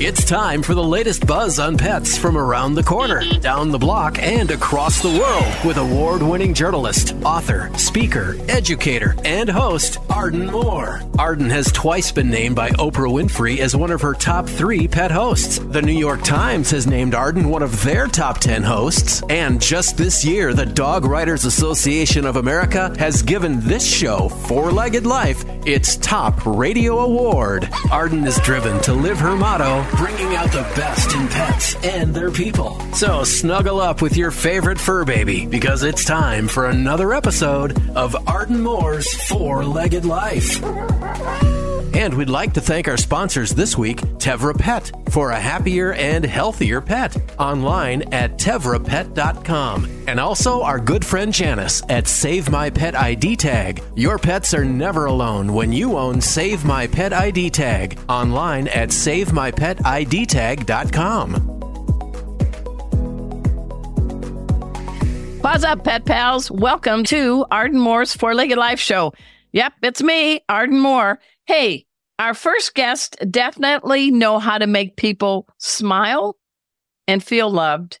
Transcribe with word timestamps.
It's 0.00 0.24
time 0.24 0.62
for 0.62 0.74
the 0.74 0.84
latest 0.84 1.26
buzz 1.26 1.58
on 1.58 1.76
pets 1.76 2.16
from 2.16 2.38
around 2.38 2.74
the 2.74 2.84
corner, 2.84 3.20
down 3.40 3.72
the 3.72 3.78
block, 3.78 4.22
and 4.22 4.48
across 4.48 5.02
the 5.02 5.08
world 5.08 5.52
with 5.64 5.76
award 5.76 6.22
winning 6.22 6.54
journalist, 6.54 7.16
author, 7.24 7.68
speaker, 7.76 8.36
educator, 8.48 9.16
and 9.24 9.48
host 9.48 9.98
Arden 10.08 10.46
Moore. 10.52 11.02
Arden 11.18 11.50
has 11.50 11.72
twice 11.72 12.12
been 12.12 12.30
named 12.30 12.54
by 12.54 12.70
Oprah 12.70 13.10
Winfrey 13.10 13.58
as 13.58 13.74
one 13.74 13.90
of 13.90 14.00
her 14.00 14.14
top 14.14 14.48
three 14.48 14.86
pet 14.86 15.10
hosts. 15.10 15.58
The 15.58 15.82
New 15.82 15.98
York 15.98 16.22
Times 16.22 16.70
has 16.70 16.86
named 16.86 17.16
Arden 17.16 17.48
one 17.48 17.64
of 17.64 17.82
their 17.82 18.06
top 18.06 18.38
10 18.38 18.62
hosts. 18.62 19.24
And 19.28 19.60
just 19.60 19.96
this 19.96 20.24
year, 20.24 20.54
the 20.54 20.64
Dog 20.64 21.06
Writers 21.06 21.44
Association 21.44 22.24
of 22.24 22.36
America 22.36 22.94
has 23.00 23.20
given 23.20 23.58
this 23.62 23.84
show, 23.84 24.28
Four 24.28 24.70
Legged 24.70 25.06
Life, 25.06 25.44
its 25.66 25.96
top 25.96 26.40
radio 26.46 27.00
award. 27.00 27.68
Arden 27.90 28.24
is 28.24 28.38
driven 28.40 28.80
to 28.82 28.92
live 28.92 29.18
her 29.18 29.34
motto 29.34 29.87
bringing 29.96 30.36
out 30.36 30.52
the 30.52 30.62
best 30.76 31.14
in 31.14 31.28
pets 31.28 31.74
and 31.84 32.14
their 32.14 32.30
people. 32.30 32.80
So 32.94 33.24
snuggle 33.24 33.80
up 33.80 34.02
with 34.02 34.16
your 34.16 34.30
favorite 34.30 34.78
fur 34.78 35.04
baby 35.04 35.46
because 35.46 35.82
it's 35.82 36.04
time 36.04 36.48
for 36.48 36.66
another 36.66 37.12
episode 37.12 37.80
of 37.96 38.16
Arden 38.28 38.60
Moore's 38.60 39.12
Four 39.28 39.64
Legged 39.64 40.04
Life. 40.04 40.62
And 41.94 42.14
we'd 42.14 42.28
like 42.28 42.52
to 42.52 42.60
thank 42.60 42.86
our 42.86 42.96
sponsors 42.96 43.50
this 43.50 43.76
week, 43.76 44.00
Tevra 44.18 44.56
Pet, 44.56 44.92
for 45.10 45.30
a 45.30 45.40
happier 45.40 45.94
and 45.94 46.24
healthier 46.24 46.80
pet. 46.80 47.16
Online 47.40 48.02
at 48.14 48.38
tevrapet.com. 48.38 50.04
And 50.06 50.20
also 50.20 50.62
our 50.62 50.78
good 50.78 51.04
friend 51.04 51.32
Janice 51.32 51.82
at 51.88 52.06
Save 52.06 52.50
My 52.50 52.70
Pet 52.70 52.94
ID 52.94 53.36
Tag. 53.36 53.82
Your 53.96 54.18
pets 54.18 54.54
are 54.54 54.64
never 54.64 55.06
alone 55.06 55.52
when 55.52 55.72
you 55.72 55.96
own 55.96 56.20
Save 56.20 56.64
My 56.64 56.86
Pet 56.86 57.12
ID 57.12 57.50
Tag. 57.50 57.98
Online 58.08 58.68
at 58.68 58.90
SaveMyPetIDTag.com. 59.78 61.34
What's 65.40 65.64
up, 65.64 65.84
pet 65.84 66.04
pals? 66.04 66.50
Welcome 66.50 67.04
to 67.04 67.46
Arden 67.50 67.80
Moore's 67.80 68.14
Four 68.14 68.34
Legged 68.34 68.58
Life 68.58 68.80
Show. 68.80 69.12
Yep, 69.52 69.72
it's 69.82 70.02
me, 70.02 70.40
Arden 70.48 70.78
Moore. 70.78 71.20
Hey, 71.46 71.86
our 72.18 72.34
first 72.34 72.74
guests 72.74 73.16
definitely 73.30 74.10
know 74.10 74.38
how 74.38 74.58
to 74.58 74.66
make 74.66 74.96
people 74.96 75.48
smile 75.58 76.36
and 77.06 77.22
feel 77.22 77.50
loved. 77.50 78.00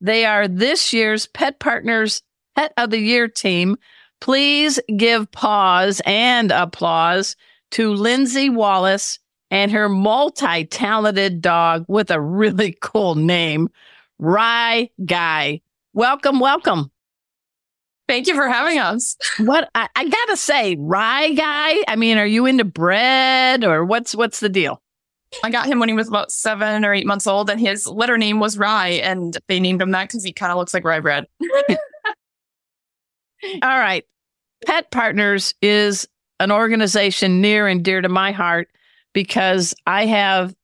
They 0.00 0.24
are 0.24 0.46
this 0.46 0.92
year's 0.92 1.26
Pet 1.26 1.58
Partners 1.58 2.22
Pet 2.54 2.72
of 2.76 2.90
the 2.90 2.98
Year 2.98 3.28
team. 3.28 3.76
Please 4.20 4.78
give 4.96 5.30
pause 5.32 6.00
and 6.06 6.52
applause 6.52 7.36
to 7.72 7.92
Lindsey 7.92 8.48
Wallace 8.48 9.18
and 9.50 9.70
her 9.70 9.88
multi 9.88 10.64
talented 10.64 11.40
dog 11.40 11.84
with 11.88 12.10
a 12.10 12.20
really 12.20 12.76
cool 12.80 13.14
name, 13.14 13.68
Rye 14.18 14.90
Guy. 15.04 15.60
Welcome, 15.92 16.40
welcome. 16.40 16.90
Thank 18.08 18.28
you 18.28 18.34
for 18.34 18.48
having 18.48 18.78
us. 18.78 19.16
What 19.38 19.68
I, 19.74 19.88
I, 19.96 20.08
gotta 20.08 20.36
say, 20.36 20.76
Rye 20.78 21.32
Guy. 21.32 21.82
I 21.88 21.96
mean, 21.96 22.18
are 22.18 22.26
you 22.26 22.46
into 22.46 22.64
bread 22.64 23.64
or 23.64 23.84
what's 23.84 24.14
what's 24.14 24.38
the 24.40 24.48
deal? 24.48 24.80
I 25.42 25.50
got 25.50 25.66
him 25.66 25.80
when 25.80 25.88
he 25.88 25.94
was 25.94 26.06
about 26.06 26.30
seven 26.30 26.84
or 26.84 26.94
eight 26.94 27.06
months 27.06 27.26
old, 27.26 27.50
and 27.50 27.60
his 27.60 27.86
litter 27.86 28.16
name 28.16 28.38
was 28.38 28.56
Rye, 28.56 29.00
and 29.02 29.36
they 29.48 29.58
named 29.58 29.82
him 29.82 29.90
that 29.90 30.08
because 30.08 30.22
he 30.22 30.32
kind 30.32 30.52
of 30.52 30.58
looks 30.58 30.72
like 30.72 30.84
rye 30.84 31.00
bread. 31.00 31.26
All 33.62 33.78
right, 33.78 34.04
Pet 34.64 34.90
Partners 34.92 35.54
is 35.60 36.06
an 36.38 36.52
organization 36.52 37.40
near 37.40 37.66
and 37.66 37.84
dear 37.84 38.00
to 38.00 38.08
my 38.08 38.30
heart 38.30 38.68
because 39.16 39.74
I 39.86 40.04
have 40.04 40.54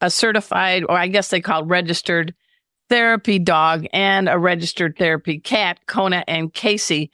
a 0.00 0.08
certified, 0.08 0.82
or 0.88 0.96
I 0.96 1.08
guess 1.08 1.28
they 1.28 1.42
call 1.42 1.66
registered 1.66 2.34
therapy 2.88 3.38
dog 3.38 3.86
and 3.92 4.30
a 4.30 4.38
registered 4.38 4.96
therapy 4.96 5.38
cat, 5.38 5.80
Kona 5.86 6.24
and 6.26 6.50
Casey. 6.54 7.10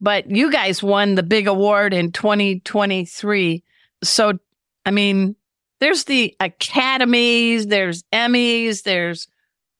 But 0.00 0.28
you 0.28 0.50
guys 0.50 0.82
won 0.82 1.14
the 1.14 1.22
big 1.22 1.46
award 1.46 1.94
in 1.94 2.10
2023. 2.10 3.62
So, 4.02 4.32
I 4.84 4.90
mean, 4.90 5.36
there's 5.78 6.06
the 6.06 6.34
academies, 6.40 7.68
there's 7.68 8.02
Emmys, 8.12 8.82
there's 8.82 9.28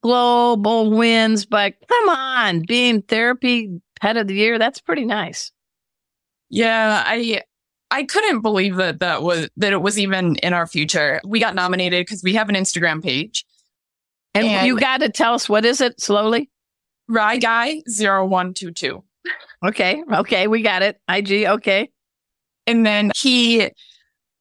global 0.00 0.92
wins, 0.92 1.44
but 1.44 1.74
come 1.88 2.08
on, 2.08 2.62
being 2.68 3.02
therapy 3.02 3.80
pet 4.00 4.16
of 4.16 4.28
the 4.28 4.34
year, 4.34 4.60
that's 4.60 4.80
pretty 4.80 5.06
nice. 5.06 5.50
Yeah, 6.50 7.02
I 7.04 7.42
I 7.92 8.04
couldn't 8.04 8.40
believe 8.40 8.76
that 8.76 9.00
that 9.00 9.22
was 9.22 9.48
that 9.58 9.72
it 9.72 9.82
was 9.82 9.98
even 9.98 10.36
in 10.36 10.52
our 10.52 10.66
future. 10.66 11.20
We 11.24 11.38
got 11.38 11.54
nominated 11.54 12.04
because 12.04 12.22
we 12.22 12.34
have 12.34 12.48
an 12.48 12.54
Instagram 12.54 13.02
page 13.02 13.44
and, 14.34 14.46
and 14.46 14.66
you 14.66 14.78
got 14.78 15.00
to 15.00 15.08
tell 15.08 15.34
us 15.34 15.48
what 15.48 15.64
is 15.64 15.80
it 15.80 16.00
slowly? 16.00 16.50
Rye 17.08 17.38
Guy 17.38 17.82
0122. 17.86 19.02
Okay. 19.64 20.02
Okay. 20.12 20.46
We 20.46 20.62
got 20.62 20.82
it. 20.82 20.98
IG. 21.08 21.46
Okay. 21.46 21.90
And 22.66 22.86
then 22.86 23.10
he, 23.16 23.70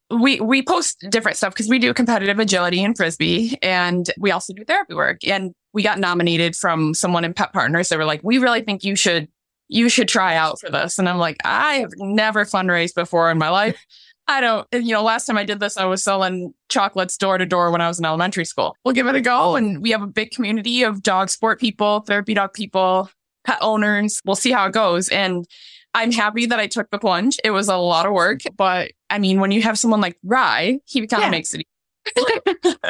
we, 0.10 0.40
we 0.40 0.62
post 0.62 1.06
different 1.10 1.38
stuff 1.38 1.54
because 1.54 1.68
we 1.68 1.80
do 1.80 1.94
competitive 1.94 2.40
agility 2.40 2.84
and 2.84 2.96
frisbee 2.96 3.58
and 3.62 4.10
we 4.18 4.32
also 4.32 4.54
do 4.54 4.64
therapy 4.64 4.94
work. 4.94 5.28
And 5.28 5.54
we 5.74 5.84
got 5.84 6.00
nominated 6.00 6.56
from 6.56 6.94
someone 6.94 7.26
in 7.26 7.34
Pet 7.34 7.54
Partners. 7.54 7.90
They 7.90 7.98
were 7.98 8.06
like, 8.06 8.22
we 8.24 8.38
really 8.38 8.62
think 8.62 8.84
you 8.84 8.96
should, 8.96 9.28
you 9.72 9.88
should 9.88 10.10
try 10.10 10.36
out 10.36 10.60
for 10.60 10.70
this. 10.70 11.00
And 11.00 11.08
I'm 11.08 11.18
like, 11.18 11.38
I 11.46 11.76
have 11.76 11.94
never 11.98 12.44
fundraised 12.44 12.94
before 12.94 13.32
in 13.32 13.38
my 13.38 13.50
life. 13.50 13.84
I 14.28 14.42
don't, 14.42 14.68
you 14.74 14.92
know, 14.94 15.02
last 15.02 15.26
time 15.26 15.38
I 15.38 15.46
did 15.46 15.62
this, 15.62 15.78
I 15.78 15.86
was 15.86 16.04
selling 16.04 16.54
chocolates 16.68 17.18
door 17.18 17.38
to 17.38 17.46
door 17.46 17.72
when 17.72 17.80
I 17.80 17.88
was 17.88 17.98
in 17.98 18.04
elementary 18.06 18.44
school. 18.44 18.76
We'll 18.84 18.94
give 18.94 19.08
it 19.08 19.16
a 19.16 19.22
go. 19.22 19.56
And 19.56 19.82
we 19.82 19.92
have 19.92 20.02
a 20.02 20.08
big 20.08 20.32
community 20.32 20.84
of 20.84 21.02
dog 21.02 21.30
sport 21.30 21.60
people, 21.60 22.02
therapy 22.02 22.34
dog 22.34 22.54
people, 22.54 23.10
pet 23.46 23.60
owners. 23.62 24.22
We'll 24.26 24.36
see 24.36 24.52
how 24.52 24.68
it 24.68 24.74
goes. 24.74 25.08
And 25.08 25.46
I'm 25.94 26.12
happy 26.12 26.46
that 26.48 26.60
I 26.60 26.68
took 26.68 26.90
the 26.90 27.00
plunge. 27.00 27.40
It 27.44 27.52
was 27.52 27.70
a 27.70 27.78
lot 27.78 28.06
of 28.06 28.12
work, 28.12 28.42
but 28.58 28.92
I 29.10 29.20
mean, 29.20 29.40
when 29.40 29.52
you 29.52 29.62
have 29.62 29.80
someone 29.80 30.02
like 30.02 30.18
Rye, 30.22 30.80
he 30.86 31.08
kind 31.08 31.24
of 31.24 31.28
yeah. 31.28 31.32
makes 31.32 31.54
it. 31.54 31.66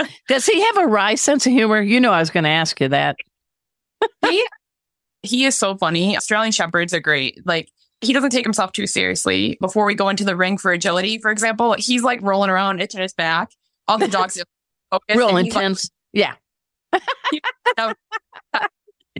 Does 0.28 0.48
he 0.48 0.62
have 0.62 0.78
a 0.78 0.88
Rye 0.88 1.16
sense 1.16 1.46
of 1.46 1.53
humor? 1.53 1.81
You 1.81 2.00
know, 2.00 2.12
I 2.12 2.19
was 2.19 2.31
going 2.31 2.44
to 2.44 2.50
ask 2.50 2.80
you 2.81 2.88
that. 2.88 3.18
he, 4.28 4.46
he 5.24 5.46
is 5.46 5.58
so 5.58 5.76
funny. 5.76 6.18
Australian 6.18 6.52
Shepherds 6.52 6.94
are 6.94 7.00
great. 7.00 7.46
Like 7.46 7.70
he 8.02 8.14
doesn't 8.14 8.32
take 8.32 8.46
himself 8.46 8.72
too 8.72 8.88
seriously. 8.88 9.58
Before 9.62 9.86
we 9.86 9.96
go 9.96 10.09
into 10.09 10.24
the 10.24 10.36
ring 10.36 10.58
for 10.58 10.72
agility, 10.72 11.20
for 11.20 11.32
example, 11.32 11.76
he's 11.78 12.04
like 12.04 12.22
rolling 12.22 12.50
around, 12.50 12.82
itching 12.82 13.02
his 13.02 13.14
back. 13.14 13.52
All 13.88 13.98
the 13.98 14.08
dogs 14.08 14.44
focus. 14.92 15.16
Real 15.16 15.38
intense. 15.38 15.90
Like, 16.14 16.36
yeah. 17.78 17.94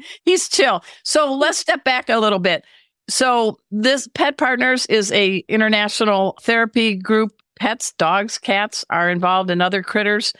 he's 0.26 0.50
chill. 0.50 0.84
So 1.04 1.34
let's 1.34 1.60
step 1.60 1.84
back 1.84 2.10
a 2.10 2.18
little 2.18 2.40
bit. 2.40 2.66
So 3.10 3.58
this 3.72 4.08
Pet 4.14 4.38
Partners 4.38 4.86
is 4.88 5.12
a 5.12 5.44
international 5.48 6.38
therapy 6.42 6.96
group. 6.96 7.32
Pets, 7.60 7.94
dogs, 7.98 8.38
cats 8.38 8.84
are 8.90 9.10
involved 9.10 9.52
in 9.52 9.62
other 9.62 9.84
critters. 9.84 10.34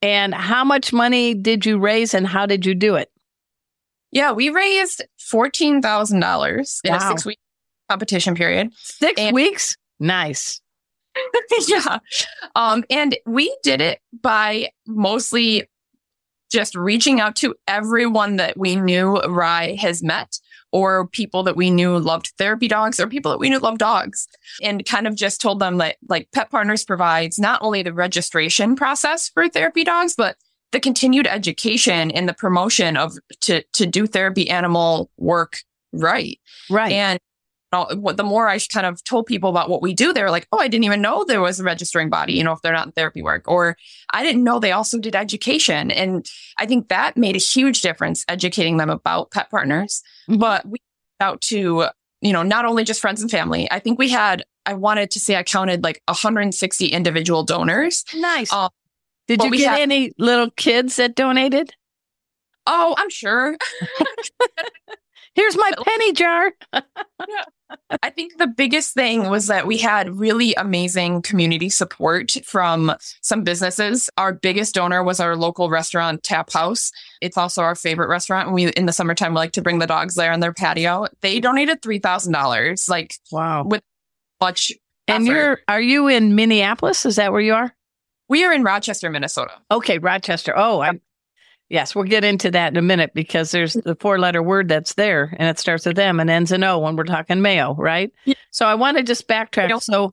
And 0.00 0.32
how 0.32 0.62
much 0.62 0.92
money 0.92 1.34
did 1.34 1.66
you 1.66 1.78
raise 1.78 2.14
and 2.14 2.26
how 2.26 2.46
did 2.46 2.64
you 2.64 2.74
do 2.74 2.94
it? 2.94 3.10
Yeah, 4.10 4.32
we 4.32 4.50
raised 4.50 5.04
$14,000 5.18 6.80
in 6.84 6.92
wow. 6.92 6.96
a 6.96 7.00
six 7.00 7.24
week 7.26 7.38
competition 7.88 8.34
period. 8.34 8.70
Six 8.74 9.20
and- 9.20 9.34
weeks? 9.34 9.76
Nice. 10.00 10.60
yeah. 11.66 11.98
Um, 12.54 12.84
and 12.90 13.16
we 13.26 13.54
did 13.62 13.80
it 13.80 14.00
by 14.22 14.70
mostly 14.86 15.68
just 16.50 16.74
reaching 16.74 17.20
out 17.20 17.36
to 17.36 17.54
everyone 17.66 18.36
that 18.36 18.56
we 18.56 18.76
knew 18.76 19.20
Rye 19.20 19.76
has 19.80 20.02
met 20.02 20.38
or 20.70 21.06
people 21.08 21.42
that 21.42 21.56
we 21.56 21.70
knew 21.70 21.98
loved 21.98 22.32
therapy 22.38 22.68
dogs 22.68 23.00
or 23.00 23.06
people 23.06 23.30
that 23.30 23.38
we 23.38 23.48
knew 23.50 23.58
loved 23.58 23.78
dogs 23.78 24.28
and 24.62 24.84
kind 24.84 25.06
of 25.06 25.14
just 25.14 25.40
told 25.40 25.60
them 25.60 25.78
that 25.78 25.96
like 26.08 26.28
Pet 26.32 26.50
Partners 26.50 26.84
provides 26.84 27.38
not 27.38 27.60
only 27.62 27.82
the 27.82 27.92
registration 27.92 28.76
process 28.76 29.28
for 29.28 29.48
therapy 29.48 29.84
dogs, 29.84 30.14
but 30.16 30.36
the 30.72 30.80
continued 30.80 31.26
education 31.26 32.10
and 32.10 32.28
the 32.28 32.34
promotion 32.34 32.96
of 32.96 33.14
to 33.40 33.62
to 33.72 33.86
do 33.86 34.06
therapy 34.06 34.50
animal 34.50 35.10
work 35.16 35.60
right. 35.92 36.38
Right. 36.70 36.92
And 36.92 37.18
what 37.70 38.16
the 38.16 38.24
more 38.24 38.48
I 38.48 38.58
kind 38.58 38.86
of 38.86 39.04
told 39.04 39.26
people 39.26 39.50
about 39.50 39.68
what 39.68 39.82
we 39.82 39.92
do, 39.92 40.12
they 40.12 40.22
were 40.22 40.30
like, 40.30 40.48
Oh, 40.52 40.58
I 40.58 40.68
didn't 40.68 40.84
even 40.84 41.02
know 41.02 41.24
there 41.24 41.40
was 41.40 41.60
a 41.60 41.64
registering 41.64 42.08
body, 42.08 42.32
you 42.32 42.42
know, 42.42 42.52
if 42.52 42.62
they're 42.62 42.72
not 42.72 42.86
in 42.86 42.92
therapy 42.92 43.22
work, 43.22 43.46
or 43.46 43.76
I 44.10 44.22
didn't 44.22 44.44
know 44.44 44.58
they 44.58 44.72
also 44.72 44.98
did 44.98 45.14
education. 45.14 45.90
And 45.90 46.26
I 46.56 46.66
think 46.66 46.88
that 46.88 47.16
made 47.16 47.36
a 47.36 47.40
huge 47.40 47.82
difference 47.82 48.24
educating 48.28 48.78
them 48.78 48.90
about 48.90 49.30
pet 49.32 49.50
partners. 49.50 50.02
Mm-hmm. 50.30 50.40
But 50.40 50.66
we 50.66 50.78
out 51.20 51.40
to, 51.42 51.86
you 52.20 52.32
know, 52.32 52.42
not 52.42 52.64
only 52.64 52.84
just 52.84 53.00
friends 53.00 53.20
and 53.20 53.30
family. 53.30 53.68
I 53.70 53.78
think 53.78 53.98
we 53.98 54.08
had, 54.08 54.44
I 54.66 54.74
wanted 54.74 55.10
to 55.12 55.20
say 55.20 55.36
I 55.36 55.42
counted 55.42 55.82
like 55.82 56.02
160 56.06 56.86
individual 56.86 57.42
donors. 57.42 58.04
Nice. 58.14 58.52
Um, 58.52 58.70
did 59.28 59.42
you 59.42 59.50
get 59.50 59.70
had, 59.72 59.80
any 59.80 60.12
little 60.18 60.50
kids 60.50 60.96
that 60.96 61.14
donated? 61.14 61.74
Oh, 62.66 62.94
I'm 62.98 63.10
sure. 63.10 63.56
Here's 65.34 65.56
my 65.56 65.70
penny 65.84 66.12
jar. 66.14 66.52
I 68.02 68.10
think 68.10 68.38
the 68.38 68.46
biggest 68.46 68.94
thing 68.94 69.28
was 69.28 69.46
that 69.48 69.66
we 69.66 69.76
had 69.78 70.18
really 70.18 70.54
amazing 70.54 71.22
community 71.22 71.68
support 71.68 72.32
from 72.44 72.94
some 73.20 73.44
businesses. 73.44 74.08
Our 74.16 74.32
biggest 74.32 74.74
donor 74.74 75.04
was 75.04 75.20
our 75.20 75.36
local 75.36 75.68
restaurant, 75.70 76.22
Tap 76.22 76.52
House. 76.52 76.90
It's 77.20 77.36
also 77.36 77.62
our 77.62 77.74
favorite 77.74 78.08
restaurant. 78.08 78.48
And 78.48 78.54
we 78.54 78.68
in 78.68 78.86
the 78.86 78.92
summertime 78.92 79.32
we 79.32 79.36
like 79.36 79.52
to 79.52 79.62
bring 79.62 79.78
the 79.78 79.86
dogs 79.86 80.14
there 80.14 80.32
on 80.32 80.40
their 80.40 80.54
patio. 80.54 81.06
They 81.20 81.40
donated 81.40 81.82
three 81.82 81.98
thousand 81.98 82.32
dollars. 82.32 82.88
Like 82.88 83.14
wow, 83.30 83.64
with 83.64 83.82
much. 84.40 84.72
And 85.06 85.26
you're 85.26 85.60
are 85.68 85.80
you 85.80 86.08
in 86.08 86.34
Minneapolis? 86.34 87.06
Is 87.06 87.16
that 87.16 87.32
where 87.32 87.40
you 87.40 87.54
are? 87.54 87.74
We 88.28 88.44
are 88.44 88.52
in 88.52 88.62
Rochester, 88.62 89.10
Minnesota. 89.10 89.52
Okay, 89.70 89.98
Rochester. 89.98 90.52
Oh, 90.56 90.80
I 90.80 91.00
Yes, 91.70 91.94
we'll 91.94 92.04
get 92.04 92.24
into 92.24 92.50
that 92.52 92.72
in 92.72 92.78
a 92.78 92.82
minute 92.82 93.12
because 93.14 93.50
there's 93.50 93.74
the 93.74 93.94
four 93.94 94.18
letter 94.18 94.42
word 94.42 94.68
that's 94.68 94.94
there 94.94 95.34
and 95.38 95.48
it 95.50 95.58
starts 95.58 95.84
with 95.84 95.98
M 95.98 96.18
and 96.18 96.30
ends 96.30 96.50
in 96.50 96.64
O 96.64 96.78
when 96.78 96.96
we're 96.96 97.04
talking 97.04 97.42
Mayo, 97.42 97.74
right? 97.74 98.10
Yeah. 98.24 98.34
So 98.50 98.64
I 98.64 98.74
want 98.74 98.96
to 98.96 99.02
just 99.02 99.28
backtrack. 99.28 99.82
So, 99.82 100.12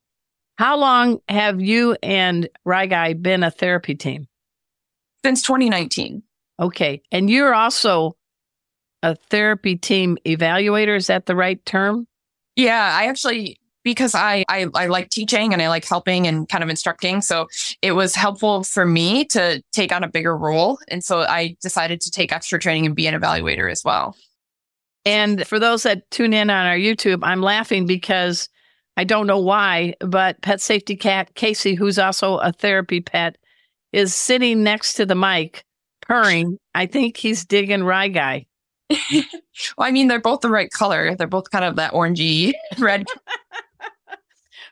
how 0.58 0.78
long 0.78 1.20
have 1.30 1.62
you 1.62 1.98
and 2.04 2.50
Rye 2.66 2.88
Guy 2.88 3.14
been 3.14 3.44
a 3.44 3.52
therapy 3.52 3.96
team? 3.96 4.28
Since 5.24 5.42
2019. 5.44 6.24
Okay. 6.60 7.02
And 7.12 7.30
you're 7.30 7.54
also 7.54 8.16
a 9.02 9.16
therapy 9.16 9.76
team 9.76 10.18
evaluator. 10.26 10.96
Is 10.96 11.08
that 11.08 11.26
the 11.26 11.36
right 11.36 11.64
term? 11.66 12.08
Yeah, 12.56 12.90
I 12.94 13.08
actually 13.08 13.60
because 13.86 14.16
I, 14.16 14.44
I, 14.50 14.66
I 14.74 14.88
like 14.88 15.10
teaching 15.12 15.54
and 15.54 15.62
I 15.62 15.70
like 15.70 15.86
helping 15.86 16.28
and 16.28 16.50
kind 16.50 16.64
of 16.64 16.70
instructing. 16.70 17.22
So 17.22 17.48
it 17.82 17.92
was 17.92 18.16
helpful 18.16 18.64
for 18.64 18.86
me 18.86 19.24
to 19.26 19.64
take 19.72 19.94
on 19.94 20.04
a 20.04 20.10
bigger 20.10 20.36
role. 20.36 20.80
And 20.90 21.04
so 21.04 21.22
I 21.22 21.56
decided 21.62 22.02
to 22.02 22.12
take 22.12 22.34
extra 22.34 22.60
training 22.60 22.88
and 22.88 22.96
be 22.96 23.08
an 23.08 23.18
evaluator 23.18 23.72
as 23.72 23.84
well. 23.86 24.18
And 25.06 25.48
for 25.48 25.60
those 25.60 25.84
that 25.84 26.10
tune 26.10 26.34
in 26.34 26.50
on 26.50 26.66
our 26.66 26.76
YouTube, 26.76 27.20
I'm 27.22 27.42
laughing 27.42 27.86
because 27.86 28.50
I 28.98 29.04
don't 29.04 29.28
know 29.28 29.40
why, 29.40 29.94
but 30.00 30.42
pet 30.42 30.60
safety 30.60 30.96
cat 30.96 31.36
Casey, 31.36 31.76
who's 31.76 32.00
also 32.00 32.38
a 32.38 32.52
therapy 32.52 33.02
pet, 33.02 33.38
is 33.94 34.16
sitting 34.16 34.64
next 34.64 34.96
to 34.96 35.06
the 35.06 35.16
mic 35.16 35.64
purring. 36.02 36.58
I 36.74 36.88
think 36.88 37.18
he's 37.18 37.46
digging 37.46 37.84
Rye 37.84 38.08
Guy. 38.08 38.48
well, 38.90 39.26
I 39.78 39.92
mean, 39.92 40.08
they're 40.08 40.20
both 40.20 40.42
the 40.42 40.50
right 40.50 40.72
color. 40.72 41.16
They're 41.16 41.28
both 41.28 41.52
kind 41.52 41.66
of 41.66 41.76
that 41.76 41.94
orangey 41.94 42.54
red 42.80 43.06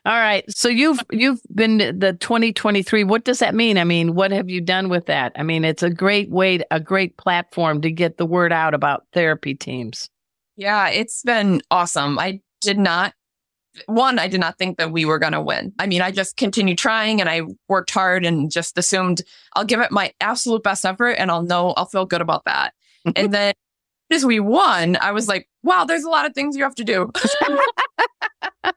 all 0.06 0.18
right. 0.18 0.44
So 0.50 0.68
you've 0.68 1.00
you've 1.10 1.40
been 1.54 1.78
the 1.78 2.16
2023. 2.20 3.04
What 3.04 3.24
does 3.24 3.38
that 3.38 3.54
mean? 3.54 3.78
I 3.78 3.84
mean, 3.84 4.14
what 4.14 4.32
have 4.32 4.50
you 4.50 4.60
done 4.60 4.88
with 4.90 5.06
that? 5.06 5.32
I 5.36 5.42
mean, 5.42 5.64
it's 5.64 5.82
a 5.82 5.90
great 5.90 6.30
way, 6.30 6.60
a 6.70 6.80
great 6.80 7.16
platform 7.16 7.80
to 7.82 7.90
get 7.90 8.18
the 8.18 8.26
word 8.26 8.52
out 8.52 8.74
about 8.74 9.06
therapy 9.12 9.54
teams. 9.54 10.10
Yeah, 10.56 10.88
it's 10.88 11.22
been 11.22 11.62
awesome. 11.70 12.18
I 12.18 12.40
did 12.60 12.78
not 12.78 13.14
one, 13.86 14.18
I 14.18 14.28
did 14.28 14.40
not 14.40 14.58
think 14.58 14.78
that 14.78 14.92
we 14.92 15.04
were 15.04 15.18
going 15.18 15.32
to 15.32 15.40
win. 15.40 15.72
I 15.78 15.86
mean, 15.86 16.00
I 16.00 16.10
just 16.10 16.36
continued 16.36 16.78
trying 16.78 17.20
and 17.20 17.28
I 17.28 17.42
worked 17.68 17.90
hard 17.90 18.24
and 18.24 18.50
just 18.50 18.78
assumed 18.78 19.22
I'll 19.54 19.64
give 19.64 19.80
it 19.80 19.90
my 19.90 20.12
absolute 20.20 20.62
best 20.62 20.84
effort 20.84 21.12
and 21.12 21.30
I'll 21.30 21.42
know 21.42 21.70
I'll 21.70 21.86
feel 21.86 22.06
good 22.06 22.20
about 22.20 22.44
that. 22.44 22.72
and 23.16 23.32
then 23.32 23.54
as 24.12 24.24
we 24.24 24.38
won, 24.38 24.96
I 25.00 25.12
was 25.12 25.28
like, 25.28 25.48
wow, 25.62 25.84
there's 25.84 26.04
a 26.04 26.10
lot 26.10 26.26
of 26.26 26.34
things 26.34 26.56
you 26.56 26.62
have 26.62 26.74
to 26.76 26.84
do. 26.84 27.10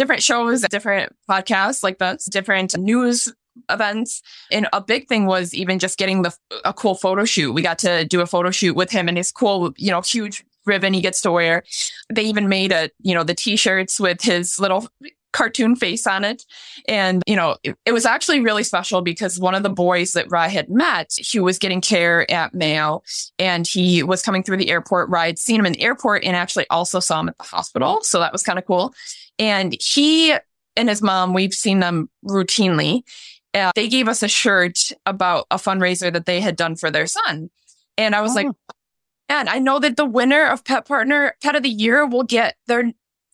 different 0.00 0.22
shows, 0.22 0.62
different 0.62 1.14
podcasts 1.28 1.82
like 1.82 1.98
this, 1.98 2.24
different 2.24 2.76
news 2.78 3.30
events. 3.68 4.22
And 4.50 4.66
a 4.72 4.80
big 4.80 5.08
thing 5.08 5.26
was 5.26 5.52
even 5.52 5.78
just 5.78 5.98
getting 5.98 6.22
the 6.22 6.34
a 6.64 6.72
cool 6.72 6.94
photo 6.94 7.26
shoot. 7.26 7.52
We 7.52 7.60
got 7.60 7.78
to 7.80 8.06
do 8.06 8.22
a 8.22 8.26
photo 8.26 8.50
shoot 8.50 8.74
with 8.74 8.90
him 8.90 9.08
and 9.08 9.18
his 9.18 9.30
cool, 9.30 9.74
you 9.76 9.90
know, 9.90 10.00
huge 10.00 10.42
ribbon 10.64 10.94
he 10.94 11.02
gets 11.02 11.20
to 11.20 11.30
wear. 11.30 11.64
They 12.10 12.22
even 12.22 12.48
made 12.48 12.72
a, 12.72 12.88
you 13.02 13.14
know, 13.14 13.24
the 13.24 13.34
t-shirts 13.34 14.00
with 14.00 14.22
his 14.22 14.58
little 14.58 14.88
cartoon 15.32 15.76
face 15.76 16.06
on 16.06 16.24
it. 16.24 16.44
And, 16.88 17.22
you 17.26 17.36
know, 17.36 17.56
it, 17.62 17.76
it, 17.84 17.92
was 17.92 18.04
actually 18.04 18.40
really 18.40 18.64
special 18.64 19.00
because 19.00 19.38
one 19.38 19.54
of 19.54 19.62
the 19.62 19.70
boys 19.70 20.12
that 20.12 20.30
Rye 20.30 20.48
had 20.48 20.68
met, 20.68 21.12
he 21.16 21.38
was 21.38 21.58
getting 21.58 21.80
care 21.80 22.28
at 22.30 22.54
Mayo 22.54 23.02
and 23.38 23.66
he 23.66 24.02
was 24.02 24.22
coming 24.22 24.42
through 24.42 24.56
the 24.56 24.70
airport. 24.70 25.08
Rye 25.08 25.26
had 25.26 25.38
seen 25.38 25.60
him 25.60 25.66
in 25.66 25.74
the 25.74 25.82
airport 25.82 26.24
and 26.24 26.34
actually 26.34 26.66
also 26.70 27.00
saw 27.00 27.20
him 27.20 27.28
at 27.28 27.38
the 27.38 27.44
hospital. 27.44 28.00
So 28.02 28.18
that 28.20 28.32
was 28.32 28.42
kind 28.42 28.58
of 28.58 28.66
cool. 28.66 28.94
And 29.40 29.74
he 29.80 30.36
and 30.76 30.88
his 30.88 31.02
mom, 31.02 31.32
we've 31.32 31.54
seen 31.54 31.80
them 31.80 32.08
routinely. 32.24 33.02
Uh, 33.54 33.72
they 33.74 33.88
gave 33.88 34.06
us 34.06 34.22
a 34.22 34.28
shirt 34.28 34.92
about 35.06 35.46
a 35.50 35.56
fundraiser 35.56 36.12
that 36.12 36.26
they 36.26 36.40
had 36.40 36.54
done 36.54 36.76
for 36.76 36.90
their 36.90 37.06
son. 37.06 37.50
And 37.98 38.14
I 38.14 38.20
was 38.20 38.32
oh. 38.32 38.34
like, 38.34 38.46
man, 39.28 39.48
I 39.48 39.58
know 39.58 39.80
that 39.80 39.96
the 39.96 40.04
winner 40.04 40.46
of 40.46 40.64
Pet 40.64 40.86
Partner 40.86 41.34
Pet 41.42 41.56
of 41.56 41.62
the 41.62 41.70
Year 41.70 42.06
will 42.06 42.22
get 42.22 42.54
their 42.66 42.92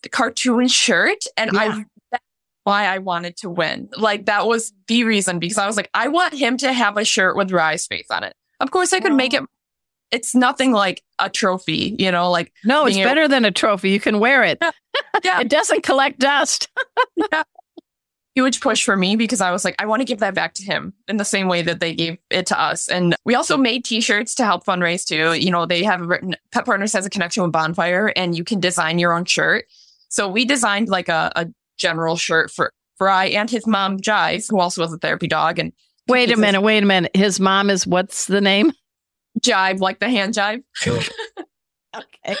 cartoon 0.09 0.69
shirt. 0.69 1.25
And 1.35 1.51
yeah. 1.53 1.59
I, 1.59 1.85
that's 2.11 2.23
why 2.63 2.85
I 2.85 2.99
wanted 2.99 3.35
to 3.37 3.49
win. 3.49 3.89
Like 3.95 4.25
that 4.25 4.47
was 4.47 4.73
the 4.87 5.03
reason 5.03 5.39
because 5.39 5.57
I 5.57 5.67
was 5.67 5.77
like, 5.77 5.89
I 5.93 6.07
want 6.07 6.33
him 6.33 6.57
to 6.57 6.71
have 6.71 6.97
a 6.97 7.05
shirt 7.05 7.35
with 7.35 7.51
Rye's 7.51 7.85
face 7.85 8.07
on 8.09 8.23
it. 8.23 8.33
Of 8.59 8.71
course, 8.71 8.93
I 8.93 9.01
could 9.01 9.11
oh. 9.11 9.15
make 9.15 9.33
it 9.33 9.43
it's 10.11 10.33
nothing 10.33 10.71
like 10.71 11.03
a 11.19 11.29
trophy, 11.29 11.95
you 11.99 12.11
know, 12.11 12.31
like 12.31 12.51
no, 12.63 12.85
it's 12.85 12.97
better 12.97 13.21
able- 13.21 13.29
than 13.29 13.45
a 13.45 13.51
trophy. 13.51 13.89
You 13.89 13.99
can 13.99 14.19
wear 14.19 14.43
it. 14.43 14.57
Yeah. 14.61 14.71
yeah. 15.23 15.39
it 15.41 15.49
doesn't 15.49 15.83
collect 15.83 16.19
dust. 16.19 16.69
yeah. 17.15 17.43
Huge 18.35 18.61
push 18.61 18.85
for 18.85 18.95
me 18.95 19.15
because 19.15 19.41
I 19.41 19.51
was 19.51 19.65
like, 19.65 19.75
I 19.79 19.87
want 19.87 20.01
to 20.01 20.05
give 20.05 20.19
that 20.19 20.35
back 20.35 20.53
to 20.55 20.63
him 20.63 20.93
in 21.07 21.17
the 21.17 21.25
same 21.25 21.47
way 21.47 21.63
that 21.63 21.79
they 21.79 21.95
gave 21.95 22.19
it 22.29 22.45
to 22.47 22.59
us. 22.59 22.87
And 22.87 23.15
we 23.25 23.33
also 23.33 23.57
made 23.57 23.83
t-shirts 23.83 24.35
to 24.35 24.45
help 24.45 24.63
fundraise 24.63 25.05
too. 25.05 25.33
You 25.33 25.49
know, 25.49 25.65
they 25.65 25.83
have 25.83 26.01
written 26.01 26.35
Pet 26.51 26.63
Partners 26.63 26.93
has 26.93 27.03
a 27.03 27.09
connection 27.09 27.41
with 27.41 27.51
Bonfire 27.51 28.13
and 28.15 28.37
you 28.37 28.43
can 28.43 28.59
design 28.59 28.99
your 28.99 29.13
own 29.13 29.25
shirt. 29.25 29.65
So 30.09 30.29
we 30.29 30.45
designed 30.45 30.87
like 30.87 31.09
a, 31.09 31.31
a 31.35 31.47
general 31.79 32.15
shirt 32.15 32.51
for 32.51 32.71
Rye 32.99 33.25
and 33.25 33.49
his 33.49 33.65
mom, 33.65 33.97
Jive, 33.97 34.45
who 34.49 34.59
also 34.59 34.81
was 34.81 34.93
a 34.93 34.97
therapy 34.99 35.27
dog. 35.27 35.57
And 35.57 35.73
wait 36.07 36.31
a 36.31 36.37
minute, 36.37 36.61
wait 36.61 36.83
a 36.83 36.85
minute. 36.85 37.15
His 37.15 37.39
mom 37.39 37.71
is 37.71 37.87
what's 37.87 38.27
the 38.27 38.41
name? 38.41 38.71
Jive, 39.39 39.79
like 39.79 39.99
the 39.99 40.09
hand 40.09 40.33
jive. 40.33 40.63
okay. 40.87 42.35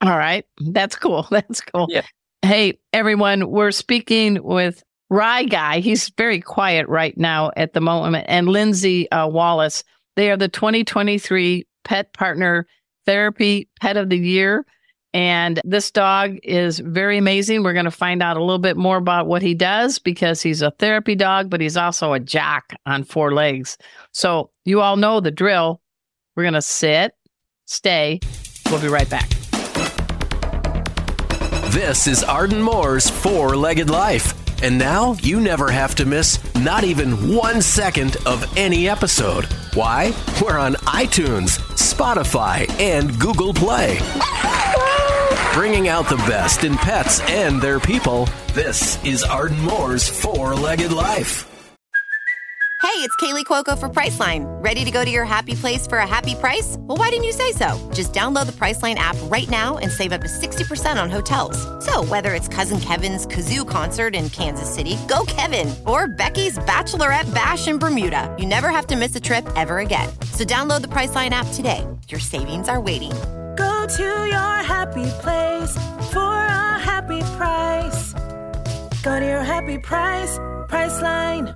All 0.00 0.18
right. 0.18 0.44
That's 0.60 0.96
cool. 0.96 1.26
That's 1.30 1.60
cool. 1.60 1.86
Yeah. 1.88 2.02
Hey, 2.42 2.78
everyone, 2.92 3.50
we're 3.50 3.70
speaking 3.70 4.42
with 4.42 4.82
Rye 5.10 5.44
Guy. 5.44 5.78
He's 5.78 6.10
very 6.16 6.40
quiet 6.40 6.88
right 6.88 7.16
now 7.16 7.52
at 7.56 7.72
the 7.72 7.80
moment. 7.80 8.26
And 8.28 8.48
Lindsey 8.48 9.10
uh, 9.12 9.28
Wallace. 9.28 9.84
They 10.16 10.30
are 10.30 10.36
the 10.36 10.48
2023 10.48 11.66
Pet 11.84 12.12
Partner 12.14 12.66
Therapy 13.06 13.68
Pet 13.80 13.96
of 13.96 14.08
the 14.08 14.18
Year. 14.18 14.66
And 15.14 15.60
this 15.64 15.90
dog 15.90 16.38
is 16.42 16.78
very 16.78 17.18
amazing. 17.18 17.62
We're 17.62 17.74
going 17.74 17.84
to 17.84 17.90
find 17.90 18.22
out 18.22 18.36
a 18.36 18.40
little 18.40 18.58
bit 18.58 18.76
more 18.76 18.96
about 18.96 19.26
what 19.26 19.42
he 19.42 19.54
does 19.54 19.98
because 19.98 20.40
he's 20.40 20.62
a 20.62 20.70
therapy 20.72 21.14
dog, 21.14 21.50
but 21.50 21.60
he's 21.60 21.76
also 21.76 22.14
a 22.14 22.20
jock 22.20 22.72
on 22.86 23.04
four 23.04 23.32
legs. 23.32 23.76
So 24.12 24.50
you 24.64 24.80
all 24.80 24.96
know 24.96 25.20
the 25.20 25.30
drill. 25.30 25.80
We're 26.34 26.44
going 26.44 26.54
to 26.54 26.62
sit, 26.62 27.14
stay. 27.66 28.20
We'll 28.70 28.80
be 28.80 28.88
right 28.88 29.08
back. 29.10 29.28
This 31.72 32.06
is 32.06 32.22
Arden 32.24 32.62
Moore's 32.62 33.08
Four 33.08 33.56
Legged 33.56 33.90
Life. 33.90 34.38
And 34.62 34.78
now 34.78 35.14
you 35.14 35.40
never 35.40 35.70
have 35.70 35.94
to 35.96 36.06
miss 36.06 36.38
not 36.54 36.84
even 36.84 37.34
one 37.34 37.60
second 37.60 38.16
of 38.24 38.44
any 38.56 38.88
episode. 38.88 39.46
Why? 39.74 40.14
We're 40.40 40.58
on 40.58 40.74
iTunes, 40.74 41.58
Spotify, 41.72 42.70
and 42.78 43.18
Google 43.18 43.52
Play. 43.52 43.98
Bringing 45.52 45.88
out 45.88 46.08
the 46.08 46.16
best 46.16 46.64
in 46.64 46.76
pets 46.76 47.20
and 47.28 47.60
their 47.60 47.78
people, 47.78 48.26
this 48.54 49.02
is 49.04 49.22
Arden 49.22 49.60
Moore's 49.60 50.08
Four 50.08 50.54
Legged 50.54 50.92
Life. 50.92 51.46
Hey, 52.80 52.98
it's 52.98 53.14
Kaley 53.16 53.44
Cuoco 53.44 53.78
for 53.78 53.90
Priceline. 53.90 54.46
Ready 54.64 54.82
to 54.82 54.90
go 54.90 55.04
to 55.04 55.10
your 55.10 55.26
happy 55.26 55.54
place 55.54 55.86
for 55.86 55.98
a 55.98 56.06
happy 56.06 56.34
price? 56.34 56.76
Well, 56.80 56.96
why 56.96 57.10
didn't 57.10 57.24
you 57.24 57.32
say 57.32 57.52
so? 57.52 57.90
Just 57.92 58.14
download 58.14 58.46
the 58.46 58.52
Priceline 58.52 58.94
app 58.94 59.14
right 59.24 59.48
now 59.50 59.76
and 59.76 59.90
save 59.90 60.12
up 60.12 60.22
to 60.22 60.26
60% 60.26 61.00
on 61.00 61.10
hotels. 61.10 61.58
So, 61.84 62.02
whether 62.02 62.32
it's 62.32 62.48
Cousin 62.48 62.80
Kevin's 62.80 63.26
Kazoo 63.26 63.68
concert 63.68 64.14
in 64.14 64.30
Kansas 64.30 64.72
City, 64.72 64.96
go 65.06 65.24
Kevin, 65.26 65.74
or 65.86 66.08
Becky's 66.08 66.58
Bachelorette 66.60 67.32
Bash 67.34 67.68
in 67.68 67.78
Bermuda, 67.78 68.34
you 68.38 68.46
never 68.46 68.70
have 68.70 68.86
to 68.86 68.96
miss 68.96 69.14
a 69.16 69.20
trip 69.20 69.46
ever 69.54 69.80
again. 69.80 70.08
So, 70.32 70.44
download 70.44 70.80
the 70.80 70.88
Priceline 70.88 71.30
app 71.30 71.46
today. 71.52 71.86
Your 72.08 72.20
savings 72.20 72.70
are 72.70 72.80
waiting. 72.80 73.12
Go 73.56 73.86
to 73.86 74.02
your 74.02 74.56
happy 74.72 75.04
place 75.20 75.76
for 76.12 76.20
a 76.20 76.78
happy 76.78 77.20
price. 77.36 78.14
Go 79.02 79.20
to 79.20 79.26
your 79.26 79.42
happy 79.42 79.78
price, 79.78 80.38
Priceline. 80.68 81.54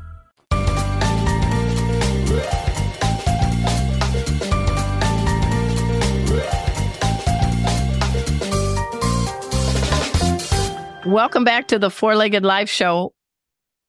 Welcome 11.06 11.44
back 11.44 11.68
to 11.68 11.78
the 11.78 11.88
Four 11.88 12.16
Legged 12.16 12.44
Life 12.44 12.68
Show. 12.68 13.15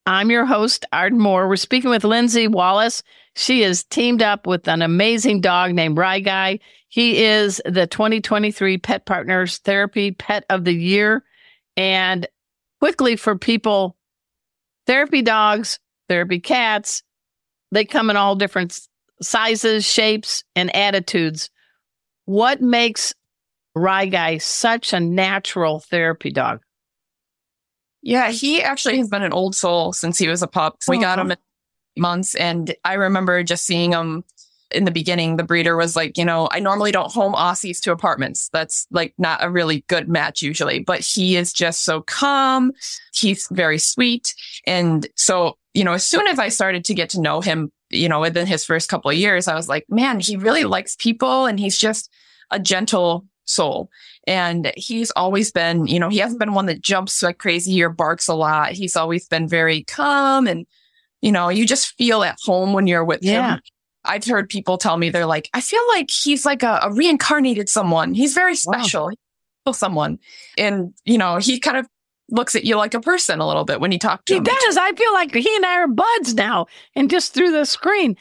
I'm 0.08 0.32
your 0.32 0.46
host, 0.46 0.86
Arden 0.94 1.20
Moore. 1.20 1.50
We're 1.50 1.58
speaking 1.58 1.90
with 1.90 2.06
Lindsey 2.06 2.48
Wallace. 2.48 3.04
She 3.36 3.62
is 3.62 3.84
teamed 3.84 4.22
up 4.22 4.48
with 4.48 4.66
an 4.70 4.82
amazing 4.82 5.42
dog 5.42 5.74
named 5.74 5.98
Rye 5.98 6.22
Guy. 6.22 6.60
He 6.88 7.26
is 7.26 7.62
the 7.66 7.88
2023 7.88 8.78
Pet 8.78 9.06
Partners 9.06 9.58
Therapy 9.58 10.12
Pet 10.12 10.46
of 10.50 10.64
the 10.64 10.72
Year. 10.72 11.26
And 11.76 12.26
quickly 12.80 13.18
for 13.18 13.38
people, 13.38 13.98
therapy 14.86 15.22
dogs, 15.22 15.78
therapy 16.08 16.40
cats, 16.40 17.04
they 17.74 17.84
come 17.84 18.10
in 18.10 18.16
all 18.16 18.38
different 18.38 18.80
sizes, 19.22 19.86
shapes, 19.86 20.46
and 20.56 20.74
attitudes. 20.74 21.50
What 22.24 22.62
makes 22.62 23.14
Rye 23.76 24.06
Guy 24.06 24.38
such 24.38 24.94
a 24.94 25.02
natural 25.02 25.82
therapy 25.82 26.32
dog? 26.32 26.62
Yeah, 28.08 28.32
he 28.32 28.64
actually 28.64 28.98
has 29.00 29.10
been 29.10 29.22
an 29.22 29.34
old 29.34 29.54
soul 29.54 29.92
since 29.92 30.18
he 30.18 30.30
was 30.30 30.42
a 30.42 30.48
pup. 30.48 30.78
We 30.88 30.98
got 30.98 31.20
him 31.20 31.34
months 31.98 32.36
and 32.36 32.74
I 32.86 32.94
remember 32.94 33.44
just 33.44 33.66
seeing 33.66 33.92
him 33.92 34.24
in 34.72 34.86
the 34.86 34.92
beginning. 34.92 35.36
The 35.36 35.44
breeder 35.44 35.76
was 35.76 35.98
like, 35.98 36.18
you 36.18 36.24
know, 36.24 36.48
I 36.50 36.62
normally 36.62 36.94
don't 36.94 37.12
home 37.12 37.34
Aussies 37.34 37.82
to 37.82 37.92
apartments. 37.92 38.48
That's 38.54 38.88
like 38.92 39.14
not 39.18 39.44
a 39.44 39.50
really 39.50 39.84
good 39.90 40.08
match 40.08 40.42
usually, 40.42 40.80
but 40.80 41.02
he 41.02 41.36
is 41.36 41.52
just 41.52 41.84
so 41.84 42.00
calm. 42.00 42.72
He's 43.14 43.46
very 43.52 43.78
sweet. 43.78 44.34
And 44.66 45.06
so, 45.16 45.58
you 45.74 45.84
know, 45.84 45.92
as 45.92 46.08
soon 46.08 46.28
as 46.28 46.40
I 46.40 46.48
started 46.48 46.86
to 46.86 46.94
get 46.94 47.10
to 47.10 47.20
know 47.20 47.42
him, 47.42 47.74
you 47.90 48.08
know, 48.08 48.22
within 48.22 48.48
his 48.48 48.64
first 48.64 48.88
couple 48.88 49.12
of 49.12 49.18
years, 49.18 49.50
I 49.50 49.56
was 49.56 49.68
like, 49.68 49.84
man, 49.90 50.22
he 50.22 50.38
really 50.38 50.64
likes 50.64 50.96
people 50.96 51.46
and 51.46 51.60
he's 51.60 51.78
just 51.78 52.10
a 52.52 52.58
gentle 52.58 53.26
soul. 53.48 53.90
And 54.28 54.72
he's 54.76 55.12
always 55.12 55.52
been, 55.52 55.88
you 55.88 56.00
know, 56.00 56.10
he 56.10 56.18
hasn't 56.20 56.40
been 56.40 56.54
one 56.54 56.66
that 56.68 56.82
jumps 56.82 57.24
like 57.24 57.38
crazy 57.38 57.82
or 57.82 57.90
barks 57.90 58.28
a 58.28 58.34
lot. 58.34 58.74
He's 58.74 58.96
always 58.96 59.28
been 59.28 59.48
very 59.48 59.84
calm 59.84 60.48
and, 60.48 60.66
you 61.22 61.32
know, 61.32 61.50
you 61.50 61.66
just 61.66 61.96
feel 61.98 62.24
at 62.24 62.38
home 62.44 62.74
when 62.74 62.88
you're 62.88 63.06
with 63.06 63.24
Yeah. 63.24 63.56
him. 63.56 63.62
I've 64.06 64.26
heard 64.26 64.48
people 64.50 64.78
tell 64.78 64.96
me 64.98 65.10
they're 65.10 65.26
like, 65.26 65.50
I 65.54 65.60
feel 65.62 65.82
like 65.90 66.10
he's 66.12 66.46
like 66.46 66.64
a, 66.64 66.80
a 66.84 66.94
reincarnated 66.94 67.68
someone. 67.68 68.14
He's 68.14 68.34
very 68.34 68.56
special. 68.56 69.10
He's 69.66 69.78
someone. 69.78 70.20
And, 70.58 70.94
you 71.04 71.18
know, 71.18 71.38
he 71.38 71.60
kind 71.60 71.76
of 71.78 71.88
looks 72.30 72.56
at 72.56 72.64
you 72.66 72.76
like 72.78 72.94
a 72.94 73.00
person 73.02 73.40
a 73.40 73.48
little 73.48 73.66
bit 73.66 73.80
when 73.82 73.92
you 73.92 74.00
talk 74.00 74.24
to 74.26 74.34
He 74.34 74.38
him. 74.38 74.46
He 74.46 74.52
does. 74.66 74.78
I 74.78 74.94
feel 74.94 75.14
like 75.14 75.34
he 75.34 75.56
and 75.56 75.66
I 75.66 75.76
are 75.80 75.88
buds 75.88 76.34
now, 76.36 76.68
and 76.96 77.10
just 77.10 77.34
through 77.34 77.52
the 77.52 77.66
screen. 77.66 78.16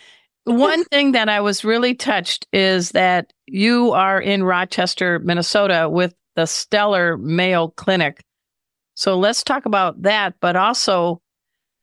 One 0.46 0.84
thing 0.84 1.12
that 1.12 1.28
I 1.28 1.40
was 1.40 1.64
really 1.64 1.94
touched 1.94 2.46
is 2.52 2.92
that 2.92 3.32
you 3.46 3.90
are 3.92 4.20
in 4.20 4.44
Rochester, 4.44 5.18
Minnesota 5.18 5.88
with 5.90 6.14
the 6.36 6.46
Stellar 6.46 7.16
Mayo 7.16 7.68
Clinic. 7.68 8.22
So 8.94 9.18
let's 9.18 9.42
talk 9.42 9.66
about 9.66 10.02
that. 10.02 10.34
But 10.40 10.54
also, 10.54 11.20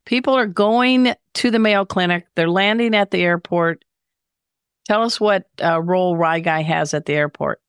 people 0.05 0.33
are 0.33 0.47
going 0.47 1.13
to 1.33 1.51
the 1.51 1.59
Mayo 1.59 1.83
Clinic, 1.83 2.25
they're 2.37 2.49
landing 2.49 2.95
at 2.95 3.11
the 3.11 3.21
airport. 3.21 3.83
Tell 4.85 5.03
us 5.03 5.19
what 5.19 5.45
uh, 5.61 5.81
role 5.81 6.15
Rye 6.15 6.39
Guy 6.39 6.61
has 6.61 6.93
at 6.93 7.05
the 7.05 7.13
airport. 7.13 7.59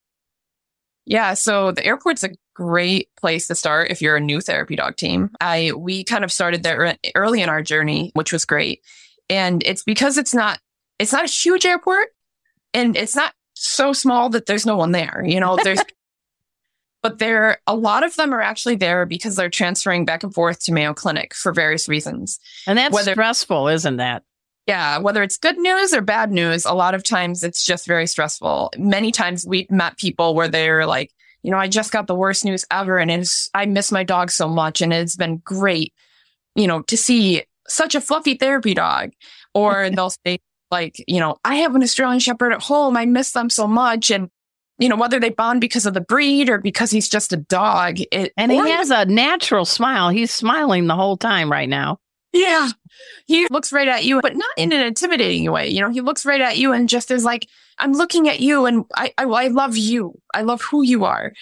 Yeah, 1.06 1.34
so 1.34 1.72
the 1.72 1.84
airport's 1.84 2.22
a 2.22 2.30
great 2.54 3.08
place 3.16 3.48
to 3.48 3.56
start 3.56 3.90
if 3.90 4.00
you're 4.00 4.16
a 4.16 4.20
new 4.20 4.40
therapy 4.40 4.76
dog 4.76 4.96
team. 4.96 5.30
I 5.40 5.72
we 5.76 6.04
kind 6.04 6.22
of 6.22 6.30
started 6.30 6.62
there 6.62 6.96
early 7.16 7.42
in 7.42 7.48
our 7.48 7.62
journey, 7.62 8.12
which 8.14 8.32
was 8.32 8.44
great. 8.44 8.80
And 9.28 9.62
it's 9.66 9.82
because 9.82 10.18
it's 10.18 10.34
not 10.34 10.60
it's 10.98 11.12
not 11.12 11.24
a 11.24 11.32
huge 11.32 11.66
airport 11.66 12.08
and 12.72 12.96
it's 12.96 13.16
not 13.16 13.32
so 13.54 13.92
small 13.92 14.28
that 14.30 14.46
there's 14.46 14.66
no 14.66 14.76
one 14.76 14.92
there. 14.92 15.22
You 15.26 15.40
know, 15.40 15.56
there's 15.62 15.80
but 17.02 17.18
there 17.18 17.58
a 17.66 17.74
lot 17.76 18.02
of 18.02 18.16
them 18.16 18.32
are 18.34 18.40
actually 18.40 18.76
there 18.76 19.06
because 19.06 19.36
they're 19.36 19.50
transferring 19.50 20.04
back 20.04 20.22
and 20.22 20.32
forth 20.32 20.64
to 20.64 20.72
Mayo 20.72 20.94
Clinic 20.94 21.34
for 21.34 21.52
various 21.52 21.88
reasons. 21.88 22.38
And 22.66 22.78
that's 22.78 22.94
Whether- 22.94 23.12
stressful, 23.12 23.68
isn't 23.68 23.96
that? 23.96 24.22
Yeah, 24.66 24.96
whether 24.96 25.22
it's 25.22 25.36
good 25.36 25.58
news 25.58 25.92
or 25.92 26.00
bad 26.00 26.32
news, 26.32 26.64
a 26.64 26.72
lot 26.72 26.94
of 26.94 27.04
times 27.04 27.44
it's 27.44 27.66
just 27.66 27.86
very 27.86 28.06
stressful. 28.06 28.72
Many 28.78 29.12
times 29.12 29.44
we've 29.46 29.70
met 29.70 29.98
people 29.98 30.34
where 30.34 30.48
they're 30.48 30.86
like, 30.86 31.12
you 31.42 31.50
know, 31.50 31.58
I 31.58 31.68
just 31.68 31.92
got 31.92 32.06
the 32.06 32.14
worst 32.14 32.46
news 32.46 32.64
ever 32.70 32.96
and 32.98 33.10
it's, 33.10 33.50
I 33.52 33.66
miss 33.66 33.92
my 33.92 34.04
dog 34.04 34.30
so 34.30 34.48
much 34.48 34.80
and 34.80 34.90
it's 34.90 35.16
been 35.16 35.36
great, 35.44 35.92
you 36.54 36.66
know, 36.66 36.80
to 36.82 36.96
see 36.96 37.44
such 37.68 37.94
a 37.94 38.00
fluffy 38.00 38.36
therapy 38.36 38.72
dog. 38.72 39.10
Or 39.52 39.90
they'll 39.94 40.14
say 40.26 40.40
like, 40.74 41.02
you 41.06 41.20
know, 41.20 41.36
I 41.44 41.56
have 41.56 41.76
an 41.76 41.84
Australian 41.84 42.18
Shepherd 42.18 42.52
at 42.52 42.60
home. 42.60 42.96
I 42.96 43.06
miss 43.06 43.30
them 43.30 43.48
so 43.48 43.68
much. 43.68 44.10
And, 44.10 44.28
you 44.78 44.88
know, 44.88 44.96
whether 44.96 45.20
they 45.20 45.30
bond 45.30 45.60
because 45.60 45.86
of 45.86 45.94
the 45.94 46.00
breed 46.00 46.48
or 46.50 46.58
because 46.58 46.90
he's 46.90 47.08
just 47.08 47.32
a 47.32 47.36
dog, 47.36 48.00
it, 48.10 48.32
And 48.36 48.50
he 48.50 48.58
has 48.58 48.90
a 48.90 49.04
natural 49.04 49.64
smile. 49.64 50.08
He's 50.08 50.32
smiling 50.32 50.88
the 50.88 50.96
whole 50.96 51.16
time 51.16 51.50
right 51.50 51.68
now. 51.68 52.00
Yeah. 52.32 52.70
He 53.26 53.46
looks 53.52 53.72
right 53.72 53.86
at 53.86 54.04
you, 54.04 54.20
but 54.20 54.34
not 54.34 54.50
in 54.56 54.72
an 54.72 54.84
intimidating 54.84 55.48
way. 55.52 55.68
You 55.68 55.80
know, 55.80 55.90
he 55.90 56.00
looks 56.00 56.26
right 56.26 56.40
at 56.40 56.58
you 56.58 56.72
and 56.72 56.88
just 56.88 57.12
is 57.12 57.24
like, 57.24 57.46
I'm 57.78 57.92
looking 57.92 58.28
at 58.28 58.40
you 58.40 58.66
and 58.66 58.84
I, 58.96 59.14
I, 59.16 59.24
I 59.24 59.46
love 59.48 59.76
you. 59.76 60.18
I 60.34 60.42
love 60.42 60.60
who 60.60 60.82
you 60.82 61.04
are. 61.04 61.32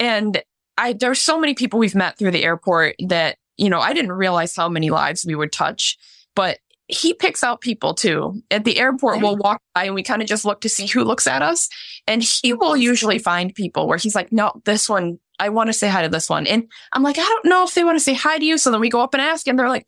And 0.00 0.42
I, 0.76 0.94
there's 0.94 1.20
so 1.20 1.38
many 1.38 1.54
people 1.54 1.78
we've 1.78 1.94
met 1.94 2.18
through 2.18 2.32
the 2.32 2.42
airport 2.42 2.96
that, 3.06 3.36
you 3.56 3.70
know, 3.70 3.78
I 3.78 3.92
didn't 3.92 4.12
realize 4.12 4.56
how 4.56 4.68
many 4.68 4.90
lives 4.90 5.24
we 5.24 5.36
would 5.36 5.52
touch, 5.52 5.96
but 6.34 6.58
he 6.92 7.14
picks 7.14 7.42
out 7.42 7.60
people 7.60 7.94
too. 7.94 8.42
At 8.50 8.64
the 8.64 8.78
airport, 8.78 9.20
we'll 9.22 9.36
walk 9.36 9.60
by 9.74 9.84
and 9.84 9.94
we 9.94 10.02
kind 10.02 10.22
of 10.22 10.28
just 10.28 10.44
look 10.44 10.60
to 10.62 10.68
see 10.68 10.86
who 10.86 11.04
looks 11.04 11.26
at 11.26 11.42
us. 11.42 11.68
And 12.06 12.22
he 12.22 12.52
will 12.52 12.76
usually 12.76 13.18
find 13.18 13.54
people 13.54 13.86
where 13.86 13.98
he's 13.98 14.14
like, 14.14 14.32
no, 14.32 14.52
this 14.64 14.88
one, 14.88 15.18
I 15.38 15.48
want 15.50 15.68
to 15.68 15.72
say 15.72 15.88
hi 15.88 16.02
to 16.02 16.08
this 16.08 16.28
one. 16.28 16.46
And 16.46 16.68
I'm 16.92 17.02
like, 17.02 17.18
I 17.18 17.22
don't 17.22 17.46
know 17.46 17.64
if 17.64 17.74
they 17.74 17.84
want 17.84 17.96
to 17.96 18.04
say 18.04 18.14
hi 18.14 18.38
to 18.38 18.44
you. 18.44 18.58
So 18.58 18.70
then 18.70 18.80
we 18.80 18.88
go 18.88 19.00
up 19.00 19.14
and 19.14 19.20
ask 19.20 19.46
and 19.46 19.58
they're 19.58 19.68
like, 19.68 19.86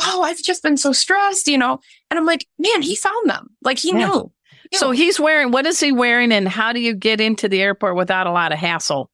oh, 0.00 0.22
I've 0.22 0.42
just 0.42 0.62
been 0.62 0.76
so 0.76 0.92
stressed, 0.92 1.46
you 1.48 1.58
know? 1.58 1.80
And 2.10 2.18
I'm 2.18 2.26
like, 2.26 2.46
man, 2.58 2.82
he 2.82 2.96
found 2.96 3.28
them. 3.28 3.48
Like 3.62 3.78
he 3.78 3.90
Yeah. 3.90 4.06
knew. 4.06 4.32
So 4.72 4.90
he's 4.90 5.20
wearing, 5.20 5.52
what 5.52 5.66
is 5.66 5.78
he 5.78 5.92
wearing 5.92 6.32
and 6.32 6.48
how 6.48 6.72
do 6.72 6.80
you 6.80 6.94
get 6.94 7.20
into 7.20 7.48
the 7.48 7.62
airport 7.62 7.96
without 7.96 8.26
a 8.26 8.32
lot 8.32 8.50
of 8.52 8.58
hassle? 8.58 9.10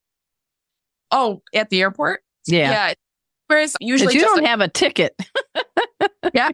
Oh, 1.10 1.42
at 1.52 1.70
the 1.70 1.82
airport? 1.82 2.22
Yeah. 2.46 2.70
Yeah. 2.70 2.94
Whereas 3.50 3.74
usually 3.80 4.14
you 4.14 4.20
just 4.20 4.32
don't 4.36 4.44
have 4.46 4.60
a 4.60 4.68
ticket. 4.68 5.14
Yeah. 6.32 6.50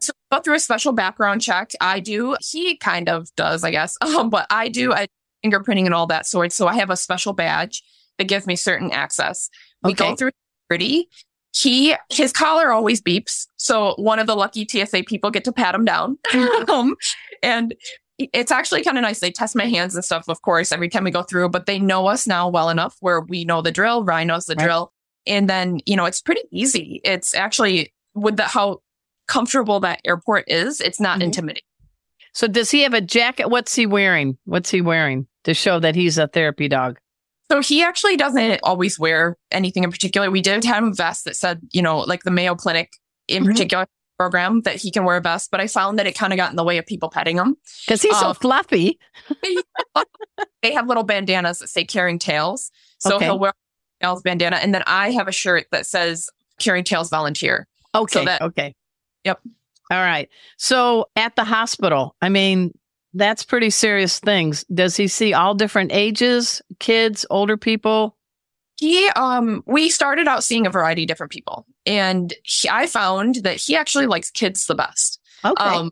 So 0.00 0.12
go 0.32 0.40
through 0.40 0.54
a 0.56 0.60
special 0.60 0.92
background 0.92 1.42
check. 1.42 1.70
I 1.80 2.00
do. 2.00 2.34
He 2.40 2.76
kind 2.78 3.08
of 3.08 3.28
does, 3.36 3.62
I 3.62 3.70
guess. 3.70 3.96
Um, 4.02 4.30
but 4.30 4.46
I 4.50 4.68
do 4.68 4.92
I, 4.92 5.06
fingerprinting 5.44 5.84
and 5.86 5.94
all 5.94 6.06
that 6.08 6.26
sort. 6.26 6.50
So 6.52 6.66
I 6.66 6.74
have 6.74 6.90
a 6.90 6.96
special 6.96 7.32
badge 7.32 7.82
that 8.18 8.24
gives 8.24 8.46
me 8.46 8.56
certain 8.56 8.90
access. 8.90 9.48
We 9.84 9.92
Okay. 9.92 10.10
go 10.10 10.16
through 10.16 10.30
security. 10.64 11.08
He 11.54 11.94
his 12.10 12.32
collar 12.32 12.72
always 12.72 13.00
beeps. 13.00 13.46
So 13.56 13.94
one 13.96 14.18
of 14.18 14.26
the 14.26 14.34
lucky 14.34 14.66
TSA 14.68 15.04
people 15.06 15.30
get 15.30 15.44
to 15.44 15.52
pat 15.52 15.74
him 15.74 15.84
down. 15.84 16.18
um, 16.68 16.96
and 17.42 17.74
it's 18.18 18.50
actually 18.50 18.82
kind 18.82 18.98
of 18.98 19.02
nice. 19.02 19.20
They 19.20 19.30
test 19.30 19.54
my 19.54 19.66
hands 19.66 19.94
and 19.94 20.04
stuff, 20.04 20.24
of 20.28 20.42
course, 20.42 20.72
every 20.72 20.88
time 20.88 21.04
we 21.04 21.10
go 21.12 21.22
through, 21.22 21.50
but 21.50 21.66
they 21.66 21.78
know 21.78 22.06
us 22.08 22.26
now 22.26 22.48
well 22.48 22.70
enough 22.70 22.96
where 23.00 23.20
we 23.20 23.44
know 23.44 23.62
the 23.62 23.72
drill. 23.72 24.04
Ryan 24.04 24.28
knows 24.28 24.46
the 24.46 24.54
Right. 24.56 24.64
drill. 24.64 24.92
And 25.26 25.48
then, 25.48 25.78
you 25.86 25.96
know, 25.96 26.04
it's 26.04 26.20
pretty 26.20 26.42
easy. 26.50 27.00
It's 27.04 27.34
actually 27.34 27.92
with 28.14 28.36
the 28.36 28.44
how 28.44 28.78
comfortable 29.28 29.80
that 29.80 30.00
airport 30.04 30.44
is, 30.48 30.80
it's 30.80 31.00
not 31.00 31.18
Mhm. 31.20 31.24
intimidating. 31.24 31.62
So 32.34 32.46
does 32.46 32.70
he 32.70 32.82
have 32.82 32.94
a 32.94 33.00
jacket? 33.00 33.48
What's 33.50 33.74
he 33.74 33.86
wearing? 33.86 34.38
What's 34.44 34.70
he 34.70 34.80
wearing 34.80 35.26
to 35.44 35.54
show 35.54 35.78
that 35.80 35.94
he's 35.94 36.18
a 36.18 36.26
therapy 36.28 36.66
dog? 36.68 36.98
So 37.50 37.60
he 37.60 37.82
actually 37.82 38.16
doesn't 38.16 38.60
always 38.62 38.98
wear 38.98 39.36
anything 39.50 39.84
in 39.84 39.90
particular. 39.90 40.30
We 40.30 40.40
did 40.40 40.64
have 40.64 40.82
a 40.84 40.92
vest 40.92 41.24
that 41.26 41.36
said, 41.36 41.60
you 41.70 41.82
know, 41.82 41.98
like 42.00 42.22
the 42.22 42.30
Mayo 42.30 42.54
Clinic 42.54 42.90
in 43.28 43.44
Mhm. 43.44 43.48
particular 43.48 43.86
program 44.18 44.62
that 44.62 44.76
he 44.76 44.90
can 44.90 45.04
wear 45.04 45.16
a 45.18 45.20
vest, 45.20 45.50
but 45.50 45.60
I 45.60 45.66
found 45.66 45.98
that 45.98 46.06
it 46.06 46.14
kind 46.16 46.32
of 46.32 46.36
got 46.38 46.50
in 46.50 46.56
the 46.56 46.64
way 46.64 46.78
of 46.78 46.86
people 46.86 47.10
petting 47.10 47.36
him. 47.36 47.56
Because 47.86 48.00
he's 48.02 48.18
so 48.18 48.28
Uh, 48.28 48.34
fluffy. 48.34 48.98
They 50.62 50.72
have 50.72 50.86
little 50.86 51.02
bandanas 51.02 51.58
that 51.58 51.68
say 51.68 51.84
carrying 51.84 52.18
tails. 52.20 52.70
So 52.98 53.16
Okay. 53.16 53.24
he'll 53.26 53.38
wear 53.38 53.52
tails 54.02 54.22
bandana. 54.22 54.56
And 54.56 54.74
then 54.74 54.82
I 54.86 55.10
have 55.12 55.28
a 55.28 55.32
shirt 55.32 55.66
that 55.70 55.86
says 55.86 56.28
Caring 56.58 56.84
tails 56.84 57.10
volunteer. 57.10 57.66
Okay. 57.94 58.24
that- 58.24 58.42
okay. 58.42 58.74
Yep. 59.24 59.40
All 59.90 59.98
right. 59.98 60.28
So 60.56 61.06
at 61.16 61.36
the 61.36 61.44
hospital, 61.44 62.16
I 62.22 62.28
mean, 62.28 62.76
that's 63.14 63.44
pretty 63.44 63.70
serious 63.70 64.18
things. 64.20 64.64
Does 64.72 64.96
he 64.96 65.06
see 65.06 65.34
all 65.34 65.54
different 65.54 65.92
ages, 65.92 66.62
kids, 66.78 67.26
older 67.30 67.56
people? 67.56 68.16
He, 68.76 69.08
um, 69.10 69.62
we 69.66 69.90
started 69.90 70.26
out 70.26 70.42
seeing 70.44 70.66
a 70.66 70.70
variety 70.70 71.02
of 71.02 71.08
different 71.08 71.30
people 71.30 71.66
and 71.84 72.32
he, 72.42 72.68
I 72.68 72.86
found 72.86 73.36
that 73.36 73.56
he 73.56 73.76
actually 73.76 74.06
likes 74.06 74.30
kids 74.30 74.66
the 74.66 74.74
best. 74.74 75.20
Okay. 75.44 75.62
Um, 75.62 75.90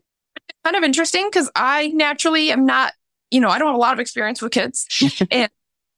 kind 0.63 0.75
of 0.75 0.83
interesting 0.83 1.27
because 1.29 1.49
I 1.55 1.89
naturally 1.89 2.51
am 2.51 2.65
not, 2.65 2.93
you 3.29 3.39
know, 3.39 3.49
I 3.49 3.59
don't 3.59 3.67
have 3.67 3.75
a 3.75 3.79
lot 3.79 3.93
of 3.93 3.99
experience 3.99 4.41
with 4.41 4.51
kids. 4.51 4.87
and 5.31 5.49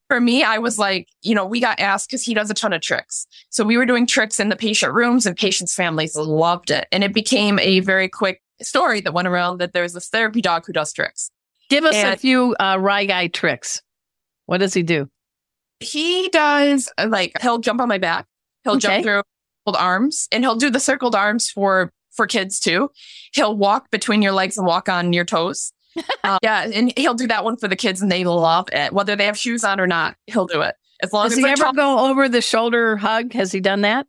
for 0.10 0.20
me, 0.20 0.44
I 0.44 0.58
was 0.58 0.78
like, 0.78 1.08
you 1.22 1.34
know, 1.34 1.46
we 1.46 1.60
got 1.60 1.80
asked 1.80 2.10
because 2.10 2.24
he 2.24 2.34
does 2.34 2.50
a 2.50 2.54
ton 2.54 2.74
of 2.74 2.82
tricks. 2.82 3.26
So 3.50 3.64
we 3.64 3.78
were 3.78 3.86
doing 3.86 4.06
tricks 4.06 4.40
in 4.40 4.50
the 4.50 4.56
patient 4.56 4.94
rooms 4.94 5.26
and 5.26 5.36
patients' 5.36 5.74
families 5.74 6.16
loved 6.16 6.72
it. 6.72 6.88
And 6.92 7.04
it 7.04 7.14
became 7.14 7.58
a 7.60 7.80
very 7.80 8.10
quick 8.10 8.42
story 8.62 9.02
that 9.02 9.14
went 9.14 9.28
around 9.28 9.60
that 9.60 9.74
there's 9.74 9.94
this 9.94 10.10
therapy 10.10 10.42
dog 10.42 10.66
who 10.66 10.74
does 10.74 10.94
tricks. 10.94 11.32
Give 11.70 11.86
us 11.86 11.96
a 11.96 12.16
few 12.18 12.56
uh, 12.60 12.78
Rye 12.80 13.06
Guy 13.06 13.28
tricks. 13.28 13.82
What 14.46 14.60
does 14.60 14.74
he 14.74 14.84
do? 14.84 15.10
He 15.80 16.30
does 16.30 16.92
uh, 16.98 17.08
like 17.10 17.32
he'll 17.42 17.60
jump 17.60 17.82
on 17.82 17.88
my 17.88 17.98
back. 17.98 18.28
He'll 18.64 18.74
Okay. 18.74 18.80
jump 18.80 19.04
through 19.04 19.22
circled 19.66 19.82
arms 19.82 20.28
and 20.32 20.44
he'll 20.44 20.56
do 20.56 20.70
the 20.70 20.80
circled 20.80 21.16
arms 21.16 21.50
for 21.50 21.92
for 22.12 22.28
kids 22.28 22.60
too. 22.60 22.92
He'll 23.34 23.56
walk 23.58 23.90
between 23.90 24.22
your 24.22 24.34
legs 24.34 24.58
and 24.58 24.68
walk 24.68 24.88
on 24.88 25.14
your 25.14 25.26
toes. 25.26 25.74
Uh, 26.24 26.40
yeah, 26.42 26.70
and 26.74 26.94
he'll 26.98 27.14
do 27.14 27.28
that 27.28 27.44
one 27.44 27.58
for 27.58 27.68
the 27.68 27.76
kids 27.76 28.02
and 28.02 28.12
they 28.12 28.24
love 28.24 28.68
it. 28.72 28.94
Whether 28.94 29.16
they 29.16 29.26
have 29.26 29.38
shoes 29.38 29.64
on 29.64 29.80
or 29.80 29.88
not, 29.88 30.16
he'll 30.28 30.48
do 30.48 30.62
it. 30.62 30.76
As 31.02 31.12
long 31.12 31.26
Does 31.26 31.34
as 31.34 31.40
he 31.40 31.46
ever 31.46 31.74
go 31.74 32.10
over 32.10 32.30
the 32.30 32.42
shoulder 32.42 32.96
hug? 32.96 33.34
Has 33.34 33.52
he 33.52 33.60
done 33.60 33.82
that? 33.82 34.08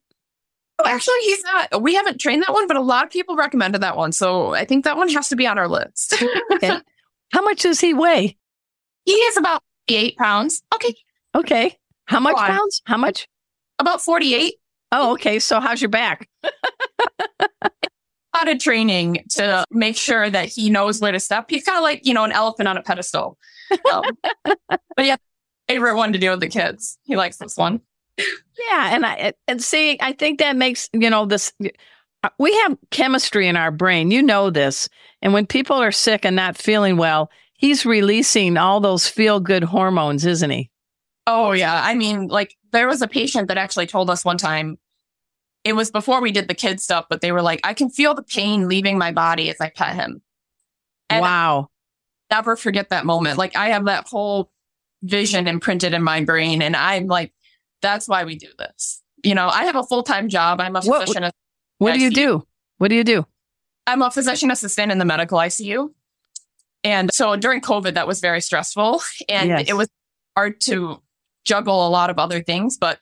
Oh, 0.78 0.88
actually, 0.88 1.18
he's 1.20 1.42
not. 1.44 1.82
We 1.82 1.94
haven't 1.94 2.20
trained 2.20 2.42
that 2.42 2.52
one, 2.52 2.66
but 2.66 2.76
a 2.76 2.80
lot 2.80 3.04
of 3.04 3.10
people 3.10 3.36
recommended 3.36 3.80
that 3.82 3.96
one. 3.96 4.12
So 4.12 4.54
I 4.54 4.64
think 4.64 4.84
that 4.84 4.96
one 4.96 5.08
has 5.10 5.28
to 5.28 5.36
be 5.36 5.46
on 5.46 5.58
our 5.58 5.68
list. 5.68 6.14
Okay. 6.52 6.78
How 7.32 7.42
much 7.42 7.62
does 7.62 7.80
he 7.80 7.94
weigh? 7.94 8.36
he 9.04 9.12
is 9.12 9.36
about 9.36 9.62
eight 9.88 10.16
pounds. 10.16 10.62
Okay. 10.74 10.94
Okay. 11.34 11.76
How 12.06 12.20
much 12.20 12.36
pounds? 12.36 12.80
How 12.86 12.96
much? 12.96 13.28
About 13.78 14.00
48. 14.00 14.54
Oh, 14.92 15.12
okay. 15.14 15.38
So 15.40 15.58
how's 15.58 15.82
your 15.82 15.88
back? 15.88 16.28
A 18.34 18.38
lot 18.38 18.48
of 18.48 18.58
training 18.58 19.24
to 19.30 19.64
make 19.70 19.96
sure 19.96 20.28
that 20.28 20.48
he 20.48 20.68
knows 20.68 21.00
where 21.00 21.12
to 21.12 21.20
step. 21.20 21.46
He's 21.48 21.64
kind 21.64 21.78
of 21.78 21.82
like, 21.82 22.04
you 22.04 22.12
know, 22.12 22.24
an 22.24 22.32
elephant 22.32 22.68
on 22.68 22.76
a 22.76 22.82
pedestal. 22.82 23.38
Um, 23.92 24.04
but 24.68 24.80
yeah, 24.98 25.16
favorite 25.68 25.96
one 25.96 26.12
to 26.12 26.18
do 26.18 26.30
with 26.30 26.40
the 26.40 26.48
kids. 26.48 26.98
He 27.04 27.16
likes 27.16 27.36
this 27.36 27.56
one. 27.56 27.80
Yeah, 28.18 28.94
and 28.94 29.04
I 29.06 29.32
and 29.48 29.62
see, 29.62 29.98
I 30.00 30.12
think 30.12 30.38
that 30.38 30.56
makes 30.56 30.88
you 30.92 31.10
know 31.10 31.26
this. 31.26 31.52
We 32.38 32.54
have 32.60 32.76
chemistry 32.90 33.48
in 33.48 33.56
our 33.56 33.70
brain. 33.70 34.10
You 34.10 34.22
know 34.22 34.50
this, 34.50 34.88
and 35.20 35.32
when 35.32 35.46
people 35.46 35.76
are 35.76 35.92
sick 35.92 36.24
and 36.24 36.36
not 36.36 36.56
feeling 36.56 36.96
well, 36.96 37.30
he's 37.54 37.84
releasing 37.84 38.56
all 38.56 38.80
those 38.80 39.08
feel 39.08 39.40
good 39.40 39.64
hormones, 39.64 40.24
isn't 40.24 40.50
he? 40.50 40.70
Oh 41.26 41.52
yeah. 41.52 41.82
I 41.82 41.94
mean, 41.94 42.28
like 42.28 42.54
there 42.72 42.86
was 42.86 43.02
a 43.02 43.08
patient 43.08 43.48
that 43.48 43.58
actually 43.58 43.86
told 43.86 44.10
us 44.10 44.24
one 44.24 44.38
time, 44.38 44.78
it 45.64 45.74
was 45.74 45.90
before 45.90 46.20
we 46.20 46.30
did 46.30 46.46
the 46.48 46.54
kid 46.54 46.80
stuff, 46.80 47.06
but 47.08 47.20
they 47.20 47.32
were 47.32 47.42
like, 47.42 47.60
I 47.64 47.74
can 47.74 47.88
feel 47.88 48.14
the 48.14 48.22
pain 48.22 48.68
leaving 48.68 48.98
my 48.98 49.12
body 49.12 49.48
as 49.50 49.56
I 49.60 49.70
pet 49.70 49.94
him. 49.96 50.20
And 51.10 51.22
wow. 51.22 51.70
never 52.30 52.56
forget 52.56 52.90
that 52.90 53.06
moment. 53.06 53.38
Like 53.38 53.56
I 53.56 53.70
have 53.70 53.86
that 53.86 54.06
whole 54.06 54.50
vision 55.02 55.46
imprinted 55.48 55.94
in 55.94 56.02
my 56.02 56.22
brain 56.24 56.62
and 56.62 56.76
I'm 56.76 57.06
like, 57.06 57.32
that's 57.82 58.08
why 58.08 58.24
we 58.24 58.36
do 58.36 58.48
this. 58.58 59.02
You 59.22 59.34
know, 59.34 59.48
I 59.48 59.64
have 59.64 59.76
a 59.76 59.82
full-time 59.82 60.28
job. 60.28 60.60
I'm 60.60 60.76
a 60.76 60.82
What- 60.82 61.02
physician. 61.08 61.30
What 61.78 61.94
do 61.94 62.00
you 62.00 62.10
ICU. 62.10 62.14
do? 62.14 62.46
What 62.78 62.88
do 62.88 62.94
you 62.94 63.04
do? 63.04 63.26
I'm 63.86 64.00
a 64.02 64.10
physician 64.10 64.50
assistant 64.50 64.92
in 64.92 64.98
the 64.98 65.04
medical 65.04 65.38
ICU. 65.38 65.92
And 66.84 67.12
so 67.12 67.36
during 67.36 67.60
COVID, 67.60 67.94
that 67.94 68.06
was 68.06 68.20
very 68.20 68.40
stressful 68.40 69.00
and 69.28 69.48
Yes. 69.48 69.68
it 69.68 69.74
was 69.74 69.88
hard 70.36 70.60
to 70.62 71.02
juggle 71.44 71.86
a 71.86 71.90
lot 71.90 72.10
of 72.10 72.18
other 72.18 72.42
things. 72.42 72.76
But 72.78 73.00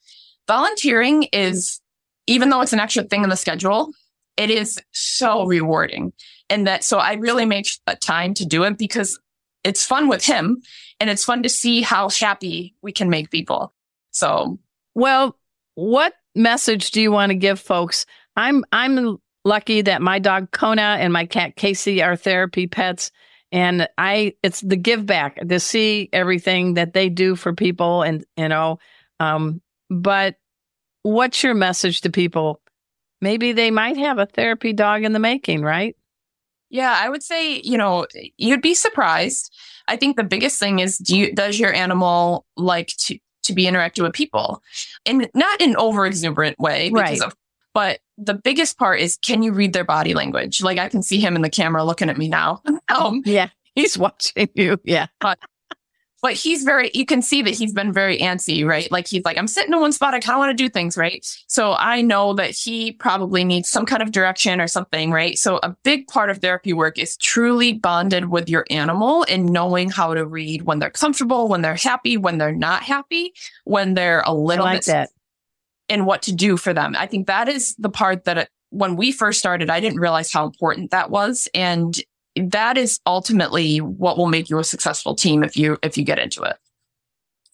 volunteering 0.49 1.25
is, 1.33 1.81
even 2.26 2.50
though 2.50 2.61
it's 2.61 2.73
an 2.73 2.81
extra 2.81 3.05
thing 3.05 3.25
in 3.25 3.31
the 3.31 3.37
schedule, 3.37 3.93
it 4.37 4.50
is 4.50 4.81
so 4.93 5.45
rewarding. 5.45 6.12
And 6.49 6.67
that, 6.67 6.85
so 6.85 6.99
I 6.99 7.14
really 7.14 7.47
make 7.47 7.67
a 7.87 7.97
time 7.97 8.35
to 8.35 8.47
do 8.47 8.64
it 8.64 8.79
because 8.79 9.19
it's 9.64 9.85
fun 9.85 10.09
with 10.09 10.25
him 10.25 10.62
and 11.00 11.11
it's 11.11 11.25
fun 11.25 11.43
to 11.43 11.49
see 11.49 11.83
how 11.83 12.09
happy 12.09 12.75
we 12.83 12.93
can 12.93 13.11
make 13.11 13.31
people. 13.31 13.73
So 14.11 14.59
Well, 14.95 15.38
what 15.75 16.14
message 16.35 16.91
do 16.91 17.00
you 17.00 17.12
want 17.12 17.31
to 17.31 17.37
give 17.37 17.61
folks? 17.61 18.07
I'm 18.37 18.64
I'm 18.73 19.19
lucky 19.45 19.83
that 19.83 20.02
my 20.02 20.19
dog 20.19 20.50
Kona 20.52 20.97
and 21.00 21.12
my 21.12 21.26
cat 21.26 21.57
Casey 21.57 22.02
are 22.02 22.17
therapy 22.17 22.67
pets 22.67 23.11
and 23.50 23.88
I 23.99 24.35
it's 24.43 24.61
the 24.61 24.76
give 24.76 25.05
back 25.05 25.47
to 25.47 25.61
see 25.61 26.08
everything 26.13 26.75
that 26.75 26.95
they 26.95 27.08
do 27.08 27.37
for 27.37 27.52
people 27.52 28.02
and 28.02 28.25
you 28.37 28.49
know 28.49 28.78
um 29.21 29.61
but 29.91 30.37
what's 31.02 31.43
your 31.43 31.54
message 31.54 32.00
to 32.02 32.10
people? 32.10 32.60
Maybe 33.21 33.52
they 33.52 33.71
might 33.71 33.97
have 33.97 34.19
a 34.19 34.26
therapy 34.26 34.73
dog 34.73 35.04
in 35.04 35.12
the 35.12 35.19
making, 35.19 35.62
right? 35.62 35.97
Yeah, 36.71 36.99
I 36.99 37.08
would 37.08 37.23
say, 37.23 37.60
you 37.60 37.76
know, 37.76 38.06
you'd 38.38 38.62
be 38.62 38.75
surprised. 38.75 39.54
I 39.88 39.97
think 39.97 40.17
the 40.17 40.25
biggest 40.25 40.58
thing 40.58 40.78
is 40.78 40.97
do 40.99 41.17
you 41.17 41.34
does 41.34 41.58
your 41.58 41.73
animal 41.73 42.47
like 42.56 42.88
to 42.99 43.19
to 43.45 43.52
be 43.52 43.65
interacted 43.65 44.02
with 44.02 44.12
people? 44.15 44.62
And 45.04 45.28
not 45.34 45.60
in 45.60 45.76
over 45.76 46.06
exuberant 46.06 46.58
way 46.58 46.88
because 46.88 47.21
Right. 47.21 47.23
of 47.23 47.36
but 47.75 48.00
the 48.19 48.34
biggest 48.34 48.78
part 48.78 49.00
is 49.00 49.19
can 49.19 49.43
you 49.43 49.52
read 49.52 49.73
their 49.73 49.84
body 49.84 50.15
language? 50.15 50.62
Like 50.62 50.78
I 50.78 50.88
can 50.88 51.02
see 51.02 51.21
him 51.21 51.36
in 51.36 51.43
the 51.43 51.50
camera 51.50 51.84
looking 51.84 52.08
at 52.10 52.17
me 52.19 52.28
now. 52.28 52.60
Um, 52.88 53.23
Yeah. 53.25 53.49
He's 53.75 53.97
watching 53.97 54.49
you. 54.54 54.78
Yeah. 54.84 55.06
but 55.21 55.38
he's 56.30 56.63
very 56.63 56.91
you 56.95 57.04
can 57.04 57.21
see 57.21 57.43
that 57.43 57.54
he's 57.54 57.73
been 57.73 57.93
very 57.93 58.19
antsy 58.19 58.65
right? 58.65 58.91
Like 58.91 59.08
he's 59.08 59.25
like 59.25 59.37
i'm 59.37 59.49
sitting 59.49 59.73
in 59.73 59.80
one 59.80 59.93
spot 59.93 60.15
i 60.15 60.21
kind 60.21 60.37
of 60.37 60.39
want 60.39 60.56
to 60.56 60.65
do 60.65 60.69
things 60.69 60.97
right? 60.97 61.26
So 61.49 61.75
i 61.75 62.00
know 62.00 62.32
that 62.35 62.50
he 62.50 62.93
probably 62.93 63.45
needs 63.45 63.69
some 63.69 63.85
kind 63.85 64.02
of 64.02 64.13
direction 64.13 64.61
or 64.61 64.69
something 64.69 65.11
right? 65.11 65.37
So 65.37 65.58
a 65.63 65.76
big 65.82 66.06
part 66.06 66.30
of 66.30 66.39
therapy 66.39 66.73
work 66.73 66.99
is 66.99 67.17
truly 67.17 67.73
bonded 67.73 68.30
with 68.30 68.49
your 68.49 68.65
animal 68.71 69.26
and 69.28 69.47
knowing 69.47 69.91
how 69.91 70.15
to 70.15 70.25
read 70.25 70.63
when 70.63 70.78
they're 70.78 70.91
comfortable 70.91 71.49
when 71.49 71.63
they're 71.63 71.75
happy 71.75 72.17
when 72.17 72.39
they're 72.39 72.54
not 72.54 72.82
happy 72.82 73.32
when 73.65 73.95
they're 73.95 74.23
a 74.25 74.32
little 74.32 74.65
like 74.65 74.80
bit 74.80 74.87
that. 74.87 75.11
and 75.89 76.06
what 76.06 76.23
to 76.23 76.32
do 76.32 76.56
for 76.56 76.73
them. 76.73 76.95
I 76.97 77.06
think 77.06 77.26
that 77.26 77.49
is 77.49 77.75
the 77.76 77.91
part 77.91 78.25
that 78.25 78.39
it, 78.39 78.49
when 78.71 78.97
we 78.97 79.13
first 79.13 79.39
started 79.39 79.69
i 79.69 79.80
didn't 79.80 80.00
realize 80.00 80.32
how 80.32 80.47
important 80.47 80.93
that 80.93 81.11
was. 81.11 81.49
And 81.52 82.00
that 82.36 82.78
is 82.78 83.00
ultimately 83.06 83.78
what 83.78 84.16
will 84.16 84.28
make 84.28 84.49
you 84.49 84.58
a 84.58 84.64
successful 84.64 85.14
team 85.14 85.42
if 85.42 85.56
you 85.56 85.78
if 85.82 85.97
you 85.99 86.04
get 86.04 86.18
into 86.18 86.42
it 86.42 86.56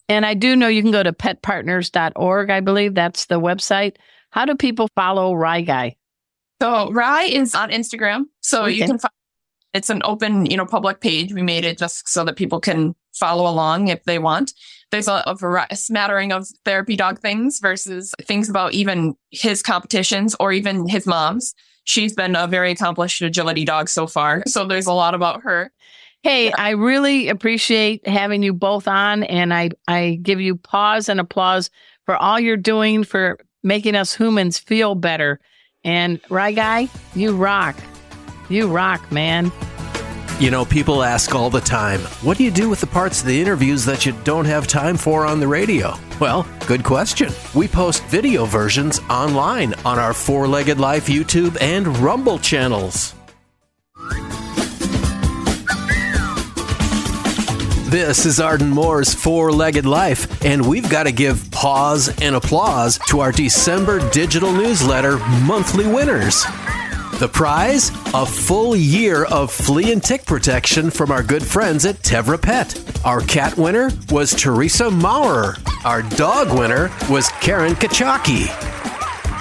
And 0.07 0.25
I 0.25 0.33
do 0.33 0.55
know 0.55 0.67
you 0.67 0.81
can 0.81 0.91
go 0.91 1.03
to 1.03 1.13
petpartners.org, 1.13 2.49
I 2.49 2.59
believe 2.61 2.95
that's 2.95 3.25
the 3.25 3.39
website. 3.39 3.97
How 4.31 4.45
do 4.45 4.55
people 4.55 4.87
follow 4.95 5.33
Rye 5.33 5.61
Guy? 5.61 5.95
So 6.61 6.91
Rye 6.91 7.23
is 7.23 7.55
on 7.55 7.71
Instagram. 7.71 8.25
So 8.41 8.65
you 8.65 8.85
can 8.85 8.99
find 8.99 9.11
it's 9.73 9.89
an 9.89 10.01
open, 10.03 10.45
you 10.47 10.57
know, 10.57 10.65
public 10.65 10.99
page. 10.99 11.33
We 11.33 11.43
made 11.43 11.63
it 11.63 11.77
just 11.77 12.09
so 12.09 12.23
that 12.25 12.35
people 12.35 12.59
can 12.59 12.95
follow 13.13 13.49
along 13.49 13.89
if 13.89 14.03
they 14.05 14.17
want. 14.19 14.53
There's 14.91 15.07
a, 15.07 15.23
a, 15.27 15.35
vari- 15.35 15.67
a 15.69 15.75
smattering 15.75 16.31
of 16.31 16.47
therapy 16.65 16.95
dog 16.95 17.19
things 17.19 17.59
versus 17.61 18.13
things 18.23 18.49
about 18.49 18.73
even 18.73 19.15
his 19.29 19.61
competitions 19.61 20.35
or 20.39 20.51
even 20.51 20.87
his 20.87 21.05
mom's. 21.05 21.53
She's 21.89 22.13
been 22.13 22.35
a 22.35 22.45
very 22.45 22.69
accomplished 22.69 23.19
agility 23.23 23.65
dog 23.65 23.89
so 23.89 24.05
far. 24.05 24.43
So 24.45 24.63
there's 24.63 24.85
a 24.85 24.93
lot 24.93 25.15
about 25.15 25.41
her. 25.41 25.71
Hey, 26.21 26.51
I 26.51 26.71
really 26.71 27.29
appreciate 27.29 28.07
having 28.07 28.43
you 28.43 28.53
both 28.53 28.87
on, 28.87 29.23
and 29.23 29.51
I, 29.51 29.71
I 29.87 30.19
give 30.21 30.39
you 30.39 30.55
pause 30.55 31.09
and 31.09 31.19
applause 31.19 31.71
for 32.05 32.15
all 32.15 32.39
you're 32.39 32.57
doing 32.57 33.03
for 33.03 33.39
making 33.63 33.95
us 33.95 34.13
humans 34.15 34.59
feel 34.59 34.93
better. 34.93 35.39
And 35.83 36.19
Rye 36.29 36.51
Guy, 36.51 36.89
you 37.15 37.35
rock. 37.35 37.75
You 38.49 38.67
rock, 38.67 39.11
man. 39.11 39.51
You 40.39 40.51
know, 40.51 40.63
people 40.63 41.03
ask 41.03 41.35
all 41.35 41.49
the 41.49 41.59
time, 41.59 41.99
what 42.21 42.37
do 42.37 42.45
you 42.45 42.51
do 42.51 42.69
with 42.69 42.79
the 42.79 42.87
parts 42.87 43.19
of 43.19 43.27
the 43.27 43.41
interviews 43.41 43.83
that 43.83 44.05
you 44.05 44.13
don't 44.23 44.45
have 44.45 44.67
time 44.67 44.95
for 44.95 45.25
on 45.25 45.41
the 45.41 45.47
radio? 45.49 45.95
Well, 46.21 46.47
good 46.65 46.85
question. 46.85 47.33
We 47.53 47.67
post 47.67 48.05
video 48.05 48.45
versions 48.45 48.99
online 49.09 49.73
on 49.83 49.99
our 49.99 50.13
Four 50.13 50.47
Legged 50.47 50.79
Life 50.79 51.07
YouTube 51.07 51.57
and 51.59 51.97
Rumble 51.97 52.39
channels. 52.39 53.13
This 57.89 58.25
is 58.25 58.39
Arden 58.39 58.69
Moore's 58.69 59.13
Four 59.13 59.51
Legged 59.51 59.85
Life, 59.85 60.45
and 60.45 60.65
we've 60.65 60.89
got 60.89 61.03
to 61.03 61.11
give 61.11 61.51
pause 61.51 62.07
and 62.21 62.33
applause 62.33 62.97
to 63.09 63.19
our 63.19 63.33
December 63.33 64.09
digital 64.11 64.53
newsletter 64.53 65.17
monthly 65.41 65.85
winners. 65.85 66.45
The 67.19 67.27
prize? 67.27 67.89
A 68.13 68.25
full 68.25 68.77
year 68.77 69.25
of 69.25 69.51
flea 69.51 69.91
and 69.91 70.01
tick 70.01 70.25
protection 70.25 70.89
from 70.89 71.11
our 71.11 71.21
good 71.21 71.43
friends 71.43 71.85
at 71.85 71.97
Tevra 71.97 72.41
Pet. 72.41 72.81
Our 73.03 73.19
cat 73.19 73.57
winner 73.57 73.91
was 74.09 74.33
Teresa 74.33 74.89
Maurer. 74.89 75.57
Our 75.83 76.01
dog 76.01 76.57
winner 76.57 76.89
was 77.09 77.27
Karen 77.41 77.73
Kachaki. 77.73 78.47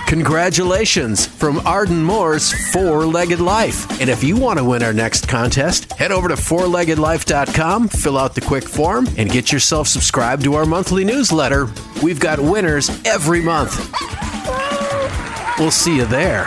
Congratulations 0.09 1.25
from 1.25 1.65
Arden 1.65 2.03
Moore's 2.03 2.53
Four 2.73 3.07
Legged 3.07 3.39
Life. 3.39 4.01
And 4.01 4.11
if 4.11 4.25
you 4.25 4.37
want 4.37 4.59
to 4.59 4.65
win 4.65 4.83
our 4.83 4.93
next 4.93 5.29
contest, 5.29 5.93
head 5.93 6.11
over 6.11 6.27
to 6.27 6.35
fourleggedlife.com, 6.35 7.89
fill 7.91 8.19
out 8.19 8.35
the 8.35 8.41
quick 8.41 8.65
form, 8.65 9.07
and 9.17 9.31
get 9.31 9.53
yourself 9.53 9.87
subscribed 9.87 10.43
to 10.43 10.55
our 10.55 10.67
monthly 10.67 11.05
newsletter. 11.05 11.69
We've 12.03 12.19
got 12.19 12.41
winners 12.41 12.91
every 13.05 13.41
month. 13.41 13.77
We'll 15.61 15.71
see 15.71 15.95
you 15.95 16.07
there. 16.07 16.47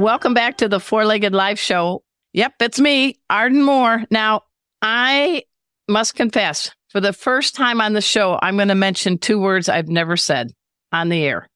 Welcome 0.00 0.32
back 0.32 0.56
to 0.56 0.68
the 0.68 0.80
Four 0.80 1.04
Legged 1.04 1.34
Life 1.34 1.58
Show. 1.58 2.02
Yep, 2.32 2.54
it's 2.60 2.80
me, 2.80 3.20
Arden 3.28 3.62
Moore. 3.62 4.02
Now, 4.10 4.44
I 4.80 5.42
must 5.88 6.14
confess, 6.14 6.70
for 6.88 7.02
the 7.02 7.12
first 7.12 7.54
time 7.54 7.82
on 7.82 7.92
the 7.92 8.00
show, 8.00 8.38
I'm 8.40 8.56
going 8.56 8.68
to 8.68 8.74
mention 8.74 9.18
two 9.18 9.38
words 9.38 9.68
I've 9.68 9.90
never 9.90 10.16
said 10.16 10.52
on 10.90 11.10
the 11.10 11.22
air 11.22 11.50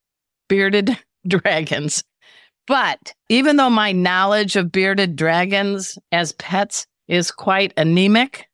bearded 0.46 0.94
dragons. 1.26 2.04
But 2.66 3.14
even 3.30 3.56
though 3.56 3.70
my 3.70 3.92
knowledge 3.92 4.56
of 4.56 4.70
bearded 4.70 5.16
dragons 5.16 5.96
as 6.12 6.32
pets 6.32 6.86
is 7.08 7.30
quite 7.30 7.72
anemic, 7.78 8.44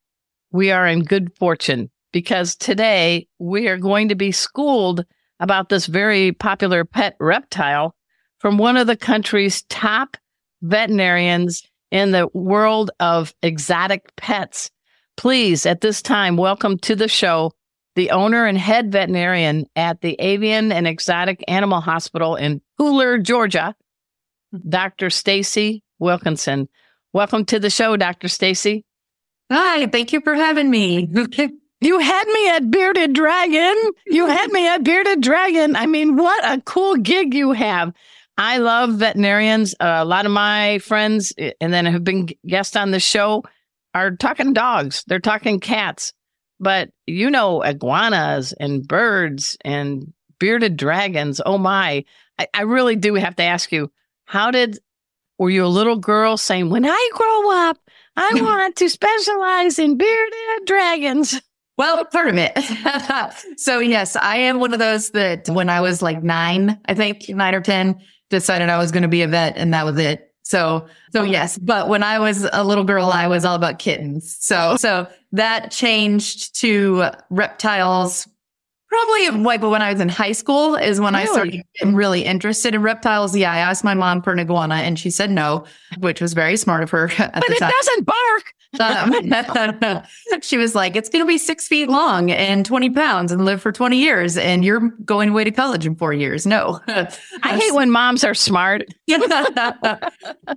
we 0.53 0.71
are 0.71 0.87
in 0.87 1.03
good 1.03 1.35
fortune 1.37 1.91
because 2.13 2.55
today 2.55 3.27
we 3.39 3.67
are 3.67 3.77
going 3.77 4.07
to 4.07 4.15
be 4.15 4.31
schooled 4.31 5.03
about 5.41 5.67
this 5.67 5.85
very 5.85 6.31
popular 6.31 6.85
pet 6.85 7.17
reptile 7.19 7.93
from 8.41 8.57
one 8.57 8.75
of 8.75 8.87
the 8.87 8.97
country's 8.97 9.61
top 9.63 10.17
veterinarians 10.63 11.61
in 11.91 12.09
the 12.09 12.27
world 12.33 12.89
of 12.99 13.35
exotic 13.43 14.15
pets. 14.15 14.71
Please, 15.15 15.67
at 15.67 15.81
this 15.81 16.01
time, 16.01 16.37
welcome 16.37 16.77
to 16.79 16.95
the 16.95 17.07
show 17.07 17.51
the 17.95 18.09
owner 18.11 18.45
and 18.45 18.57
head 18.57 18.89
veterinarian 18.91 19.65
at 19.75 19.99
the 19.99 20.15
Avian 20.17 20.71
and 20.71 20.87
Exotic 20.87 21.43
Animal 21.49 21.81
Hospital 21.81 22.37
in 22.37 22.61
Pooler, 22.79 23.21
Georgia, 23.21 23.75
Dr. 24.69 25.09
Stacey 25.09 25.83
Wilkinson. 25.99 26.69
Welcome 27.11 27.43
to 27.45 27.59
the 27.59 27.69
show, 27.69 27.97
Dr. 27.97 28.29
Stacey. 28.29 28.85
Hi, 29.51 29.87
thank 29.87 30.13
you 30.13 30.21
for 30.21 30.33
having 30.33 30.69
me. 30.69 31.07
You 31.83 31.97
had 31.97 32.27
me 32.27 32.49
at 32.49 32.69
Bearded 32.69 33.13
Dragon. 33.13 33.75
You 34.05 34.27
had 34.27 34.51
me 34.51 34.67
at 34.67 34.83
Bearded 34.83 35.19
Dragon. 35.19 35.75
I 35.75 35.87
mean, 35.87 36.15
what 36.15 36.45
a 36.45 36.61
cool 36.61 36.95
gig 36.95 37.33
you 37.33 37.53
have. 37.53 37.91
I 38.37 38.57
love 38.57 38.93
veterinarians. 38.95 39.73
Uh, 39.79 39.99
a 39.99 40.05
lot 40.05 40.25
of 40.25 40.31
my 40.31 40.79
friends, 40.79 41.33
eh, 41.37 41.51
and 41.61 41.73
then 41.73 41.85
have 41.85 42.03
been 42.03 42.29
guests 42.47 42.75
on 42.75 42.91
the 42.91 42.99
show, 42.99 43.43
are 43.93 44.11
talking 44.11 44.53
dogs. 44.53 45.03
They're 45.07 45.19
talking 45.19 45.59
cats. 45.59 46.13
But 46.59 46.89
you 47.07 47.29
know, 47.29 47.61
iguanas 47.61 48.53
and 48.53 48.87
birds 48.87 49.57
and 49.65 50.13
bearded 50.39 50.77
dragons. 50.77 51.41
Oh 51.45 51.57
my. 51.57 52.05
I, 52.39 52.47
I 52.53 52.61
really 52.63 52.95
do 52.95 53.15
have 53.15 53.35
to 53.37 53.43
ask 53.43 53.71
you, 53.71 53.91
how 54.25 54.51
did, 54.51 54.79
were 55.37 55.49
you 55.49 55.65
a 55.65 55.67
little 55.67 55.97
girl 55.97 56.37
saying, 56.37 56.69
when 56.69 56.85
I 56.85 57.09
grow 57.13 57.51
up, 57.67 57.77
I 58.15 58.31
want 58.41 58.75
to 58.77 58.89
specialize 58.89 59.79
in 59.79 59.97
bearded 59.97 60.65
dragons? 60.65 61.41
Well, 61.77 62.05
part 62.05 62.29
of 62.29 62.35
it. 62.37 63.59
so 63.59 63.79
yes, 63.79 64.15
I 64.15 64.37
am 64.37 64.59
one 64.59 64.73
of 64.73 64.79
those 64.79 65.11
that 65.11 65.49
when 65.49 65.69
I 65.69 65.81
was 65.81 66.01
like 66.01 66.21
nine, 66.21 66.79
I 66.85 66.93
think 66.93 67.27
nine 67.29 67.55
or 67.55 67.61
10, 67.61 67.99
decided 68.31 68.69
I 68.69 68.79
was 68.79 68.91
going 68.91 69.03
to 69.03 69.07
be 69.09 69.21
a 69.21 69.27
vet 69.27 69.55
and 69.57 69.71
that 69.75 69.85
was 69.85 69.97
it. 69.99 70.27
So, 70.43 70.87
so 71.13 71.21
yes, 71.23 71.57
but 71.57 71.87
when 71.87 72.01
I 72.03 72.17
was 72.19 72.47
a 72.51 72.63
little 72.63 72.83
girl, 72.83 73.05
I 73.05 73.27
was 73.27 73.45
all 73.45 73.55
about 73.55 73.77
kittens. 73.79 74.35
So, 74.39 74.75
so 74.77 75.07
that 75.33 75.71
changed 75.71 76.59
to 76.61 77.05
reptiles. 77.29 78.27
Probably 78.89 79.29
like 79.45 79.61
but 79.61 79.69
when 79.69 79.81
I 79.81 79.91
was 79.93 80.01
in 80.01 80.09
high 80.09 80.33
school 80.33 80.75
is 80.75 80.99
when 80.99 81.15
I 81.15 81.23
started 81.23 81.63
getting 81.79 81.95
really 81.95 82.25
interested 82.25 82.75
in 82.75 82.81
reptiles. 82.81 83.33
Yeah, 83.37 83.53
I 83.53 83.59
asked 83.59 83.85
my 83.85 83.93
mom 83.93 84.21
for 84.21 84.33
an 84.33 84.39
iguana 84.39 84.75
and 84.75 84.99
she 84.99 85.09
said 85.09 85.31
no, 85.31 85.63
which 85.99 86.19
was 86.19 86.33
very 86.33 86.57
smart 86.57 86.83
of 86.83 86.89
her 86.89 87.05
at 87.17 87.33
But 87.33 87.49
it 87.49 87.59
time. 87.59 87.71
doesn't 87.71 88.03
bark. 88.05 88.53
Um, 88.79 89.13
she 90.41 90.57
was 90.57 90.75
like, 90.75 90.95
it's 90.95 91.09
going 91.09 91.23
to 91.23 91.27
be 91.27 91.37
six 91.37 91.67
feet 91.67 91.89
long 91.89 92.31
and 92.31 92.65
20 92.65 92.89
pounds 92.91 93.31
and 93.31 93.45
live 93.45 93.61
for 93.61 93.71
20 93.71 93.97
years. 93.97 94.37
And 94.37 94.63
you're 94.63 94.89
going 95.03 95.29
away 95.29 95.43
to 95.43 95.51
college 95.51 95.85
in 95.85 95.95
four 95.95 96.13
years. 96.13 96.45
No. 96.45 96.79
I 96.87 97.57
hate 97.57 97.73
when 97.73 97.91
moms 97.91 98.23
are 98.23 98.33
smart. 98.33 98.85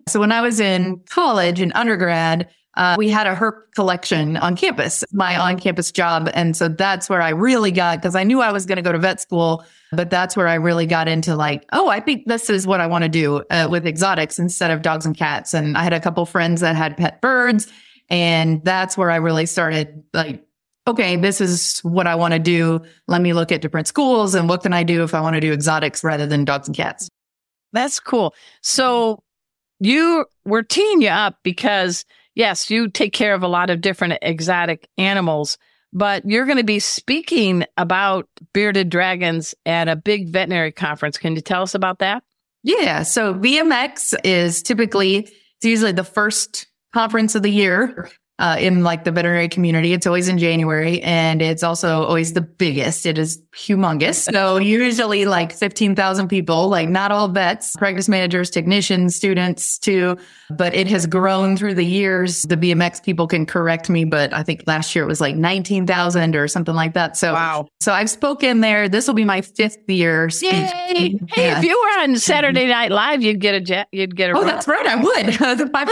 so 0.09 0.20
when 0.20 0.33
I 0.33 0.40
was 0.40 0.61
in 0.61 1.00
college 1.09 1.61
and 1.61 1.72
undergrad, 1.74 2.48
uh, 2.77 2.96
we 2.98 3.09
had 3.09 3.27
a 3.27 3.35
herp 3.35 3.72
collection 3.74 4.37
on 4.37 4.57
campus, 4.57 5.05
my 5.12 5.38
on 5.38 5.59
campus 5.59 5.92
job. 5.92 6.29
And 6.35 6.57
so 6.57 6.68
that's 6.68 7.09
where 7.09 7.22
I 7.22 7.31
really 7.31 7.70
got, 7.70 8.00
because 8.00 8.16
I 8.16 8.24
knew 8.24 8.40
I 8.40 8.50
was 8.50 8.66
going 8.66 8.77
to 8.77 8.83
go 8.83 8.90
to 8.90 8.98
vet 8.98 9.20
school, 9.20 9.64
but 9.92 10.11
that's 10.11 10.37
where 10.37 10.48
I 10.48 10.55
really 10.55 10.87
got 10.87 11.07
into 11.07 11.37
like, 11.37 11.64
oh, 11.72 11.88
I 11.88 12.00
think 12.00 12.27
this 12.27 12.50
is 12.50 12.66
what 12.66 12.81
I 12.81 12.88
want 12.88 13.05
to 13.05 13.09
do 13.09 13.44
uh, 13.50 13.68
with 13.70 13.87
exotics 13.87 14.40
instead 14.40 14.72
of 14.72 14.83
dogs 14.83 15.07
and 15.07 15.16
cats. 15.16 15.55
And 15.55 15.79
I 15.79 15.85
had 15.85 15.92
a 15.92 16.00
couple 16.00 16.27
friends 16.27 16.61
that 16.62 16.74
had 16.74 16.96
pet 16.96 17.20
birds. 17.20 17.72
And 18.08 18.64
that's 18.64 18.96
where 18.96 19.10
I 19.10 19.16
really 19.16 19.46
started 19.46 20.04
like, 20.12 20.46
okay, 20.86 21.16
this 21.16 21.40
is 21.40 21.80
what 21.80 22.06
I 22.06 22.14
want 22.14 22.34
to 22.34 22.38
do. 22.38 22.82
Let 23.08 23.22
me 23.22 23.32
look 23.32 23.50
at 23.50 23.62
different 23.62 23.86
schools 23.86 24.34
and 24.34 24.48
what 24.48 24.62
can 24.62 24.72
I 24.72 24.82
do 24.82 25.02
if 25.02 25.14
I 25.14 25.20
want 25.20 25.34
to 25.34 25.40
do 25.40 25.52
exotics 25.52 26.04
rather 26.04 26.26
than 26.26 26.44
dogs 26.44 26.68
and 26.68 26.76
cats. 26.76 27.08
That's 27.72 27.98
cool. 28.00 28.34
So 28.60 29.22
you 29.80 30.26
we're 30.44 30.62
teeing 30.62 31.02
you 31.02 31.08
up 31.08 31.38
because 31.42 32.04
yes, 32.34 32.70
you 32.70 32.88
take 32.88 33.12
care 33.12 33.34
of 33.34 33.42
a 33.42 33.48
lot 33.48 33.70
of 33.70 33.80
different 33.80 34.18
exotic 34.22 34.88
animals, 34.98 35.58
but 35.92 36.24
you're 36.28 36.46
going 36.46 36.58
to 36.58 36.64
be 36.64 36.80
speaking 36.80 37.64
about 37.76 38.28
bearded 38.52 38.90
dragons 38.90 39.54
at 39.64 39.88
a 39.88 39.96
big 39.96 40.28
veterinary 40.28 40.72
conference. 40.72 41.16
Can 41.16 41.34
you 41.34 41.40
tell 41.40 41.62
us 41.62 41.74
about 41.74 42.00
that? 42.00 42.22
Yeah. 42.62 43.02
So 43.02 43.34
VMX 43.34 44.14
is 44.24 44.62
typically, 44.62 45.18
it's 45.18 45.64
usually 45.64 45.92
the 45.92 46.04
first 46.04 46.66
conference 46.94 47.35
of 47.35 47.42
the 47.42 47.50
year 47.50 48.09
uh, 48.40 48.56
in 48.58 48.82
like 48.82 49.04
the 49.04 49.12
veterinary 49.12 49.48
community. 49.48 49.92
It's 49.92 50.06
always 50.06 50.28
in 50.28 50.38
January 50.38 51.00
and 51.02 51.40
it's 51.40 51.62
also 51.62 52.02
always 52.02 52.32
the 52.32 52.40
biggest. 52.40 53.06
It 53.06 53.16
is 53.16 53.40
humongous. 53.56 54.30
So 54.32 54.56
usually 54.58 55.24
like 55.24 55.52
15,000 55.52 56.26
people, 56.28 56.68
like 56.68 56.88
not 56.88 57.12
all 57.12 57.28
vets, 57.28 57.76
practice 57.76 58.08
managers, 58.08 58.50
technicians, 58.50 59.14
students 59.14 59.78
too, 59.78 60.16
but 60.50 60.74
it 60.74 60.88
has 60.88 61.06
grown 61.06 61.56
through 61.56 61.74
the 61.74 61.84
years. 61.86 62.42
The 62.42 62.56
VMX 62.56 63.04
people 63.04 63.28
can 63.28 63.46
correct 63.46 63.88
me, 63.88 64.04
but 64.04 64.32
I 64.32 64.42
think 64.42 64.64
last 64.66 64.94
year 64.96 65.04
it 65.04 65.08
was 65.08 65.20
like 65.20 65.36
19,000 65.36 66.34
or 66.34 66.48
something 66.48 66.74
like 66.74 66.94
that. 66.94 67.16
So, 67.16 67.34
Wow. 67.34 67.68
so 67.80 67.92
I've 67.92 68.10
spoken 68.10 68.60
there. 68.62 68.88
This 68.88 69.06
will 69.06 69.14
be 69.14 69.24
my 69.24 69.42
fifth 69.42 69.78
year. 69.88 70.28
Yay! 70.42 70.50
Hey, 70.50 71.18
Yeah. 71.36 71.58
if 71.58 71.64
you 71.64 71.70
were 71.80 72.02
on 72.02 72.16
Saturday 72.16 72.66
Night 72.66 72.90
Live, 72.90 73.22
you'd 73.22 73.40
get 73.40 73.54
a 73.54 73.60
jet. 73.60 73.86
You'd 73.92 74.16
get 74.16 74.30
a. 74.30 74.32
Oh, 74.32 74.40
ro- 74.40 74.46
that's 74.46 74.66
right. 74.66 74.86
I 74.86 74.96
would. 74.96 75.26
the 75.58 75.68
five 75.72 75.88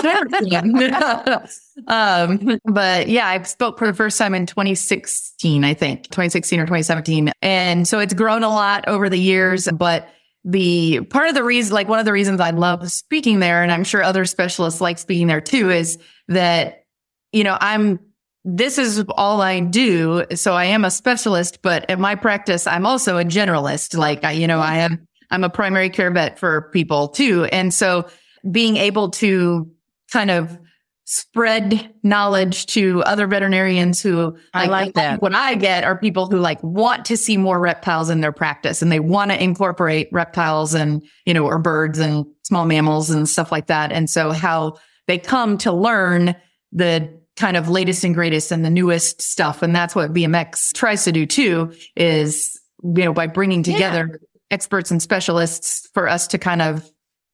um, 1.86 2.58
but 2.64 3.08
yeah, 3.08 3.26
I 3.26 3.42
spoke 3.42 3.78
for 3.78 3.86
the 3.86 3.94
first 3.94 4.18
time 4.18 4.34
in 4.34 4.46
2016, 4.46 5.64
I 5.64 5.74
think 5.74 6.04
2016 6.04 6.60
or 6.60 6.64
2017. 6.64 7.32
And 7.42 7.86
so 7.86 7.98
it's 7.98 8.14
grown 8.14 8.42
a 8.42 8.48
lot 8.48 8.86
over 8.88 9.08
the 9.08 9.18
years, 9.18 9.68
but 9.72 10.08
the 10.44 11.00
part 11.10 11.28
of 11.28 11.34
the 11.34 11.44
reason, 11.44 11.74
like 11.74 11.88
one 11.88 11.98
of 11.98 12.04
the 12.04 12.12
reasons 12.12 12.40
I 12.40 12.50
love 12.50 12.90
speaking 12.90 13.40
there, 13.40 13.62
and 13.62 13.70
I'm 13.70 13.84
sure 13.84 14.02
other 14.02 14.24
specialists 14.24 14.80
like 14.80 14.98
speaking 14.98 15.26
there 15.26 15.40
too, 15.40 15.70
is 15.70 15.98
that, 16.28 16.84
you 17.32 17.44
know, 17.44 17.56
I'm, 17.60 18.00
this 18.44 18.76
is 18.76 19.04
all 19.10 19.40
I 19.40 19.60
do. 19.60 20.24
So 20.34 20.54
I 20.54 20.64
am 20.64 20.84
a 20.84 20.90
specialist, 20.90 21.62
but 21.62 21.88
in 21.88 22.00
my 22.00 22.16
practice, 22.16 22.66
I'm 22.66 22.86
also 22.86 23.18
a 23.18 23.24
generalist. 23.24 23.96
Like, 23.96 24.24
I, 24.24 24.32
you 24.32 24.48
know, 24.48 24.58
I 24.58 24.78
am, 24.78 25.06
I'm 25.30 25.44
a 25.44 25.50
primary 25.50 25.90
care 25.90 26.10
vet 26.10 26.40
for 26.40 26.70
people 26.72 27.08
too. 27.08 27.44
And 27.44 27.72
so 27.72 28.08
being 28.50 28.76
able 28.76 29.10
to 29.10 29.70
kind 30.10 30.30
of 30.30 30.58
spread 31.04 31.92
knowledge 32.02 32.66
to 32.66 33.02
other 33.02 33.26
veterinarians 33.26 34.00
who 34.00 34.36
I 34.54 34.66
like 34.66 34.94
that. 34.94 35.20
What 35.20 35.34
I 35.34 35.54
get 35.56 35.84
are 35.84 35.98
people 35.98 36.26
who 36.26 36.38
like 36.38 36.62
want 36.62 37.04
to 37.06 37.16
see 37.16 37.36
more 37.36 37.58
reptiles 37.58 38.08
in 38.08 38.20
their 38.20 38.32
practice 38.32 38.82
and 38.82 38.92
they 38.92 39.00
want 39.00 39.30
to 39.30 39.42
incorporate 39.42 40.08
reptiles 40.12 40.74
and, 40.74 41.02
you 41.26 41.34
know, 41.34 41.44
or 41.44 41.58
birds 41.58 41.98
and 41.98 42.24
small 42.44 42.64
mammals 42.64 43.10
and 43.10 43.28
stuff 43.28 43.50
like 43.50 43.66
that. 43.66 43.92
And 43.92 44.08
so 44.08 44.30
how 44.30 44.78
they 45.08 45.18
come 45.18 45.58
to 45.58 45.72
learn 45.72 46.36
the 46.70 47.20
kind 47.36 47.56
of 47.56 47.68
latest 47.68 48.04
and 48.04 48.14
greatest 48.14 48.52
and 48.52 48.64
the 48.64 48.70
newest 48.70 49.20
stuff. 49.20 49.62
And 49.62 49.74
that's 49.74 49.94
what 49.94 50.12
VMX 50.12 50.72
tries 50.72 51.04
to 51.04 51.12
do 51.12 51.26
too, 51.26 51.72
is, 51.96 52.58
you 52.82 53.04
know, 53.04 53.12
by 53.12 53.26
bringing 53.26 53.62
together 53.62 54.20
experts 54.50 54.90
and 54.90 55.02
specialists 55.02 55.88
for 55.94 56.08
us 56.08 56.26
to 56.28 56.38
kind 56.38 56.62
of 56.62 56.88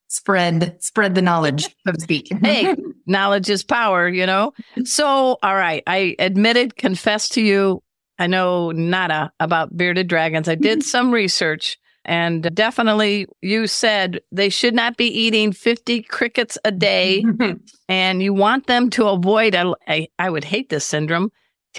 spread, 0.08 0.82
spread 0.82 1.14
the 1.14 1.22
knowledge, 1.22 1.64
so 1.86 1.92
to 1.92 2.00
speak. 2.00 2.28
Hey, 2.42 2.74
knowledge 3.08 3.50
is 3.50 3.62
power, 3.62 4.08
you 4.08 4.26
know? 4.26 4.52
So, 4.84 5.38
all 5.42 5.54
right. 5.56 5.82
I 5.86 6.16
admitted, 6.18 6.76
confessed 6.76 7.32
to 7.32 7.42
you, 7.42 7.82
I 8.18 8.26
know 8.26 8.70
nada 8.72 9.32
about 9.40 9.76
bearded 9.76 10.08
dragons. 10.08 10.48
I 10.48 10.54
did 10.54 10.82
some 10.84 11.12
research 11.12 11.78
and 12.04 12.54
definitely 12.54 13.26
you 13.42 13.66
said 13.66 14.20
they 14.32 14.48
should 14.48 14.74
not 14.74 14.96
be 14.96 15.06
eating 15.06 15.52
50 15.52 16.02
crickets 16.04 16.56
a 16.64 16.72
day 16.72 17.22
and 17.88 18.22
you 18.22 18.32
want 18.32 18.66
them 18.66 18.88
to 18.90 19.08
avoid, 19.08 19.54
a, 19.54 19.74
a, 19.88 20.08
I 20.18 20.30
would 20.30 20.44
hate 20.44 20.70
this 20.70 20.86
syndrome, 20.86 21.30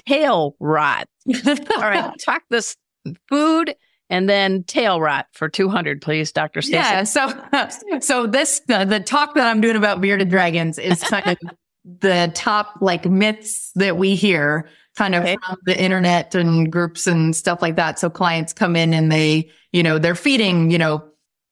tail 0.06 0.54
rot. 0.60 1.08
all 1.46 1.82
right. 1.82 2.12
Talk 2.24 2.42
this 2.48 2.76
food 3.28 3.74
and 4.10 4.28
then 4.28 4.62
tail 4.64 5.00
rot 5.00 5.26
for 5.32 5.48
200 5.48 6.02
please 6.02 6.30
dr 6.32 6.60
Stacey. 6.60 6.74
yeah 6.76 7.04
so 7.04 7.32
so 8.00 8.26
this 8.26 8.60
uh, 8.68 8.84
the 8.84 9.00
talk 9.00 9.34
that 9.34 9.46
i'm 9.46 9.60
doing 9.62 9.76
about 9.76 10.00
bearded 10.00 10.28
dragons 10.28 10.78
is 10.78 11.02
kind 11.04 11.26
of 11.28 11.38
the 12.00 12.30
top 12.34 12.74
like 12.82 13.06
myths 13.06 13.72
that 13.76 13.96
we 13.96 14.14
hear 14.14 14.68
kind 14.96 15.14
of 15.14 15.22
Okay. 15.22 15.36
from 15.46 15.56
the 15.64 15.80
internet 15.82 16.34
and 16.34 16.70
groups 16.70 17.06
and 17.06 17.34
stuff 17.34 17.62
like 17.62 17.76
that 17.76 17.98
so 17.98 18.10
clients 18.10 18.52
come 18.52 18.76
in 18.76 18.92
and 18.92 19.10
they 19.10 19.48
you 19.72 19.82
know 19.82 19.98
they're 19.98 20.14
feeding 20.14 20.70
you 20.70 20.76
know 20.78 21.02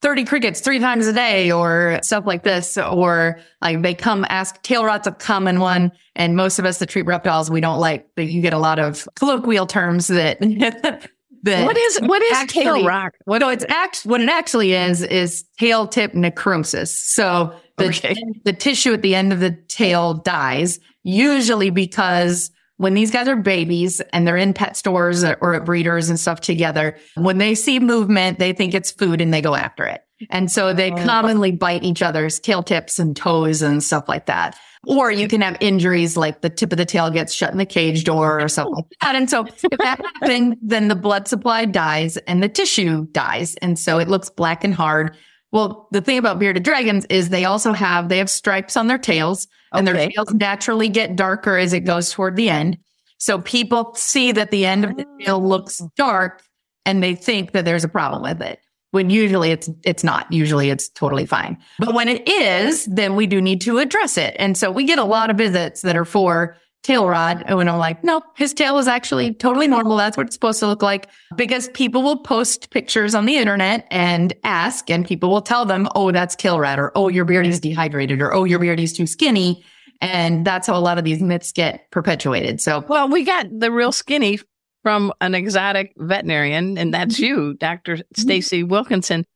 30 0.01 0.27
crickets 0.27 0.61
three 0.61 0.79
times 0.79 1.07
a 1.09 1.12
day 1.12 1.51
or 1.51 1.99
stuff 2.03 2.25
like 2.27 2.44
this 2.44 2.77
or 2.79 3.40
like 3.62 3.83
they 3.83 3.94
come 3.94 4.25
ask 4.29 4.61
tail 4.62 4.85
rot's 4.85 5.07
a 5.09 5.12
common 5.12 5.59
one 5.61 5.90
and 6.14 6.37
most 6.37 6.59
of 6.59 6.64
us 6.64 6.79
that 6.79 6.88
treat 6.88 7.07
reptiles 7.07 7.51
we 7.51 7.61
don't 7.61 7.81
like 7.81 8.09
but 8.14 8.27
you 8.27 8.40
get 8.42 8.53
a 8.53 8.59
lot 8.59 8.79
of 8.79 9.09
colloquial 9.16 9.66
terms 9.66 10.07
that 10.09 10.38
that 11.42 11.64
what 11.64 11.77
is 11.77 11.98
what 12.01 12.22
is 12.22 12.38
tail 12.46 12.74
Actually- 12.74 12.87
rot 12.87 13.12
what 13.24 13.42
so 13.42 13.48
it's 13.48 13.64
act 13.68 14.03
what 14.03 14.20
it 14.20 14.29
actually 14.29 14.72
is 14.72 15.03
is 15.03 15.44
tail 15.59 15.87
tip 15.87 16.14
necrosis. 16.14 17.01
So 17.12 17.55
the 17.77 17.87
Okay. 17.88 18.14
the 18.44 18.53
tissue 18.53 18.92
at 18.92 19.03
the 19.03 19.14
end 19.14 19.33
of 19.33 19.40
the 19.40 19.53
tail 19.68 20.14
dies, 20.14 20.81
usually 21.05 21.70
because 21.70 22.51
when 22.77 22.94
these 22.94 23.11
guys 23.11 23.27
are 23.27 23.37
babies 23.37 24.01
and 24.12 24.27
they're 24.27 24.37
in 24.37 24.53
pet 24.53 24.77
stores 24.77 25.24
or 25.24 25.37
or 25.40 25.55
at 25.55 25.64
breeders 25.64 26.09
and 26.09 26.18
stuff 26.18 26.40
together, 26.40 26.96
when 27.16 27.38
they 27.38 27.55
see 27.55 27.79
movement, 27.81 28.38
they 28.38 28.53
think 28.53 28.74
it's 28.74 28.90
food 28.90 29.20
and 29.20 29.33
they 29.33 29.40
go 29.42 29.55
after 29.55 29.85
it. 29.85 30.03
And 30.31 30.51
so 30.51 30.72
they 30.72 30.90
oh. 30.90 31.05
commonly 31.05 31.53
bite 31.53 31.85
each 31.85 32.03
other's 32.03 32.40
tail 32.40 32.62
tips 32.62 32.98
and 32.98 33.16
toes 33.16 33.62
and 33.62 33.83
stuff 33.83 34.09
like 34.09 34.27
that. 34.27 34.57
Or 34.86 35.10
you 35.10 35.28
can 35.28 35.40
have 35.40 35.56
injuries 35.60 36.16
like 36.16 36.40
the 36.40 36.50
tip 36.50 36.72
of 36.72 36.78
the 36.78 36.84
tail 36.84 37.10
gets 37.10 37.32
shut 37.32 37.50
in 37.50 37.58
the 37.58 37.66
cage 37.66 38.04
door 38.04 38.40
or 38.40 38.48
something 38.48 38.74
like 38.74 38.84
that. 39.02 39.14
And 39.14 39.28
so 39.28 39.44
if 39.44 39.60
that 39.78 40.00
happens, 40.00 40.56
then 40.62 40.88
the 40.88 40.94
blood 40.94 41.28
supply 41.28 41.64
dies 41.64 42.16
and 42.18 42.42
the 42.42 42.48
tissue 42.48 43.06
dies. 43.12 43.56
And 43.56 43.78
so 43.78 43.98
it 43.98 44.08
looks 44.08 44.30
black 44.30 44.64
and 44.64 44.74
hard. 44.74 45.16
Well, 45.50 45.88
the 45.92 46.00
thing 46.00 46.18
about 46.18 46.38
bearded 46.38 46.62
dragons 46.62 47.06
is 47.06 47.28
they 47.28 47.44
also 47.44 47.72
have, 47.72 48.08
they 48.08 48.18
have 48.18 48.30
stripes 48.30 48.76
on 48.76 48.86
their 48.86 48.98
tails 48.98 49.48
and 49.72 49.86
their 49.86 49.94
tails 49.94 50.32
naturally 50.32 50.88
get 50.88 51.16
darker 51.16 51.56
as 51.56 51.72
it 51.72 51.80
goes 51.80 52.10
toward 52.12 52.36
the 52.36 52.50
end. 52.50 52.78
So 53.18 53.40
people 53.40 53.94
see 53.94 54.32
that 54.32 54.50
the 54.50 54.64
end 54.64 54.84
of 54.84 54.96
the 54.96 55.06
tail 55.20 55.46
looks 55.46 55.82
dark 55.96 56.42
and 56.86 57.02
they 57.02 57.14
think 57.14 57.52
that 57.52 57.64
there's 57.64 57.84
a 57.84 57.88
problem 57.88 58.22
with 58.22 58.40
it. 58.40 58.60
When 58.90 59.11
usually 59.11 59.51
it's 59.51 59.68
it's 59.85 60.03
not. 60.03 60.33
Usually 60.33 60.70
it's 60.70 60.88
totally 60.88 61.27
fine. 61.27 61.59
But 61.79 61.94
when 61.94 62.09
it 62.09 62.27
is, 62.27 62.87
then 62.87 63.16
we 63.16 63.27
do 63.27 63.40
need 63.40 63.61
to 63.62 63.79
address 63.79 64.16
it. 64.16 64.35
And 64.38 64.57
so 64.57 64.70
we 64.70 64.85
get 64.85 64.98
a 64.98 65.05
lot 65.05 65.31
of 65.31 65.37
visits 65.37 65.83
that 65.83 65.96
are 65.96 66.07
for 66.07 66.57
tail 66.83 67.07
rot. 67.07 67.42
And 67.46 67.68
I'm 67.68 67.79
like, 67.79 68.03
no, 68.03 68.22
his 68.37 68.55
tail 68.55 68.79
is 68.79 68.88
actually 68.88 69.35
totally 69.35 69.66
normal. 69.66 69.96
That's 69.96 70.16
what 70.16 70.27
it's 70.27 70.35
supposed 70.37 70.61
to 70.61 70.66
look 70.66 70.83
like. 70.83 71.09
Because 71.37 71.68
people 71.68 72.03
will 72.03 72.18
post 72.18 72.70
pictures 72.70 73.14
on 73.14 73.27
the 73.27 73.37
internet 73.37 73.87
and 73.90 74.33
ask, 74.44 74.88
and 74.88 75.07
people 75.07 75.29
will 75.29 75.42
tell 75.42 75.66
them, 75.66 75.88
oh, 75.94 76.12
that's 76.12 76.35
tail 76.37 76.59
rot, 76.59 76.79
or 76.79 76.92
oh, 76.94 77.09
your 77.09 77.24
beard 77.24 77.46
is 77.46 77.61
dehydrated, 77.61 78.22
or 78.22 78.33
oh, 78.33 78.44
your 78.44 78.59
beard 78.59 78.81
is 78.81 78.92
too 78.92 79.07
skinny. 79.07 79.64
And 80.01 80.46
that's 80.46 80.66
how 80.68 80.77
a 80.77 80.81
lot 80.81 80.98
of 80.98 81.05
these 81.05 81.20
myths 81.20 81.53
get 81.53 81.90
perpetuated. 81.90 82.61
So 82.61 82.85
well 82.88 83.09
we 83.09 83.24
got 83.24 83.46
the 83.51 83.72
real 83.72 83.92
skinny 83.92 84.38
from 84.88 85.12
an 85.20 85.35
exotic 85.35 85.92
veterinarian 85.98 86.79
and 86.79 86.94
that's 86.94 87.16
mm-hmm. 87.16 87.24
you 87.24 87.55
dr 87.55 87.96
mm-hmm. 87.96 88.20
stacey 88.20 88.62
wilkinson. 88.62 89.27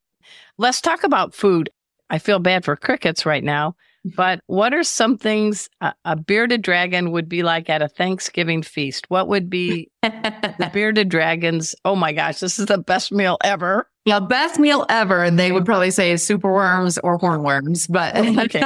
Let's 0.56 0.80
talk 0.80 1.04
about 1.04 1.34
food. 1.34 1.68
I 2.08 2.18
feel 2.18 2.38
bad 2.38 2.64
for 2.64 2.74
crickets 2.74 3.26
right 3.26 3.44
now 3.44 3.72
mm-hmm. 4.06 4.16
but 4.16 4.40
what 4.46 4.72
are 4.72 4.82
some 4.82 5.18
things 5.18 5.68
a, 5.82 5.92
a 6.06 6.16
bearded 6.16 6.62
dragon 6.62 7.10
would 7.10 7.28
be 7.28 7.42
like 7.42 7.68
at 7.68 7.82
a 7.82 7.88
thanksgiving 7.88 8.62
feast? 8.62 9.10
What 9.10 9.28
would 9.28 9.50
be 9.50 9.90
the 10.02 10.70
bearded 10.72 11.10
dragons? 11.10 11.74
Oh 11.84 11.96
my 11.96 12.14
gosh 12.14 12.40
this 12.40 12.58
is 12.58 12.64
the 12.64 12.78
best 12.78 13.12
meal 13.12 13.36
ever. 13.44 13.86
Yeah, 14.06 14.20
best 14.20 14.58
meal 14.58 14.86
ever. 14.88 15.30
They 15.30 15.52
would 15.52 15.66
probably 15.66 15.90
say 15.90 16.12
is 16.12 16.24
super 16.24 16.50
worms 16.50 16.96
or 16.96 17.18
hornworms, 17.18 17.86
but 17.92 18.16
oh, 18.16 18.40
Okay. 18.44 18.62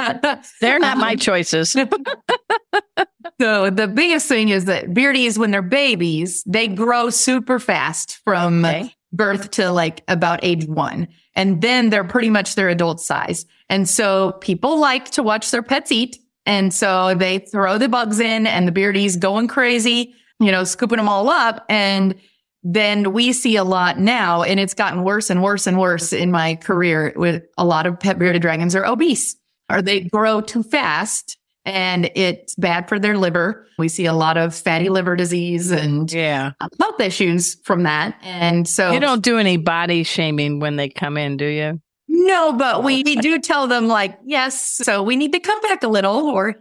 they're 0.61 0.79
not 0.79 0.97
my 0.97 1.11
um, 1.11 1.17
choices 1.17 1.75
So 3.39 3.69
the 3.69 3.87
biggest 3.87 4.27
thing 4.27 4.49
is 4.49 4.65
that 4.65 4.87
beardies, 4.93 5.37
when 5.37 5.51
they're 5.51 5.61
babies, 5.61 6.43
they 6.45 6.67
grow 6.67 7.09
super 7.09 7.59
fast 7.59 8.17
from 8.23 8.65
Okay. 8.65 8.93
birth 9.13 9.51
to 9.51 9.71
like 9.71 10.03
about 10.07 10.39
age 10.43 10.65
one. 10.65 11.07
And 11.35 11.61
then 11.61 11.89
they're 11.91 12.03
pretty 12.03 12.29
much 12.31 12.55
their 12.55 12.69
adult 12.69 12.99
size. 12.99 13.45
And 13.69 13.87
so 13.87 14.33
people 14.41 14.79
like 14.79 15.11
to 15.11 15.23
watch 15.23 15.51
their 15.51 15.61
pets 15.61 15.91
eat. 15.91 16.17
And 16.45 16.73
so 16.73 17.13
they 17.13 17.39
throw 17.39 17.77
the 17.77 17.89
bugs 17.89 18.19
in 18.19 18.47
and 18.47 18.67
the 18.67 18.71
beardies 18.71 19.19
going 19.19 19.47
crazy, 19.47 20.15
you 20.39 20.51
know, 20.51 20.63
scooping 20.63 20.97
them 20.97 21.09
all 21.09 21.29
up. 21.29 21.63
And 21.69 22.15
then 22.63 23.13
we 23.13 23.33
see 23.33 23.55
a 23.55 23.63
lot 23.63 23.99
now, 23.99 24.41
and 24.43 24.59
it's 24.59 24.73
gotten 24.73 25.03
worse 25.03 25.29
and 25.29 25.43
worse 25.43 25.67
and 25.67 25.79
worse 25.79 26.11
in 26.11 26.31
my 26.31 26.55
career 26.55 27.13
with 27.15 27.43
a 27.57 27.63
lot 27.63 27.85
of 27.85 27.99
pet 27.99 28.17
bearded 28.17 28.41
dragons 28.41 28.75
are 28.75 28.85
obese 28.85 29.35
or 29.69 29.81
they 29.81 30.01
grow 30.01 30.41
too 30.41 30.63
fast 30.63 31.37
and 31.67 32.09
it's 32.15 32.55
bad 32.55 32.89
for 32.89 32.97
their 32.97 33.17
liver. 33.17 33.67
We 33.77 33.89
see 33.89 34.05
a 34.05 34.13
lot 34.13 34.37
of 34.37 34.55
fatty 34.55 34.89
liver 34.89 35.15
disease 35.15 35.71
and 35.71 36.11
yeah 36.11 36.53
health 36.79 36.99
issues 36.99 37.55
from 37.63 37.83
that. 37.83 38.17
And 38.23 38.67
so 38.67 38.91
you 38.91 38.99
don't 38.99 39.21
do 39.21 39.37
any 39.37 39.57
body 39.57 40.03
shaming 40.03 40.59
when 40.59 40.77
they 40.77 40.89
come 40.89 41.17
in 41.17 41.37
do 41.37 41.45
you 41.45 41.81
no, 42.07 42.53
but 42.53 42.83
we, 42.83 43.03
we 43.03 43.15
do 43.17 43.37
tell 43.39 43.67
them 43.67 43.87
like, 43.87 44.17
yes, 44.25 44.61
so 44.77 45.03
we 45.03 45.15
need 45.15 45.33
to 45.33 45.39
come 45.39 45.61
back 45.61 45.83
a 45.83 45.87
little 45.87 46.25
or 46.25 46.55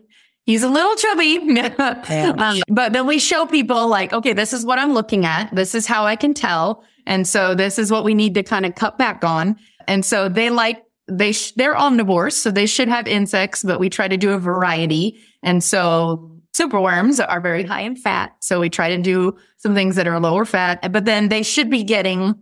he's 0.44 0.62
a 0.62 0.68
little 0.68 0.94
chubby. 0.96 1.38
Um, 2.38 2.62
but 2.68 2.92
then 2.92 3.06
we 3.06 3.18
show 3.18 3.46
people 3.46 3.88
like, 3.88 4.12
okay, 4.12 4.32
this 4.32 4.52
is 4.52 4.64
what 4.66 4.78
I'm 4.78 4.92
looking 4.92 5.24
at. 5.24 5.54
This 5.54 5.74
is 5.74 5.86
how 5.86 6.04
I 6.04 6.16
can 6.16 6.34
tell. 6.34 6.84
And 7.06 7.26
so 7.26 7.54
this 7.54 7.78
is 7.78 7.90
what 7.90 8.04
we 8.04 8.14
need 8.14 8.34
to 8.34 8.42
kind 8.42 8.66
of 8.66 8.74
cut 8.74 8.98
back 8.98 9.24
on. 9.24 9.56
And 9.88 10.04
so 10.04 10.28
they 10.28 10.50
like, 10.50 10.82
they, 11.08 11.32
sh- 11.32 11.52
they're 11.52 11.74
omnivores, 11.74 12.32
so 12.32 12.50
they 12.50 12.66
should 12.66 12.88
have 12.88 13.06
insects, 13.06 13.62
but 13.62 13.80
we 13.80 13.88
try 13.88 14.08
to 14.08 14.16
do 14.16 14.32
a 14.32 14.38
variety. 14.38 15.20
And 15.42 15.62
so 15.62 16.40
superworms 16.56 17.24
are 17.26 17.40
very 17.40 17.62
high 17.62 17.82
in 17.82 17.96
fat. 17.96 18.34
So 18.40 18.60
we 18.60 18.70
try 18.70 18.96
to 18.96 19.02
do 19.02 19.36
some 19.58 19.74
things 19.74 19.96
that 19.96 20.08
are 20.08 20.18
lower 20.18 20.44
fat, 20.44 20.92
but 20.92 21.04
then 21.04 21.28
they 21.28 21.42
should 21.42 21.70
be 21.70 21.84
getting 21.84 22.34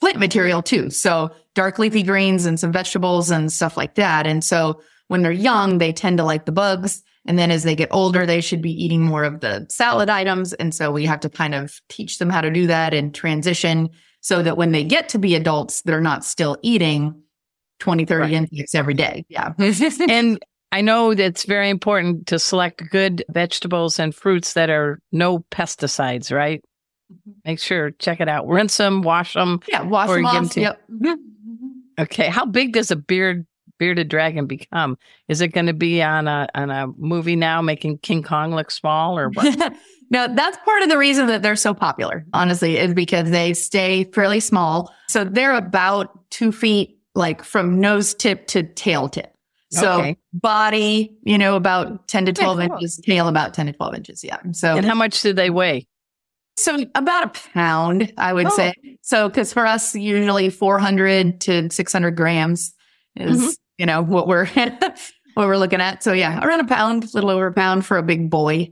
plant 0.00 0.18
material 0.18 0.62
too. 0.62 0.90
So 0.90 1.30
dark 1.54 1.78
leafy 1.78 2.02
greens 2.02 2.46
and 2.46 2.58
some 2.58 2.72
vegetables 2.72 3.30
and 3.30 3.52
stuff 3.52 3.76
like 3.76 3.94
that. 3.96 4.26
And 4.26 4.42
so 4.42 4.80
when 5.08 5.22
they're 5.22 5.30
young, 5.30 5.78
they 5.78 5.92
tend 5.92 6.18
to 6.18 6.24
like 6.24 6.46
the 6.46 6.52
bugs. 6.52 7.02
And 7.26 7.38
then 7.38 7.50
as 7.52 7.62
they 7.62 7.76
get 7.76 7.90
older, 7.92 8.26
they 8.26 8.40
should 8.40 8.62
be 8.62 8.72
eating 8.72 9.02
more 9.02 9.22
of 9.22 9.40
the 9.40 9.66
salad 9.68 10.10
items. 10.10 10.54
And 10.54 10.74
so 10.74 10.90
we 10.90 11.04
have 11.06 11.20
to 11.20 11.30
kind 11.30 11.54
of 11.54 11.80
teach 11.88 12.18
them 12.18 12.30
how 12.30 12.40
to 12.40 12.50
do 12.50 12.66
that 12.66 12.94
and 12.94 13.14
transition 13.14 13.90
so 14.22 14.42
that 14.42 14.56
when 14.56 14.72
they 14.72 14.82
get 14.82 15.10
to 15.10 15.18
be 15.18 15.34
adults, 15.34 15.82
they're 15.82 16.00
not 16.00 16.24
still 16.24 16.56
eating 16.62 17.21
20, 17.82 18.04
30 18.04 18.20
Right. 18.22 18.32
insects 18.32 18.74
every 18.76 18.94
day. 18.94 19.26
Yeah. 19.28 19.52
and 20.08 20.38
I 20.70 20.80
know 20.80 21.14
that 21.14 21.24
it's 21.24 21.44
very 21.44 21.68
important 21.68 22.28
to 22.28 22.38
select 22.38 22.82
good 22.90 23.24
vegetables 23.28 23.98
and 23.98 24.14
fruits 24.14 24.52
that 24.54 24.70
are 24.70 25.00
no 25.10 25.40
pesticides, 25.50 26.32
right? 26.34 26.62
Mm-hmm. 27.12 27.30
Make 27.44 27.58
sure, 27.58 27.90
check 27.90 28.20
it 28.20 28.28
out. 28.28 28.46
Rinse 28.46 28.76
them, 28.76 29.02
wash 29.02 29.34
them. 29.34 29.60
yeah. 29.68 29.82
Wash 29.82 30.08
them 30.10 30.24
off. 30.26 30.56
Yep. 30.56 30.80
Okay. 32.00 32.28
How 32.28 32.46
big 32.46 32.72
does 32.72 32.90
a 32.90 32.96
beard 32.96 33.46
bearded 33.78 34.08
dragon 34.08 34.46
become? 34.46 34.96
Is 35.28 35.42
it 35.42 35.48
going 35.48 35.66
to 35.66 35.74
be 35.74 36.02
on 36.02 36.26
a 36.26 36.48
on 36.54 36.70
a 36.70 36.86
movie 36.96 37.36
now 37.36 37.60
making 37.60 37.98
King 37.98 38.22
Kong 38.22 38.54
look 38.54 38.70
small 38.70 39.18
or 39.18 39.28
what? 39.28 39.74
no, 40.10 40.26
that's 40.34 40.56
part 40.64 40.82
of 40.82 40.88
the 40.88 40.96
reason 40.96 41.26
that 41.26 41.42
they're 41.42 41.54
so 41.54 41.74
popular, 41.74 42.24
honestly, 42.32 42.78
is 42.78 42.94
because 42.94 43.28
they 43.30 43.52
stay 43.52 44.04
fairly 44.04 44.40
small. 44.40 44.90
So 45.08 45.22
they're 45.24 45.54
about 45.54 46.30
two 46.30 46.50
feet, 46.50 46.96
like 47.14 47.42
from 47.44 47.80
nose 47.80 48.14
tip 48.14 48.46
to 48.48 48.62
tail 48.62 49.08
tip. 49.08 49.32
So 49.70 50.00
Okay. 50.00 50.16
body, 50.34 51.16
you 51.22 51.38
know, 51.38 51.56
about 51.56 52.06
10 52.08 52.26
to 52.26 52.32
12 52.32 52.58
Yeah, 52.60 52.66
cool. 52.68 52.76
inches, 52.76 52.96
tail 52.98 53.28
about 53.28 53.54
10 53.54 53.66
to 53.66 53.72
12 53.72 53.94
inches. 53.94 54.22
Yeah. 54.22 54.36
So, 54.52 54.76
and 54.76 54.84
how 54.84 54.94
much 54.94 55.22
do 55.22 55.32
they 55.32 55.50
weigh? 55.50 55.86
so 56.58 56.84
about 56.94 57.24
a 57.24 57.40
pound, 57.54 58.12
I 58.18 58.32
would 58.34 58.46
Oh. 58.46 58.50
say. 58.56 58.74
So, 59.00 59.30
cause 59.30 59.52
for 59.54 59.66
us, 59.66 59.94
usually 59.94 60.50
400 60.50 61.40
to 61.42 61.70
600 61.70 62.10
grams 62.16 62.74
is, 63.16 63.38
Mm-hmm. 63.40 63.48
you 63.78 63.86
know, 63.86 64.02
what 64.02 64.28
we're, 64.28 64.44
what 65.34 65.46
we're 65.46 65.56
looking 65.56 65.80
at. 65.80 66.02
So 66.02 66.12
yeah, 66.12 66.44
around 66.44 66.60
a 66.60 66.66
pound, 66.66 67.04
a 67.04 67.08
little 67.14 67.30
over 67.30 67.46
a 67.46 67.52
pound 67.54 67.86
for 67.86 67.96
a 67.96 68.02
big 68.02 68.28
boy. 68.28 68.70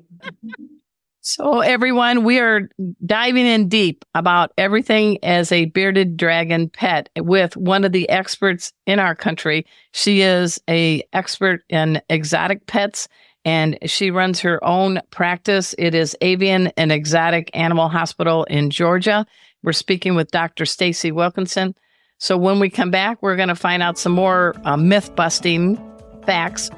So, 1.22 1.60
everyone, 1.60 2.24
we 2.24 2.38
are 2.38 2.70
diving 3.04 3.44
in 3.44 3.68
deep 3.68 4.06
about 4.14 4.52
everything 4.56 5.22
as 5.22 5.52
a 5.52 5.66
bearded 5.66 6.16
dragon 6.16 6.70
pet 6.70 7.10
with 7.18 7.56
one 7.58 7.84
of 7.84 7.92
the 7.92 8.08
experts 8.08 8.72
in 8.86 8.98
our 8.98 9.14
country. 9.14 9.66
She 9.92 10.22
is 10.22 10.58
a 10.68 11.02
expert 11.12 11.62
in 11.68 12.00
exotic 12.08 12.66
pets 12.66 13.06
and 13.44 13.78
she 13.84 14.10
runs 14.10 14.40
her 14.40 14.62
own 14.64 15.00
practice. 15.10 15.74
It 15.78 15.94
is 15.94 16.16
Avian 16.22 16.68
and 16.78 16.90
Exotic 16.90 17.50
Animal 17.54 17.88
Hospital 17.88 18.44
in 18.44 18.70
Georgia. 18.70 19.26
We're 19.62 19.72
speaking 19.72 20.14
with 20.14 20.30
Dr. 20.30 20.64
Stacey 20.64 21.12
Wilkinson. 21.12 21.74
So 22.18 22.36
when 22.36 22.60
we 22.60 22.70
come 22.70 22.90
back, 22.90 23.22
we're 23.22 23.36
going 23.36 23.48
to 23.48 23.54
find 23.54 23.82
out 23.82 23.98
some 23.98 24.12
more 24.12 24.54
uh, 24.64 24.76
myth 24.76 25.14
busting 25.16 25.76
facts 26.24 26.70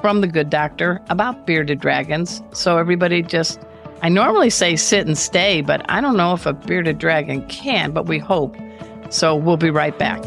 from 0.00 0.20
the 0.20 0.26
good 0.26 0.50
doctor 0.50 1.00
about 1.08 1.46
bearded 1.46 1.80
dragons. 1.80 2.42
So 2.52 2.78
everybody 2.78 3.22
just, 3.22 3.60
I 4.02 4.08
normally 4.08 4.50
say 4.50 4.76
sit 4.76 5.06
and 5.06 5.16
stay, 5.16 5.62
but 5.62 5.84
I 5.90 6.00
don't 6.00 6.16
know 6.16 6.32
if 6.34 6.46
a 6.46 6.52
bearded 6.52 6.98
dragon 6.98 7.46
can, 7.48 7.92
but 7.92 8.06
we 8.06 8.18
hope. 8.18 8.56
So 9.10 9.34
we'll 9.34 9.56
be 9.56 9.70
right 9.70 9.96
back. 9.98 10.22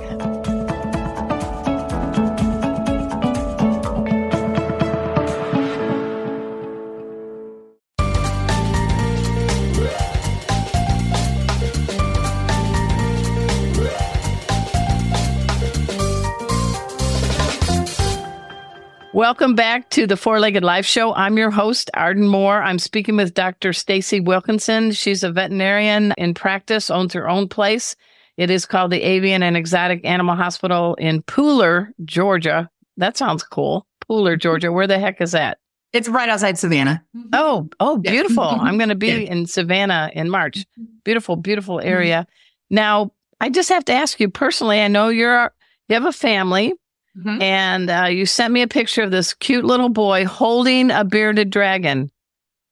Welcome 19.20 19.54
back 19.54 19.90
to 19.90 20.08
the 20.08 20.16
Four 20.16 20.40
Legged 20.40 20.64
Life 20.64 20.86
Show. 20.86 21.14
I'm 21.14 21.38
your 21.38 21.52
host, 21.52 21.92
Arden 21.94 22.26
Moore. 22.26 22.64
I'm 22.64 22.80
speaking 22.80 23.18
with 23.18 23.34
Dr. 23.34 23.74
Stacey 23.74 24.22
Wilkinson. 24.22 24.94
She's 24.94 25.26
a 25.26 25.30
veterinarian 25.30 26.14
in 26.18 26.34
practice, 26.34 26.90
owns 26.90 27.12
her 27.12 27.28
own 27.28 27.50
place. 27.50 27.98
It 28.38 28.50
is 28.50 28.66
called 28.66 28.92
the 28.92 29.02
Avian 29.02 29.44
and 29.44 29.58
Exotic 29.58 30.06
Animal 30.06 30.38
Hospital 30.38 30.96
in 30.96 31.22
Pooler, 31.24 31.90
Georgia. 32.06 32.70
That 32.96 33.18
sounds 33.18 33.44
cool. 33.44 33.86
Pooler, 34.10 34.36
mm-hmm. 34.36 34.40
Georgia. 34.40 34.72
Where 34.72 34.88
the 34.88 35.00
heck 35.00 35.20
is 35.20 35.34
that? 35.34 35.58
It's 35.92 36.08
right 36.08 36.30
outside 36.30 36.58
Savannah. 36.58 37.04
Mm-hmm. 37.14 37.28
Oh, 37.34 37.68
oh, 37.82 38.00
Yeah. 38.02 38.12
beautiful. 38.12 38.46
I'm 38.46 38.78
going 38.78 38.88
to 38.88 38.96
be 38.96 39.08
Yeah. 39.08 39.32
in 39.34 39.48
Savannah 39.48 40.12
in 40.14 40.30
March. 40.30 40.60
Mm-hmm. 40.60 40.84
Beautiful, 41.04 41.36
beautiful 41.36 41.82
area. 41.82 42.26
Now, 42.70 43.12
I 43.42 43.50
just 43.50 43.68
have 43.68 43.84
to 43.84 43.94
ask 43.94 44.18
you 44.22 44.30
personally. 44.30 44.80
I 44.80 44.88
know 44.88 45.10
you're 45.10 45.52
you 45.90 45.96
have 45.96 46.06
a 46.06 46.14
family, 46.14 46.72
Mhm. 47.20 47.42
and 47.42 47.90
uh, 47.90 48.06
you 48.06 48.26
sent 48.26 48.54
me 48.54 48.62
a 48.62 48.68
picture 48.68 49.02
of 49.04 49.12
this 49.12 49.34
cute 49.34 49.66
little 49.66 49.90
boy 49.90 50.26
holding 50.26 50.92
a 50.92 51.04
bearded 51.04 51.50
dragon. 51.50 52.10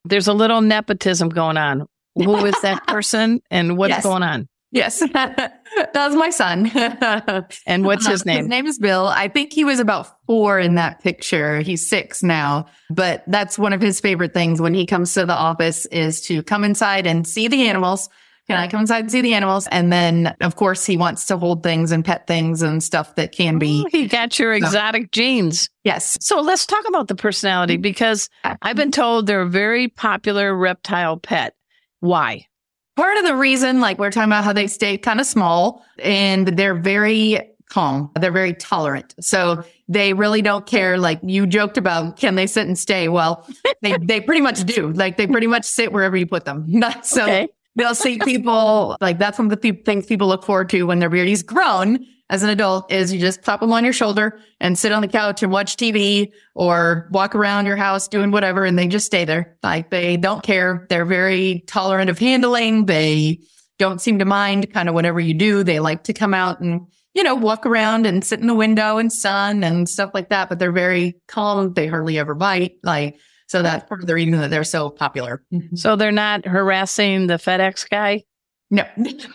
There's 0.06 0.28
a 0.28 0.34
little 0.34 0.62
nepotism 0.62 1.30
going 1.30 1.58
on. 1.58 1.86
Who 2.16 2.46
is 2.46 2.56
that 2.62 2.88
person, 2.88 3.42
and 3.52 3.78
what's 3.78 3.90
Yes. 3.92 4.04
going 4.04 4.24
on? 4.24 4.48
Yes, 4.72 5.00
that's 5.14 6.16
my 6.16 6.30
son. 6.30 6.70
And 7.66 7.86
what's 7.86 8.06
his 8.08 8.26
name? 8.26 8.38
His 8.38 8.44
name? 8.48 8.50
name 8.50 8.66
is 8.68 8.80
Bill. 8.80 9.08
I 9.08 9.28
think 9.28 9.54
he 9.54 9.64
was 9.64 9.80
about 9.80 10.08
four 10.28 10.60
in 10.60 10.76
that 10.76 11.02
picture. 11.02 11.60
He's 11.62 11.88
six 11.90 12.22
now, 12.24 12.66
but 12.90 13.24
that's 13.28 13.58
one 13.58 13.74
of 13.74 13.82
his 13.82 14.00
favorite 14.00 14.34
things 14.34 14.60
when 14.62 14.74
he 14.74 14.86
comes 14.86 15.14
to 15.14 15.26
the 15.26 15.34
office 15.36 15.86
is 15.88 16.22
to 16.24 16.44
come 16.44 16.64
inside 16.64 17.06
and 17.08 17.26
see 17.28 17.48
the 17.48 17.68
animals. 17.68 18.10
Can 18.48 18.58
I 18.58 18.68
come 18.68 18.82
inside 18.82 19.00
and 19.00 19.12
see 19.12 19.20
the 19.20 19.34
animals? 19.34 19.68
And 19.72 19.92
then, 19.92 20.34
of 20.40 20.56
course, 20.56 20.86
he 20.86 20.96
wants 20.96 21.26
to 21.26 21.38
hold 21.38 21.64
things 21.64 21.92
and 21.92 22.04
pet 22.04 22.28
things 22.28 22.62
and 22.62 22.82
stuff 22.82 23.16
that 23.16 23.34
can 23.34 23.60
be. 23.60 23.84
Oh, 23.86 23.90
he 23.92 24.08
got 24.08 24.40
your 24.40 24.54
exotic 24.54 25.12
genes. 25.12 25.70
Yes. 25.84 26.18
So 26.22 26.40
let's 26.40 26.66
talk 26.66 26.88
about 26.88 27.10
the 27.10 27.16
personality 27.16 27.76
mm-hmm. 27.76 27.82
because 27.82 28.30
I've 28.44 28.78
been 28.78 28.92
told 28.92 29.28
they're 29.28 29.42
a 29.42 29.50
very 29.50 29.90
popular 29.90 30.56
reptile 30.56 31.18
pet. 31.18 31.56
Why? 32.00 32.48
Part 32.96 33.18
of 33.18 33.26
the 33.26 33.36
reason, 33.36 33.82
like 33.82 34.00
we're 34.00 34.12
talking 34.12 34.30
about 34.30 34.46
how 34.46 34.54
they 34.54 34.68
stay 34.68 34.98
kind 34.98 35.20
of 35.20 35.26
small 35.26 35.86
and 36.00 36.48
they're 36.48 36.74
very 36.74 37.42
calm. 37.70 38.12
They're 38.20 38.32
very 38.32 38.54
tolerant. 38.54 39.14
So 39.20 39.64
they 39.90 40.14
really 40.14 40.42
don't 40.42 40.66
care. 40.66 40.98
Like 40.98 41.20
you 41.22 41.48
joked 41.48 41.78
about, 41.78 42.18
can 42.18 42.36
they 42.36 42.48
sit 42.48 42.66
and 42.66 42.78
stay? 42.78 43.10
Well, 43.10 43.46
they, 43.82 43.98
they 43.98 44.22
pretty 44.22 44.42
much 44.42 44.64
do. 44.64 44.92
Like 44.94 45.18
they 45.18 45.28
pretty 45.28 45.48
much 45.48 45.66
sit 45.66 45.92
wherever 45.92 46.16
you 46.16 46.26
put 46.26 46.46
them. 46.46 46.64
Not 46.68 47.06
so 47.06 47.24
Okay. 47.24 47.50
They'll 47.78 47.96
see 47.96 48.20
people 48.20 48.98
like 49.00 49.18
that's 49.18 49.40
one 49.40 49.46
of 49.46 49.52
the 49.52 49.58
pe- 49.58 49.82
things 49.84 50.06
people 50.06 50.28
look 50.28 50.44
forward 50.44 50.70
to 50.70 50.84
when 50.84 51.00
their 51.00 51.10
beardy's 51.10 51.44
grown 51.44 52.06
as 52.30 52.44
an 52.44 52.50
adult 52.50 52.92
is 52.92 53.14
you 53.14 53.20
just 53.20 53.42
pop 53.42 53.62
them 53.62 53.72
on 53.72 53.84
your 53.84 53.94
shoulder 53.94 54.40
and 54.60 54.78
sit 54.78 54.92
on 54.92 55.02
the 55.02 55.08
couch 55.08 55.44
and 55.44 55.52
watch 55.52 55.78
TV 55.78 56.32
or 56.56 57.08
walk 57.12 57.36
around 57.36 57.66
your 57.66 57.78
house 57.78 58.08
doing 58.08 58.32
whatever 58.32 58.66
and 58.66 58.78
they 58.78 58.88
just 58.88 59.06
stay 59.06 59.24
there. 59.24 59.58
Like 59.64 59.90
they 59.92 60.18
don't 60.18 60.44
care. 60.44 60.86
They're 60.90 61.06
very 61.06 61.64
tolerant 61.68 62.10
of 62.10 62.20
handling. 62.20 62.86
They 62.86 63.40
don't 63.80 64.02
seem 64.02 64.20
to 64.20 64.26
mind 64.26 64.74
kind 64.74 64.90
of 64.90 64.96
whatever 64.96 65.20
you 65.20 65.34
do. 65.34 65.64
They 65.64 65.80
like 65.80 66.04
to 66.06 66.14
come 66.14 66.34
out 66.34 66.60
and, 66.60 66.82
you 67.14 67.24
know, 67.24 67.36
walk 67.36 67.66
around 67.66 68.06
and 68.06 68.26
sit 68.26 68.42
in 68.42 68.48
the 68.48 68.54
window 68.54 68.98
and 68.98 69.12
sun 69.12 69.64
and 69.64 69.88
stuff 69.88 70.12
like 70.14 70.30
that, 70.30 70.50
but 70.50 70.60
they're 70.60 70.72
very 70.72 71.16
calm. 71.28 71.74
They 71.74 71.88
hardly 71.88 72.20
ever 72.20 72.36
bite. 72.36 72.74
Like, 72.84 73.20
so 73.48 73.62
that's 73.62 73.88
part 73.88 74.02
of 74.02 74.08
the 74.08 74.14
reason 74.14 74.40
that 74.40 74.50
they're 74.50 74.64
so 74.64 74.90
popular. 74.90 75.44
Mm-hmm. 75.54 75.76
So 75.76 75.96
they're 75.96 76.12
not 76.12 76.46
harassing 76.46 77.28
the 77.28 77.36
FedEx 77.36 77.90
guy? 77.90 78.24
No. 78.70 78.84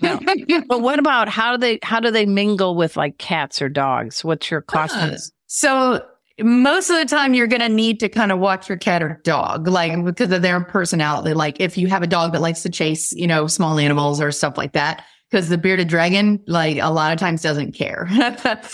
No. 0.02 0.20
But 0.68 0.82
what 0.82 0.98
about 0.98 1.28
how 1.28 1.56
do 1.56 1.58
they 1.58 1.78
how 1.82 2.00
do 2.00 2.10
they 2.10 2.26
mingle 2.26 2.76
with 2.76 2.96
like 2.96 3.18
cats 3.18 3.62
or 3.62 3.68
dogs? 3.68 4.22
What's 4.22 4.50
your 4.50 4.60
uh, 4.60 4.72
caution? 4.72 5.16
So 5.46 6.04
most 6.40 6.90
of 6.90 6.96
the 6.96 7.04
time 7.04 7.34
you're 7.34 7.46
going 7.46 7.60
to 7.60 7.68
need 7.68 8.00
to 8.00 8.08
kind 8.08 8.32
of 8.32 8.38
watch 8.38 8.68
your 8.68 8.78
cat 8.78 9.02
or 9.02 9.20
dog, 9.24 9.68
like 9.68 10.04
because 10.04 10.30
of 10.30 10.42
their 10.42 10.60
personality. 10.62 11.34
Like 11.34 11.60
if 11.60 11.78
you 11.78 11.88
have 11.88 12.02
a 12.02 12.06
dog 12.06 12.32
that 12.32 12.40
likes 12.40 12.62
to 12.62 12.70
chase, 12.70 13.12
you 13.12 13.26
know, 13.26 13.46
small 13.46 13.78
animals 13.78 14.20
or 14.20 14.30
stuff 14.32 14.58
like 14.58 14.72
that. 14.72 15.04
Because 15.32 15.48
the 15.48 15.56
bearded 15.56 15.88
dragon, 15.88 16.42
like 16.46 16.76
a 16.76 16.90
lot 16.90 17.10
of 17.10 17.18
times 17.18 17.40
doesn't 17.40 17.72
care. 17.72 18.06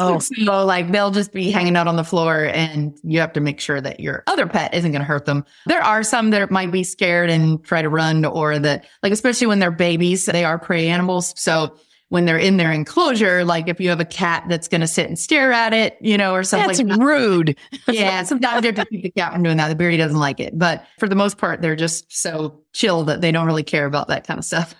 Oh. 0.00 0.18
So 0.28 0.64
like 0.64 0.90
they'll 0.90 1.10
just 1.10 1.32
be 1.32 1.50
hanging 1.50 1.76
out 1.76 1.86
on 1.86 1.96
the 1.96 2.04
floor 2.04 2.46
and 2.46 2.98
you 3.02 3.20
have 3.20 3.32
to 3.34 3.40
make 3.40 3.60
sure 3.60 3.80
that 3.80 4.00
your 4.00 4.24
other 4.26 4.46
pet 4.46 4.74
isn't 4.74 4.90
going 4.90 5.00
to 5.00 5.06
hurt 5.06 5.24
them. 5.24 5.44
There 5.66 5.82
are 5.82 6.02
some 6.02 6.30
that 6.30 6.50
might 6.50 6.70
be 6.70 6.84
scared 6.84 7.30
and 7.30 7.62
try 7.64 7.82
to 7.82 7.88
run 7.88 8.24
or 8.24 8.58
that 8.58 8.86
like, 9.02 9.12
especially 9.12 9.46
when 9.46 9.58
they're 9.58 9.70
babies, 9.70 10.26
they 10.26 10.44
are 10.44 10.58
prey 10.58 10.88
animals. 10.88 11.34
So 11.36 11.76
when 12.08 12.24
they're 12.24 12.38
in 12.38 12.56
their 12.56 12.72
enclosure, 12.72 13.44
like 13.44 13.68
if 13.68 13.80
you 13.80 13.90
have 13.90 14.00
a 14.00 14.04
cat 14.04 14.44
that's 14.48 14.66
going 14.68 14.80
to 14.80 14.86
sit 14.86 15.06
and 15.06 15.18
stare 15.18 15.52
at 15.52 15.74
it, 15.74 15.98
you 16.00 16.16
know, 16.16 16.32
or 16.32 16.42
something 16.42 16.86
That's 16.86 16.98
like 16.98 17.06
rude. 17.06 17.56
Yeah, 17.88 18.22
sometimes 18.22 18.64
you 18.64 18.72
have 18.72 18.76
to 18.76 18.84
keep 18.86 19.02
the 19.02 19.10
cat 19.10 19.32
from 19.32 19.42
doing 19.42 19.58
that. 19.58 19.68
The 19.68 19.74
beardy 19.74 19.98
doesn't 19.98 20.18
like 20.18 20.40
it, 20.40 20.58
but 20.58 20.84
for 20.98 21.08
the 21.08 21.14
most 21.14 21.38
part, 21.38 21.60
they're 21.60 21.76
just 21.76 22.10
so 22.10 22.62
chill 22.72 23.04
that 23.04 23.20
they 23.20 23.32
don't 23.32 23.46
really 23.46 23.62
care 23.62 23.86
about 23.86 24.08
that 24.08 24.26
kind 24.26 24.38
of 24.38 24.44
stuff. 24.44 24.74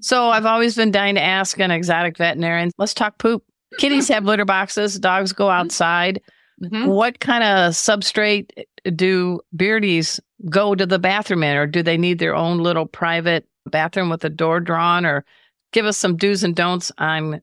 So 0.00 0.30
I've 0.30 0.46
always 0.46 0.76
been 0.76 0.90
dying 0.90 1.14
to 1.14 1.22
ask 1.22 1.58
an 1.58 1.70
exotic 1.70 2.16
veterinarian. 2.16 2.70
Let's 2.78 2.94
talk 2.94 3.18
poop. 3.18 3.44
Kitties 3.78 4.08
have 4.08 4.24
litter 4.24 4.44
boxes. 4.44 4.98
Dogs 4.98 5.32
go 5.32 5.44
mm-hmm. 5.44 5.60
outside. 5.60 6.20
Mm-hmm. 6.62 6.86
What 6.86 7.20
kind 7.20 7.44
of 7.44 7.72
substrate 7.72 8.50
eh, 8.56 8.90
do 8.94 9.40
beardies 9.56 10.20
go 10.48 10.74
to 10.74 10.86
the 10.86 10.98
bathroom 10.98 11.42
in, 11.42 11.56
or 11.56 11.66
do 11.66 11.82
they 11.82 11.96
need 11.96 12.18
their 12.18 12.34
own 12.34 12.58
little 12.58 12.86
private 12.86 13.46
bathroom 13.66 14.10
with 14.10 14.24
a 14.24 14.30
door 14.30 14.60
drawn? 14.60 15.06
Or 15.06 15.24
give 15.72 15.86
us 15.86 15.96
some 15.96 16.16
do's 16.16 16.42
and 16.42 16.54
don'ts 16.54 16.92
on 16.98 17.40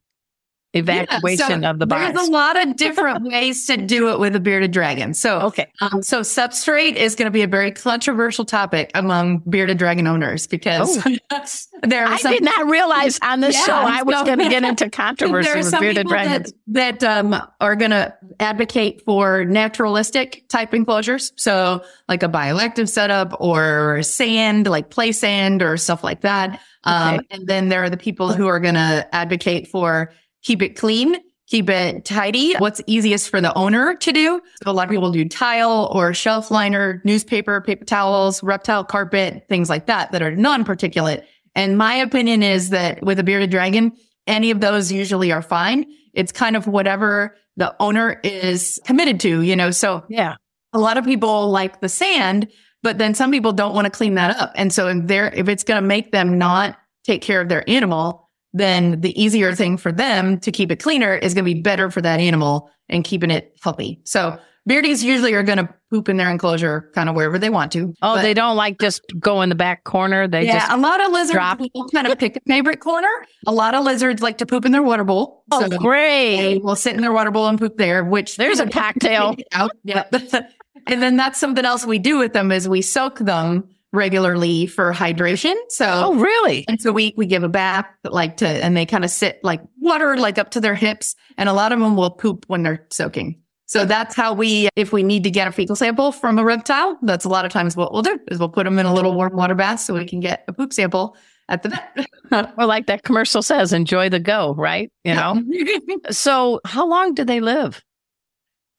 evacuation 0.77 1.61
Yeah, 1.61 1.67
so 1.67 1.69
of 1.71 1.79
the 1.79 1.87
box. 1.87 2.13
There's 2.15 2.27
a 2.27 2.31
lot 2.31 2.61
of 2.67 2.75
different 2.77 3.23
ways 3.25 3.65
to 3.67 3.77
do 3.77 4.09
it 4.09 4.19
with 4.19 4.35
a 4.35 4.39
bearded 4.39 4.71
dragon. 4.71 5.13
So, 5.13 5.39
Okay. 5.41 5.71
um, 5.81 6.01
so 6.03 6.21
substrate 6.21 6.95
is 6.95 7.15
going 7.15 7.25
to 7.27 7.31
be 7.31 7.41
a 7.41 7.47
very 7.47 7.71
controversial 7.71 8.45
topic 8.45 8.91
among 8.95 9.39
bearded 9.49 9.77
dragon 9.77 10.07
owners 10.07 10.47
because 10.47 10.95
there 11.83 12.03
are 12.05 12.09
Oh. 12.09 12.13
I 12.13 12.17
some 12.17 12.31
did 12.31 12.43
not 12.43 12.67
realize 12.67 13.19
on 13.23 13.39
this 13.41 13.55
Yeah, 13.55 13.65
show 13.65 13.73
I 13.73 14.03
was 14.03 14.15
so- 14.17 14.25
going 14.25 14.39
to 14.39 14.49
get 14.49 14.63
into 14.63 14.89
controversy 14.89 15.45
there 15.47 15.55
are 15.55 15.57
with 15.59 15.67
some 15.67 15.79
bearded 15.81 15.97
people 16.05 16.11
dragons. 16.11 16.53
that, 16.67 16.99
that 16.99 17.19
um, 17.25 17.47
are 17.61 17.75
going 17.75 17.91
to 17.91 18.13
advocate 18.39 19.03
for 19.05 19.45
naturalistic 19.45 20.47
type 20.49 20.73
enclosures. 20.73 21.31
So 21.35 21.83
like 22.07 22.23
a 22.23 22.29
bioactive 22.29 22.89
setup 22.89 23.35
or 23.39 24.01
sand, 24.03 24.67
like 24.67 24.89
play 24.89 25.11
sand 25.11 25.61
or 25.61 25.77
stuff 25.77 26.03
like 26.03 26.21
that. 26.21 26.59
Um, 26.83 27.21
and 27.31 27.45
then 27.47 27.69
there 27.69 27.83
are 27.83 27.89
the 27.89 27.97
people 27.97 28.31
who 28.31 28.47
are 28.47 28.59
going 28.59 28.75
to 28.75 29.07
advocate 29.13 29.67
for 29.67 30.11
keep 30.47 30.61
it 30.61 30.77
clean, 30.77 31.17
keep 31.47 31.69
it 31.69 32.05
tidy. 32.05 32.53
What's 32.55 32.81
easiest 32.87 33.29
for 33.29 33.41
the 33.41 33.53
owner 33.55 33.95
to 33.95 34.11
do? 34.13 34.41
So 34.63 34.71
a 34.71 34.73
lot 34.73 34.85
of 34.85 34.89
people 34.89 35.11
do 35.11 35.27
tile 35.27 35.89
or 35.93 36.13
shelf 36.13 36.49
liner, 36.49 37.01
newspaper, 37.03 37.59
paper 37.61 37.83
towels, 37.83 38.41
reptile 38.41 38.85
carpet, 38.85 39.45
things 39.49 39.69
like 39.69 39.87
that 39.87 40.11
that 40.13 40.21
are 40.21 40.35
non-particulate. 40.35 41.23
And 41.53 41.77
my 41.77 41.95
opinion 41.95 42.43
is 42.43 42.69
that 42.69 43.03
with 43.03 43.19
a 43.19 43.23
bearded 43.23 43.49
dragon, 43.51 43.91
any 44.25 44.51
of 44.51 44.61
those 44.61 44.91
usually 44.91 45.31
are 45.33 45.41
fine. 45.41 45.85
It's 46.13 46.31
kind 46.31 46.55
of 46.55 46.65
whatever 46.65 47.35
the 47.57 47.75
owner 47.79 48.19
is 48.23 48.79
committed 48.85 49.19
to, 49.21 49.41
you 49.41 49.55
know. 49.55 49.71
So 49.71 50.03
Yeah. 50.09 50.35
a 50.73 50.79
lot 50.79 50.97
of 50.97 51.03
people 51.05 51.49
like 51.49 51.81
the 51.81 51.89
sand, 51.89 52.47
but 52.83 52.99
then 52.99 53.15
some 53.15 53.31
people 53.31 53.51
don't 53.51 53.73
want 53.73 53.85
to 53.85 53.91
clean 53.91 54.15
that 54.15 54.37
up. 54.37 54.51
And 54.55 54.71
so 54.71 54.87
if 54.87 55.07
they're, 55.07 55.33
if 55.33 55.49
it's 55.49 55.63
going 55.63 55.81
to 55.81 55.87
make 55.87 56.11
them 56.11 56.37
not 56.37 56.77
take 57.03 57.21
care 57.21 57.41
of 57.41 57.49
their 57.49 57.67
animal, 57.69 58.26
then 58.57 59.01
the 59.01 59.19
easier 59.21 59.53
thing 59.55 59.77
for 59.77 59.91
them 59.91 60.39
to 60.41 60.51
keep 60.51 60.71
it 60.71 60.77
cleaner 60.81 61.15
is 61.15 61.33
going 61.33 61.45
to 61.45 61.53
be 61.53 61.61
better 61.61 61.89
for 61.91 62.01
that 62.01 62.19
animal 62.19 62.69
and 62.89 63.03
keeping 63.03 63.31
it 63.31 63.53
healthy. 63.61 63.99
So 64.05 64.37
beardies 64.69 65.03
usually 65.03 65.33
are 65.33 65.43
going 65.43 65.57
to 65.59 65.69
poop 65.89 66.09
in 66.09 66.17
their 66.17 66.29
enclosure 66.29 66.91
kind 66.93 67.07
of 67.07 67.15
wherever 67.15 67.39
they 67.39 67.49
want 67.49 67.71
to. 67.71 67.93
Oh, 68.01 68.15
But- 68.15 68.21
they 68.23 68.33
don't 68.33 68.55
like 68.57 68.79
just 68.79 69.01
go 69.19 69.41
in 69.41 69.49
the 69.49 69.55
back 69.55 69.83
corner. 69.85 70.27
They 70.27 70.45
yeah, 70.45 70.59
just 70.59 70.71
a 70.71 70.77
lot 70.77 71.03
of 71.05 71.11
lizards 71.11 71.31
drop. 71.33 71.61
kind 71.93 72.07
of 72.07 72.17
pick 72.19 72.35
a 72.35 72.39
favorite 72.47 72.79
corner. 72.81 73.07
A 73.45 73.51
lot 73.53 73.73
of 73.75 73.83
lizards 73.85 74.21
like 74.21 74.37
to 74.39 74.45
poop 74.45 74.65
in 74.65 74.71
their 74.73 74.83
water 74.83 75.03
bowl. 75.05 75.43
oh 75.51 75.61
So 75.69 75.77
great. 75.77 76.37
they 76.37 76.57
will 76.57 76.75
sit 76.75 76.95
in 76.95 77.01
their 77.01 77.13
water 77.13 77.31
bowl 77.31 77.47
and 77.47 77.57
poop 77.57 77.77
there, 77.77 78.03
which 78.03 78.35
There's 78.37 78.59
a 78.59 78.67
cocktail. 78.69 79.35
out. 79.53 79.71
Yeah. 79.83 80.03
and 80.87 81.01
then 81.01 81.15
that's 81.17 81.39
something 81.39 81.63
else 81.65 81.85
we 81.85 81.99
do 81.99 82.17
with 82.17 82.33
them 82.33 82.51
is 82.51 82.67
we 82.67 82.81
soak 82.81 83.19
them 83.19 83.67
regularly 83.93 84.67
for 84.67 84.91
hydration. 84.93 85.55
So 85.69 85.85
Oh, 85.87 86.15
really? 86.15 86.65
once 86.67 86.85
a 86.85 86.93
week 86.93 87.13
we 87.17 87.25
give 87.25 87.43
a 87.43 87.49
bath 87.49 87.85
like 88.03 88.37
to 88.37 88.47
and 88.47 88.75
they 88.75 88.85
kind 88.85 89.03
of 89.05 89.09
sit 89.09 89.39
like 89.43 89.61
water 89.79 90.17
like 90.17 90.37
up 90.37 90.51
to 90.51 90.59
their 90.61 90.75
hips 90.75 91.15
and 91.37 91.47
a 91.49 91.53
lot 91.53 91.71
of 91.71 91.79
them 91.79 91.95
will 91.95 92.11
poop 92.11 92.45
when 92.47 92.63
they're 92.63 92.85
soaking 92.91 93.39
so 93.65 93.83
that's 93.85 94.15
how 94.15 94.33
we 94.33 94.69
if 94.75 94.91
we 94.93 95.03
need 95.03 95.23
to 95.23 95.31
get 95.31 95.47
a 95.47 95.51
fecal 95.51 95.75
sample 95.75 96.11
from 96.11 96.37
a 96.39 96.43
reptile 96.43 96.97
that's 97.01 97.25
a 97.25 97.29
lot 97.29 97.45
of 97.45 97.51
times 97.51 97.75
what 97.75 97.91
we'll 97.93 98.01
do 98.01 98.19
is 98.29 98.39
we'll 98.39 98.49
put 98.49 98.63
them 98.65 98.77
in 98.79 98.85
a 98.85 98.93
little 98.93 99.13
warm 99.13 99.35
water 99.35 99.55
bath 99.55 99.79
so 99.79 99.93
we 99.93 100.05
can 100.05 100.19
get 100.19 100.43
a 100.47 100.53
poop 100.53 100.71
sample 100.73 101.15
at 101.49 101.63
the 101.63 101.69
vet 101.69 102.07
Well, 102.57 102.67
like 102.67 102.87
that 102.87 103.03
commercial 103.03 103.41
says, 103.41 103.71
enjoy 103.71 104.09
the 104.09 104.19
go, 104.19 104.53
right? 104.55 104.91
You 105.05 105.15
know? 105.15 105.41
So, 106.11 106.59
how 106.65 106.85
long 106.85 107.13
do 107.13 107.23
they 107.23 107.39
live? 107.39 107.81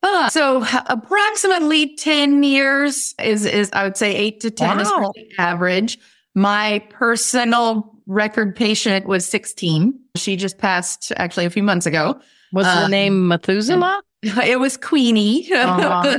Uh, 0.03 0.29
so 0.29 0.65
approximately 0.87 1.97
10 1.97 2.43
years 2.43 3.15
is, 3.23 3.45
is 3.45 3.71
I 3.73 3.85
would 3.85 3.97
say 3.97 4.15
eight 4.15 4.41
to 4.41 4.51
10 4.51 4.81
is 4.81 4.89
Wow. 4.89 5.11
pretty 5.13 5.31
average. 5.39 5.99
My 6.35 6.83
personal 6.91 7.95
record 8.07 8.55
patient 8.55 9.07
was 9.07 9.27
16. 9.27 9.99
She 10.17 10.37
just 10.37 10.59
passed 10.59 11.13
actually 11.17 11.47
a 11.47 11.51
few 11.51 11.63
months 11.63 11.87
ago. 11.87 12.21
Was 12.53 12.65
the 12.67 12.85
Uh, 12.85 12.89
name 12.89 13.29
Methuselah? 13.29 14.01
It 14.23 14.59
was 14.59 14.77
Queenie. 14.77 15.49
Aw. 15.55 16.17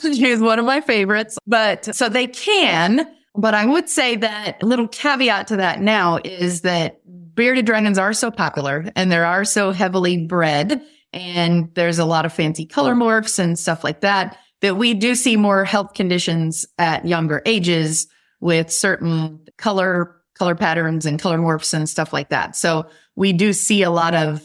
she 0.00 0.30
was 0.30 0.40
one 0.40 0.58
of 0.58 0.64
my 0.66 0.80
favorites. 0.82 1.38
But 1.46 1.94
so 1.94 2.08
they 2.10 2.26
can, 2.26 3.06
but 3.34 3.54
I 3.54 3.64
would 3.64 3.88
say 3.88 4.16
that 4.16 4.62
a 4.62 4.66
little 4.66 4.88
caveat 4.88 5.46
to 5.48 5.56
that 5.56 5.80
now 5.80 6.18
is 6.22 6.60
that 6.62 7.00
bearded 7.34 7.64
dragons 7.64 7.96
are 7.98 8.12
so 8.12 8.30
popular 8.30 8.84
and 8.94 9.10
they 9.10 9.16
are 9.18 9.44
so 9.46 9.70
heavily 9.72 10.26
bred 10.26 10.82
and 11.14 11.72
there's 11.74 11.98
a 11.98 12.04
lot 12.04 12.26
of 12.26 12.32
fancy 12.32 12.66
color 12.66 12.94
morphs 12.94 13.38
and 13.38 13.58
stuff 13.58 13.84
like 13.84 14.00
that 14.02 14.36
that 14.60 14.76
we 14.76 14.94
do 14.94 15.14
see 15.14 15.36
more 15.36 15.64
health 15.64 15.94
conditions 15.94 16.66
at 16.78 17.06
younger 17.06 17.40
ages 17.46 18.06
with 18.40 18.70
certain 18.72 19.40
color 19.56 20.16
color 20.34 20.54
patterns 20.56 21.06
and 21.06 21.20
color 21.20 21.38
morphs 21.38 21.72
and 21.72 21.88
stuff 21.88 22.12
like 22.12 22.30
that. 22.30 22.56
So 22.56 22.86
we 23.14 23.32
do 23.32 23.52
see 23.52 23.82
a 23.82 23.90
lot 23.90 24.14
of 24.14 24.42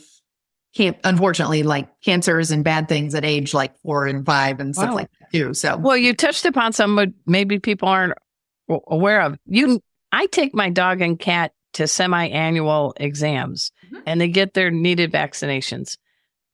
can 0.76 0.95
unfortunately 1.03 1.63
like 1.63 1.89
cancers 2.01 2.51
and 2.51 2.63
bad 2.63 2.88
things 2.88 3.15
at 3.15 3.26
age 3.26 3.55
like 3.55 3.76
four 3.80 4.05
and 4.05 4.24
five 4.24 4.59
and 4.59 4.76
stuff 4.76 4.89
Wow. 4.89 4.95
like 4.95 5.09
that 5.20 5.32
too. 5.32 5.53
So 5.55 5.78
Well, 5.78 5.97
you 5.97 6.13
touched 6.13 6.45
upon 6.45 6.74
some 6.74 6.95
what 6.95 7.09
maybe 7.26 7.57
people 7.57 7.88
aren't 7.88 8.13
aware 8.88 9.22
of. 9.22 9.36
You, 9.47 9.82
I 10.11 10.28
take 10.28 10.53
my 10.53 10.70
dog 10.70 11.01
and 11.01 11.17
cat 11.17 11.53
to 11.74 11.88
semi-annual 11.88 12.93
exams, 12.97 13.72
Mhm. 13.91 14.01
and 14.05 14.22
they 14.22 14.28
get 14.28 14.53
their 14.53 14.70
needed 14.72 15.11
vaccinations. 15.11 15.97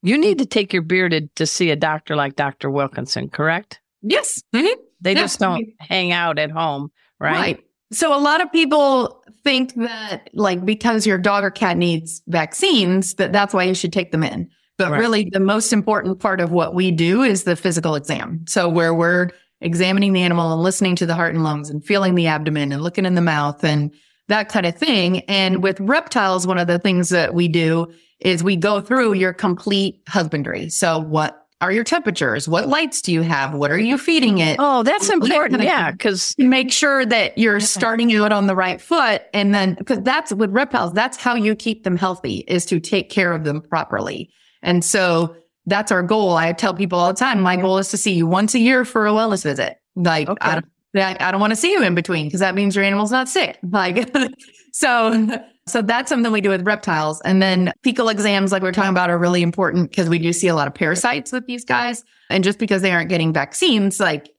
You 0.05 0.17
need 0.17 0.37
to 0.37 0.45
take 0.45 0.71
your 0.71 0.81
bearded 0.83 1.35
to 1.35 1.45
see 1.47 1.71
a 1.71 1.75
doctor 1.75 2.15
like 2.15 2.35
Dr. 2.35 2.69
Wilkinson, 2.69 3.29
correct? 3.29 3.79
yes, 4.07 4.39
Mhm. 4.53 4.75
They 5.01 5.13
Yeah. 5.13 5.21
just 5.21 5.39
don't 5.39 5.65
hang 5.79 6.11
out 6.11 6.37
at 6.39 6.51
home, 6.51 6.89
right? 7.19 7.59
So 7.91 8.15
a 8.15 8.19
lot 8.19 8.39
of 8.41 8.51
people 8.51 9.23
think 9.43 9.73
that 9.75 10.29
like 10.33 10.63
because 10.63 11.07
your 11.07 11.17
dog 11.17 11.43
or 11.43 11.49
cat 11.51 11.75
needs 11.77 12.21
vaccines, 12.27 13.15
that 13.15 13.33
that's 13.33 13.53
why 13.53 13.63
you 13.63 13.73
should 13.73 13.91
take 13.93 14.11
them 14.11 14.21
in. 14.23 14.47
But 14.77 14.91
Right. 14.91 14.99
really 14.99 15.29
the 15.31 15.39
most 15.39 15.73
important 15.73 16.19
part 16.19 16.39
of 16.39 16.51
what 16.51 16.75
we 16.75 16.91
do 16.91 17.23
is 17.23 17.43
the 17.43 17.55
physical 17.55 17.95
exam. 17.95 18.45
So 18.47 18.69
where 18.69 18.93
we're 18.93 19.29
examining 19.61 20.13
the 20.13 20.21
animal 20.21 20.51
and 20.53 20.61
listening 20.61 20.95
to 20.97 21.05
the 21.07 21.15
heart 21.15 21.33
and 21.33 21.43
lungs 21.43 21.69
and 21.71 21.83
feeling 21.83 22.13
the 22.15 22.27
abdomen 22.27 22.71
and 22.71 22.81
looking 22.83 23.05
in 23.05 23.15
the 23.15 23.21
mouth 23.21 23.63
and 23.63 23.91
that 24.27 24.49
kind 24.49 24.65
of 24.67 24.75
thing. 24.75 25.21
And 25.21 25.63
with 25.63 25.79
reptiles, 25.79 26.45
one 26.45 26.57
of 26.59 26.67
the 26.67 26.77
things 26.79 27.09
that 27.09 27.33
we 27.33 27.47
do 27.47 27.87
is 28.19 28.43
we 28.43 28.55
go 28.55 28.81
through 28.81 29.13
your 29.13 29.33
complete 29.33 30.01
husbandry. 30.07 30.69
So 30.69 30.99
what 30.99 31.45
are 31.61 31.71
your 31.71 31.83
temperatures? 31.83 32.47
What 32.47 32.67
lights 32.67 33.01
do 33.01 33.13
you 33.13 33.21
have? 33.21 33.53
What 33.53 33.71
are 33.71 33.77
you 33.77 33.97
feeding 33.97 34.39
it? 34.39 34.57
Oh, 34.59 34.83
that's 34.83 35.09
important. 35.09 35.63
Yeah, 35.63 35.91
because 35.91 36.35
make 36.37 36.71
sure 36.71 37.05
that 37.05 37.37
you're 37.37 37.59
starting 37.59 38.13
out 38.15 38.31
on 38.31 38.47
the 38.47 38.55
right 38.55 38.79
foot. 38.79 39.23
And 39.33 39.53
then, 39.55 39.75
because 39.75 40.01
that's 40.01 40.33
with 40.33 40.51
reptiles, 40.51 40.93
that's 40.93 41.17
how 41.17 41.35
you 41.35 41.55
keep 41.55 41.83
them 41.83 41.97
healthy 41.97 42.43
is 42.47 42.65
to 42.67 42.79
take 42.79 43.09
care 43.09 43.31
of 43.31 43.45
them 43.45 43.61
properly. 43.61 44.29
And 44.61 44.83
so 44.83 45.35
that's 45.65 45.91
our 45.91 46.03
goal. 46.03 46.35
I 46.35 46.51
tell 46.53 46.73
people 46.73 46.99
all 46.99 47.07
the 47.07 47.19
time, 47.19 47.39
my 47.39 47.55
goal 47.55 47.77
is 47.77 47.89
to 47.89 47.97
see 47.97 48.13
you 48.13 48.27
once 48.27 48.53
a 48.53 48.59
year 48.59 48.85
for 48.85 49.07
a 49.07 49.11
wellness 49.11 49.43
visit. 49.43 49.77
Like, 49.95 50.29
Okay. 50.29 50.37
I 50.41 50.53
don't, 50.55 50.65
I, 50.95 51.17
I 51.19 51.31
don't 51.31 51.41
want 51.41 51.51
to 51.51 51.57
see 51.57 51.71
you 51.71 51.83
in 51.83 51.95
between 51.95 52.27
because 52.27 52.39
that 52.39 52.55
means 52.55 52.75
your 52.75 52.85
animal's 52.85 53.11
not 53.11 53.29
sick. 53.29 53.59
Like, 53.71 54.09
so, 54.71 55.27
so 55.67 55.81
that's 55.81 56.09
something 56.09 56.31
we 56.31 56.39
do 56.39 56.49
with 56.49 56.65
reptiles. 56.65 57.21
And 57.21 57.41
then 57.41 57.73
fecal 57.83 58.09
exams, 58.09 58.51
like 58.51 58.61
we 58.61 58.69
we're 58.69 58.73
talking 58.73 58.91
about, 58.91 59.09
are 59.09 59.17
really 59.17 59.41
important 59.41 59.89
because 59.89 60.07
we 60.07 60.19
do 60.19 60.31
see 60.31 60.47
a 60.47 60.55
lot 60.55 60.67
of 60.67 60.73
parasites 60.73 61.31
with 61.31 61.45
these 61.45 61.65
guys. 61.65 62.03
And 62.29 62.43
just 62.43 62.57
because 62.57 62.81
they 62.81 62.91
aren't 62.91 63.09
getting 63.09 63.33
vaccines, 63.33 63.99
like 63.99 64.29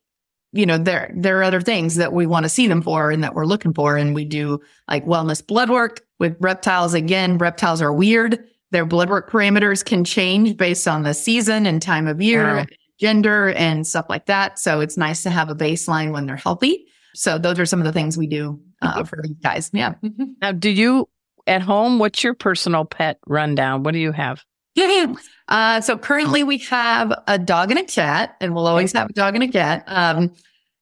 you 0.53 0.65
know, 0.65 0.77
there 0.77 1.11
there 1.15 1.37
are 1.39 1.43
other 1.43 1.61
things 1.61 1.95
that 1.95 2.13
we 2.13 2.25
want 2.25 2.43
to 2.43 2.49
see 2.49 2.67
them 2.67 2.81
for 2.81 3.11
and 3.11 3.23
that 3.23 3.35
we're 3.35 3.45
looking 3.45 3.73
for. 3.73 3.97
And 3.97 4.15
we 4.15 4.25
do 4.25 4.59
like 4.87 5.05
wellness 5.05 5.45
blood 5.45 5.69
work 5.69 6.01
with 6.19 6.35
reptiles. 6.39 6.93
Again, 6.93 7.37
reptiles 7.37 7.81
are 7.81 7.93
weird. 7.93 8.39
Their 8.71 8.85
blood 8.85 9.09
work 9.09 9.29
parameters 9.29 9.83
can 9.83 10.03
change 10.03 10.57
based 10.57 10.87
on 10.87 11.03
the 11.03 11.13
season 11.13 11.65
and 11.65 11.81
time 11.81 12.07
of 12.07 12.21
year, 12.21 12.57
Wow. 12.57 12.65
Gender, 12.99 13.49
and 13.49 13.85
stuff 13.85 14.05
like 14.09 14.25
that. 14.25 14.59
So 14.59 14.79
it's 14.79 14.97
nice 14.97 15.23
to 15.23 15.29
have 15.29 15.49
a 15.49 15.55
baseline 15.55 16.11
when 16.11 16.25
they're 16.25 16.35
healthy. 16.35 16.85
So 17.13 17.37
those 17.37 17.59
are 17.59 17.65
some 17.65 17.79
of 17.79 17.85
the 17.85 17.91
things 17.91 18.17
we 18.17 18.27
do 18.27 18.59
uh, 18.81 19.03
for 19.03 19.19
these 19.23 19.37
guys. 19.41 19.69
Yeah. 19.73 19.95
now, 20.41 20.51
do 20.51 20.69
you 20.69 21.07
at 21.47 21.61
home? 21.61 21.99
What's 21.99 22.23
your 22.23 22.33
personal 22.33 22.85
pet 22.85 23.19
rundown? 23.27 23.83
What 23.83 23.93
do 23.93 23.99
you 23.99 24.11
have? 24.11 24.43
Uh, 25.49 25.79
so 25.79 25.97
currently 25.97 26.43
we 26.43 26.57
have 26.57 27.13
a 27.27 27.39
dog 27.39 27.71
and 27.71 27.79
a 27.79 27.83
cat, 27.85 28.35
and 28.41 28.53
we'll 28.53 28.67
always 28.67 28.91
have 28.91 29.09
a 29.09 29.13
dog 29.13 29.33
and 29.33 29.45
a 29.45 29.47
cat. 29.47 29.81
Um, 29.87 30.33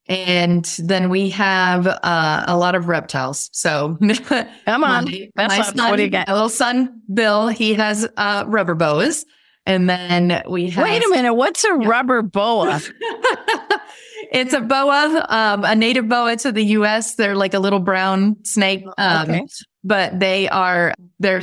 and 0.08 0.66
then 0.80 1.10
we 1.10 1.30
have 1.30 1.88
uh, 1.88 2.46
a 2.48 2.58
lot 2.58 2.76
of 2.76 2.88
reptiles. 2.88 3.50
So 3.54 3.98
Come 4.66 4.84
on, 4.84 5.06
my, 5.06 5.30
that's 5.36 5.58
my 5.58 5.64
son, 5.64 5.90
What 5.90 5.98
do 5.98 6.04
you 6.04 6.10
got? 6.10 6.28
my 6.28 6.34
little 6.34 6.50
son 6.50 7.02
Bill, 7.14 7.48
he 7.48 7.74
has 7.76 8.08
uh, 8.18 8.46
rubber 8.48 8.76
boas, 8.76 9.26
and 9.66 9.90
then 9.90 10.44
we 10.50 10.70
have. 10.70 10.84
Wait 10.84 11.04
a 11.04 11.10
minute. 11.10 11.34
What's 11.34 11.64
a 11.64 11.74
rubber 11.74 12.22
boa? 12.22 12.80
it's 14.32 14.54
a 14.54 14.62
boa, 14.62 15.26
um, 15.30 15.64
a 15.64 15.76
native 15.76 16.08
boa 16.08 16.36
to 16.38 16.52
the 16.52 16.64
U.S. 16.64 17.16
They're 17.16 17.36
like 17.36 17.54
a 17.54 17.60
little 17.60 17.80
brown 17.80 18.38
snake, 18.44 18.86
um, 18.98 19.30
Okay. 19.30 19.46
but 19.84 20.20
they 20.20 20.48
are 20.50 20.94
they're 21.20 21.42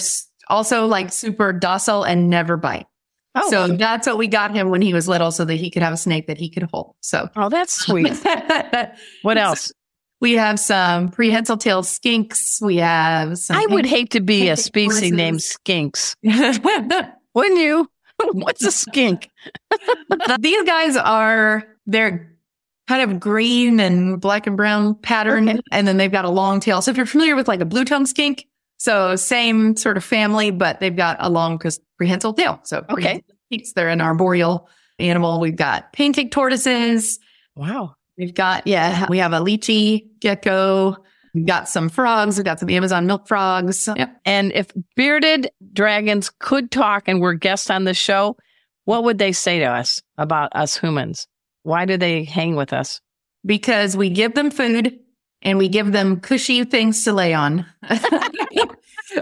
also 0.49 0.87
like 0.87 1.13
super 1.13 1.53
docile 1.53 2.05
and 2.05 2.29
never 2.31 2.57
bite. 2.57 2.87
Oh, 3.35 3.51
So 3.51 3.69
that's 3.69 4.07
what 4.07 4.19
we 4.19 4.29
got 4.29 4.55
him 4.55 4.69
when 4.69 4.83
he 4.83 4.93
was 4.93 5.09
little, 5.09 5.31
so 5.31 5.45
that 5.47 5.55
he 5.55 5.71
could 5.71 5.83
have 5.83 5.95
a 5.95 5.97
snake 5.97 6.27
that 6.27 6.37
he 6.37 6.51
could 6.51 6.65
hold. 6.65 6.97
So 7.01 7.29
oh, 7.37 7.49
that's 7.49 7.73
sweet. 7.75 8.13
What 9.23 9.39
else? 9.39 9.73
We 10.21 10.35
have 10.35 10.61
some 10.61 11.09
prehensile 11.09 11.57
tail 11.57 11.83
skinks. 11.83 12.63
We 12.63 12.77
have 12.77 13.39
some. 13.39 13.57
I 13.57 13.67
would 13.71 13.87
hate 13.87 14.11
to 14.11 14.21
be 14.21 14.51
a 14.51 14.57
species 14.57 15.11
named 15.11 15.39
skinks. 15.39 16.15
Wouldn't 17.35 17.61
you? 17.61 17.89
What's 18.33 18.65
a 18.65 18.71
skink? 18.73 19.31
These 20.41 20.63
guys 20.65 20.97
are 20.97 21.65
they're 21.87 22.29
kind 22.89 23.11
of 23.11 23.21
green 23.21 23.81
and 23.81 24.21
black 24.21 24.47
and 24.47 24.57
brown 24.57 24.95
pattern, 24.97 25.61
and 25.71 25.87
then 25.89 25.97
they've 25.97 26.13
got 26.13 26.25
a 26.25 26.31
long 26.31 26.61
tail. 26.61 26.83
So 26.83 26.91
if 26.91 26.97
you're 26.97 27.07
familiar 27.07 27.37
with 27.37 27.49
like 27.49 27.61
a 27.61 27.65
blue 27.65 27.85
tongue 27.85 28.07
skink, 28.07 28.47
so 28.79 29.15
same 29.17 29.77
sort 29.77 29.97
of 29.97 30.05
family, 30.05 30.51
but 30.51 30.81
they've 30.81 30.95
got 30.97 31.17
a 31.21 31.31
long 31.31 31.61
prehensile 31.97 32.35
tail. 32.35 32.61
So 32.65 32.85
Okay. 32.91 33.23
skinks, 33.53 33.73
they're 33.75 33.89
an 33.89 34.01
arboreal 34.01 34.69
animal. 34.99 35.41
We've 35.41 35.57
got 35.57 35.93
pancake 35.93 36.33
tortoises. 36.33 37.19
Wow. 37.55 37.95
We've 38.19 38.35
got 38.35 38.67
yeah, 38.67 39.07
we 39.09 39.19
have 39.19 39.33
a 39.33 39.39
leachie 39.39 40.07
gecko. 40.21 40.97
We've 41.35 41.47
got 41.47 41.69
some 41.69 41.89
frogs. 41.89 42.37
We've 42.37 42.45
got 42.45 42.61
some 42.61 42.71
Amazon 42.71 43.07
milk 43.07 43.27
frogs. 43.27 43.89
Yep. 43.95 44.21
And 44.25 44.53
if 44.53 44.69
bearded 44.97 45.51
dragons 45.73 46.31
could 46.39 46.71
talk 46.71 47.09
and 47.09 47.21
were 47.21 47.35
guests 47.35 47.71
on 47.71 47.85
the 47.85 47.95
show, 47.95 48.37
what 48.85 49.05
would 49.05 49.19
they 49.19 49.33
say 49.33 49.59
to 49.61 49.67
us 49.67 50.03
about 50.19 50.55
us 50.55 50.77
humans? 50.77 51.27
Why 51.63 51.87
do 51.87 51.97
they 51.97 52.25
hang 52.25 52.57
with 52.57 52.73
us? 52.73 53.01
because 53.45 53.97
we 53.97 54.11
give 54.11 54.35
them 54.35 54.51
food 54.51 54.99
and 55.43 55.59
we 55.59 55.69
give 55.69 55.93
them 55.93 56.21
cushy 56.21 56.65
things 56.65 57.05
to 57.05 57.13
lay 57.13 57.35
on. 57.35 57.67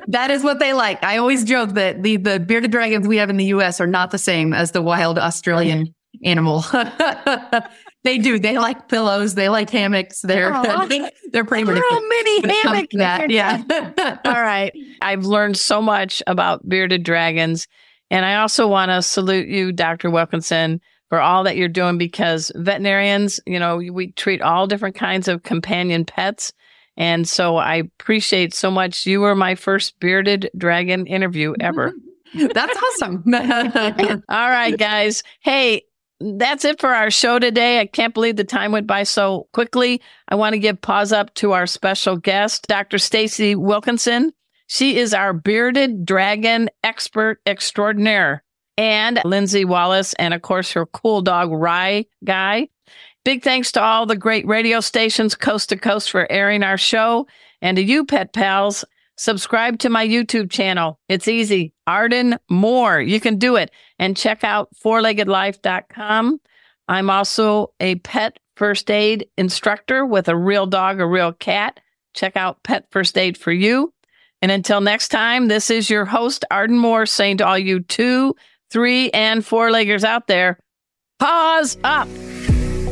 that 0.09 0.31
is 0.31 0.43
what 0.43 0.59
they 0.59 0.73
like. 0.73 1.03
I 1.03 1.17
always 1.17 1.45
joke 1.45 1.71
that 1.71 2.03
the, 2.03 2.17
the 2.17 2.39
bearded 2.39 2.71
dragons 2.71 3.09
we 3.09 3.17
have 3.17 3.31
in 3.31 3.37
the 3.37 3.47
US 3.47 3.81
are 3.81 3.87
not 3.87 4.11
the 4.11 4.19
same 4.19 4.53
as 4.53 4.73
the 4.73 4.83
wild 4.83 5.19
Australian 5.19 5.95
animal. 6.25 6.65
they 8.03 8.19
do. 8.19 8.39
They 8.39 8.59
like 8.59 8.89
pillows. 8.89 9.35
They 9.35 9.49
like 9.49 9.71
hammocks. 9.71 10.21
They're, 10.23 10.51
they're 11.33 11.45
pretty 11.45 11.65
ridiculous. 11.65 11.93
Little 11.93 12.09
mini 12.09 12.63
hammock. 12.63 12.91
that. 12.93 13.31
Yeah. 13.31 14.19
All 14.25 14.33
right. 14.33 14.73
I've 15.03 15.25
learned 15.25 15.57
so 15.57 15.83
much 15.83 16.23
about 16.27 16.67
bearded 16.69 17.03
dragons. 17.03 17.69
And 18.11 18.25
I 18.25 18.37
also 18.37 18.67
want 18.67 18.91
to 18.91 19.03
salute 19.03 19.49
you, 19.49 19.71
Dr. 19.71 20.11
Wilkinson, 20.11 20.81
for 21.11 21.21
all 21.21 21.45
that 21.45 21.57
you're 21.57 21.69
doing 21.69 21.99
because 21.99 22.51
veterinarians, 22.57 23.39
you 23.47 23.59
know, 23.59 23.77
we 23.77 24.13
treat 24.13 24.43
all 24.43 24.67
different 24.67 24.97
kinds 24.97 25.29
of 25.29 25.43
companion 25.43 26.05
pets. 26.05 26.53
And 26.97 27.29
so 27.29 27.57
I 27.57 27.77
appreciate 27.77 28.53
so 28.53 28.71
much. 28.71 29.07
You 29.07 29.21
were 29.21 29.35
my 29.35 29.55
first 29.55 29.99
bearded 30.01 30.51
dragon 30.57 31.07
interview 31.07 31.55
ever. 31.61 31.93
That's 32.35 32.79
awesome. 32.83 33.25
All 33.33 34.51
right, 34.51 34.77
guys. 34.77 35.23
Hey, 35.41 35.83
that's 36.21 36.65
it 36.65 36.81
for 36.81 36.91
our 36.91 37.11
show 37.11 37.39
today. 37.39 37.81
I 37.81 37.87
can't 37.87 38.15
believe 38.15 38.37
the 38.37 38.45
time 38.45 38.73
went 38.73 38.87
by 38.87 39.05
so 39.05 39.49
quickly. 39.53 40.03
I 40.29 40.35
want 40.35 40.53
to 40.53 40.59
give 40.59 40.81
paws 40.81 41.13
up 41.13 41.35
to 41.37 41.53
our 41.53 41.67
special 41.67 42.17
guest, 42.17 42.67
Dr. 42.67 42.99
Stacey 42.99 43.55
Wilkinson. 43.55 44.33
She 44.67 44.99
is 44.99 45.15
our 45.15 45.33
bearded 45.33 46.05
dragon 46.05 46.69
expert 46.85 47.41
extraordinaire. 47.47 48.45
And 48.77 49.21
Lindsey 49.25 49.65
Wallace, 49.65 50.15
and 50.15 50.33
of 50.33 50.43
course, 50.43 50.73
her 50.73 50.87
cool 50.87 51.23
dog, 51.23 51.51
Rye 51.51 52.07
Guy. 52.25 52.69
Big 53.25 53.43
thanks 53.43 53.73
to 53.73 53.83
all 53.83 54.07
the 54.07 54.17
great 54.17 54.47
radio 54.47 54.81
stations 54.81 55.35
coast 55.35 55.69
to 55.71 55.77
coast 55.77 56.11
for 56.11 56.31
airing 56.31 56.63
our 56.63 56.79
show. 56.79 57.27
And 57.61 57.77
to 57.77 57.83
you, 57.83 58.05
pet 58.05 58.33
pals, 58.33 58.85
subscribe 59.21 59.79
to 59.79 59.91
my 59.91 60.07
YouTube 60.07 60.51
channel. 60.51 60.99
It's 61.07 61.29
easy. 61.29 61.75
Arden 61.87 62.39
Moore. 62.49 63.03
You 63.03 63.21
can 63.21 63.37
do 63.39 63.57
it. 63.57 63.71
And 63.99 64.17
check 64.17 64.43
out 64.45 64.71
fourleggedlife.com. 64.83 66.41
I'm 66.89 67.11
also 67.11 67.73
a 67.81 67.97
pet 67.97 68.39
first 68.57 68.91
aid 68.91 69.29
instructor 69.37 70.07
with 70.07 70.29
a 70.29 70.37
real 70.37 70.67
dog, 70.67 71.01
a 71.01 71.07
real 71.07 71.35
cat. 71.35 71.81
Check 72.15 72.35
out 72.35 72.63
Pet 72.65 72.87
First 72.91 73.17
Aid 73.17 73.37
for 73.39 73.53
you. 73.53 73.93
And 74.43 74.51
until 74.51 74.81
next 74.81 75.09
time, 75.09 75.49
this 75.49 75.71
is 75.71 75.91
your 75.91 76.07
host, 76.07 76.45
Arden 76.51 76.79
Moore, 76.79 77.07
saying 77.07 77.37
to 77.37 77.47
all 77.47 77.59
you 77.59 77.81
two, 77.81 78.35
three, 78.71 79.11
and 79.11 79.47
four 79.47 79.69
leggers 79.69 80.03
out 80.03 80.27
there, 80.27 80.59
paws 81.19 81.77
up. 81.85 82.09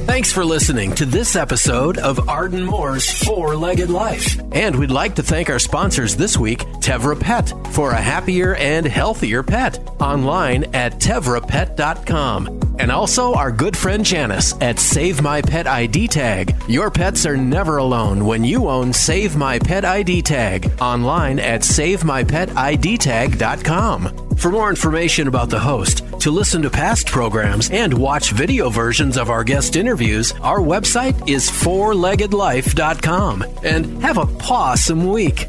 Thanks 0.08 0.32
for 0.32 0.44
listening 0.44 0.94
to 0.94 1.04
this 1.04 1.36
episode 1.36 1.98
of 1.98 2.30
Arden 2.30 2.64
Moore's 2.64 3.10
Four 3.24 3.54
Legged 3.56 3.90
Life. 3.90 4.40
And 4.52 4.74
we'd 4.76 4.90
like 4.90 5.16
to 5.16 5.22
thank 5.22 5.50
our 5.50 5.58
sponsors 5.58 6.16
this 6.16 6.38
week, 6.38 6.60
Tevra 6.80 7.20
Pet, 7.20 7.52
for 7.72 7.90
a 7.90 8.00
happier 8.00 8.54
and 8.54 8.86
healthier 8.86 9.42
pet. 9.42 9.78
Online 10.00 10.64
at 10.74 10.94
tevrapet.com. 10.94 12.76
And 12.78 12.90
also 12.90 13.34
our 13.34 13.52
good 13.52 13.76
friend 13.76 14.02
Janice 14.02 14.54
at 14.62 14.78
Save 14.78 15.20
My 15.20 15.42
Pet 15.42 15.66
ID 15.66 16.08
Tag. 16.08 16.56
Your 16.68 16.90
pets 16.90 17.26
are 17.26 17.36
never 17.36 17.76
alone 17.76 18.24
when 18.24 18.44
you 18.44 18.66
own 18.68 18.94
Save 18.94 19.36
My 19.36 19.58
Pet 19.58 19.84
ID 19.84 20.22
Tag. 20.22 20.72
Online 20.80 21.38
at 21.38 21.60
SaveMyPetIDTag.com. 21.60 24.27
For 24.38 24.50
more 24.52 24.70
information 24.70 25.26
about 25.26 25.50
the 25.50 25.58
host, 25.58 26.04
to 26.20 26.30
listen 26.30 26.62
to 26.62 26.70
past 26.70 27.08
programs, 27.08 27.70
and 27.70 27.92
watch 27.92 28.30
video 28.30 28.70
versions 28.70 29.16
of 29.16 29.30
our 29.30 29.42
guest 29.42 29.74
interviews, 29.74 30.30
our 30.42 30.60
website 30.60 31.28
is 31.28 31.50
fourleggedlife.com. 31.50 33.44
And 33.64 34.00
have 34.00 34.16
a 34.16 34.26
pawsome 34.26 35.12
week. 35.12 35.48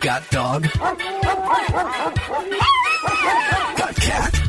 Got 0.00 0.30
dog? 0.30 0.66
Got 3.76 3.96
cat? 3.96 4.39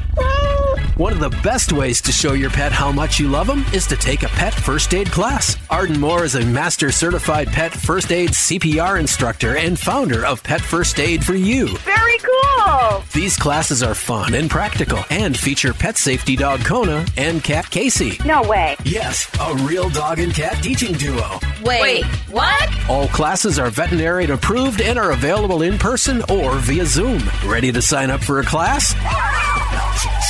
One 1.01 1.13
of 1.13 1.19
the 1.19 1.41
best 1.41 1.73
ways 1.73 1.99
to 2.01 2.11
show 2.11 2.33
your 2.33 2.51
pet 2.51 2.71
how 2.71 2.91
much 2.91 3.19
you 3.19 3.27
love 3.27 3.47
them 3.47 3.65
is 3.73 3.87
to 3.87 3.97
take 3.97 4.21
a 4.21 4.27
pet 4.27 4.53
first 4.53 4.93
aid 4.93 5.09
class. 5.09 5.57
Arden 5.67 5.99
Moore 5.99 6.23
is 6.23 6.35
a 6.35 6.45
master 6.45 6.91
certified 6.91 7.47
pet 7.47 7.73
first 7.73 8.11
aid 8.11 8.29
CPR 8.29 8.99
instructor 8.99 9.57
and 9.57 9.79
founder 9.79 10.23
of 10.23 10.43
Pet 10.43 10.61
First 10.61 10.99
Aid 10.99 11.25
for 11.25 11.33
You. 11.33 11.75
Very 11.79 12.19
cool. 12.19 13.03
These 13.13 13.35
classes 13.35 13.81
are 13.81 13.95
fun 13.95 14.35
and 14.35 14.47
practical 14.47 14.99
and 15.09 15.35
feature 15.35 15.73
pet 15.73 15.97
safety 15.97 16.35
dog 16.35 16.63
Kona 16.63 17.03
and 17.17 17.43
cat 17.43 17.67
Casey. 17.71 18.19
No 18.23 18.43
way. 18.43 18.75
Yes, 18.85 19.27
a 19.39 19.55
real 19.63 19.89
dog 19.89 20.19
and 20.19 20.31
cat 20.31 20.61
teaching 20.61 20.93
duo. 20.93 21.39
Wait, 21.63 21.81
Wait 21.81 22.05
what? 22.29 22.69
All 22.87 23.07
classes 23.07 23.57
are 23.57 23.71
veterinarian 23.71 24.29
approved 24.29 24.81
and 24.81 24.99
are 24.99 25.13
available 25.13 25.63
in 25.63 25.79
person 25.79 26.21
or 26.29 26.57
via 26.57 26.85
Zoom. 26.85 27.23
Ready 27.43 27.71
to 27.71 27.81
sign 27.81 28.11
up 28.11 28.21
for 28.21 28.39
a 28.39 28.43
class? 28.43 28.93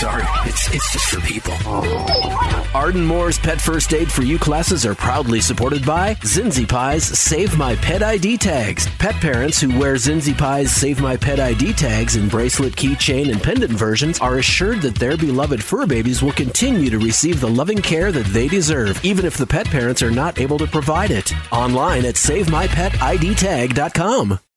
Sorry, 0.01 0.23
it's, 0.61 0.75
it's 0.75 0.93
just 0.93 1.09
for 1.09 1.19
people. 1.21 1.55
Arden 2.75 3.05
Moore's 3.05 3.39
Pet 3.39 3.59
First 3.59 3.93
Aid 3.93 4.09
for 4.11 4.23
You 4.23 4.37
classes 4.37 4.85
are 4.85 4.93
proudly 4.95 5.41
supported 5.41 5.85
by 5.85 6.15
Zinzi 6.15 6.67
Pie's 6.67 7.05
Save 7.17 7.57
My 7.57 7.77
Pet 7.77 8.03
ID 8.03 8.37
tags. 8.37 8.85
Pet 8.97 9.15
parents 9.15 9.61
who 9.61 9.79
wear 9.79 9.95
Zinzi 9.95 10.37
Pie's 10.37 10.71
Save 10.71 11.01
My 11.01 11.17
Pet 11.17 11.39
ID 11.39 11.73
tags 11.73 12.15
in 12.15 12.27
bracelet, 12.27 12.75
keychain, 12.75 13.31
and 13.31 13.41
pendant 13.41 13.71
versions 13.71 14.19
are 14.19 14.37
assured 14.37 14.81
that 14.81 14.93
their 14.95 15.17
beloved 15.17 15.63
fur 15.63 15.87
babies 15.87 16.21
will 16.21 16.33
continue 16.33 16.89
to 16.89 16.99
receive 16.99 17.39
the 17.39 17.49
loving 17.49 17.79
care 17.79 18.11
that 18.11 18.25
they 18.27 18.47
deserve, 18.47 19.03
even 19.03 19.25
if 19.25 19.37
the 19.37 19.47
pet 19.47 19.67
parents 19.67 20.03
are 20.03 20.11
not 20.11 20.39
able 20.39 20.57
to 20.57 20.67
provide 20.67 21.11
it. 21.11 21.33
Online 21.51 22.05
at 22.05 22.15
SaveMyPetIDTag.com. 22.15 24.39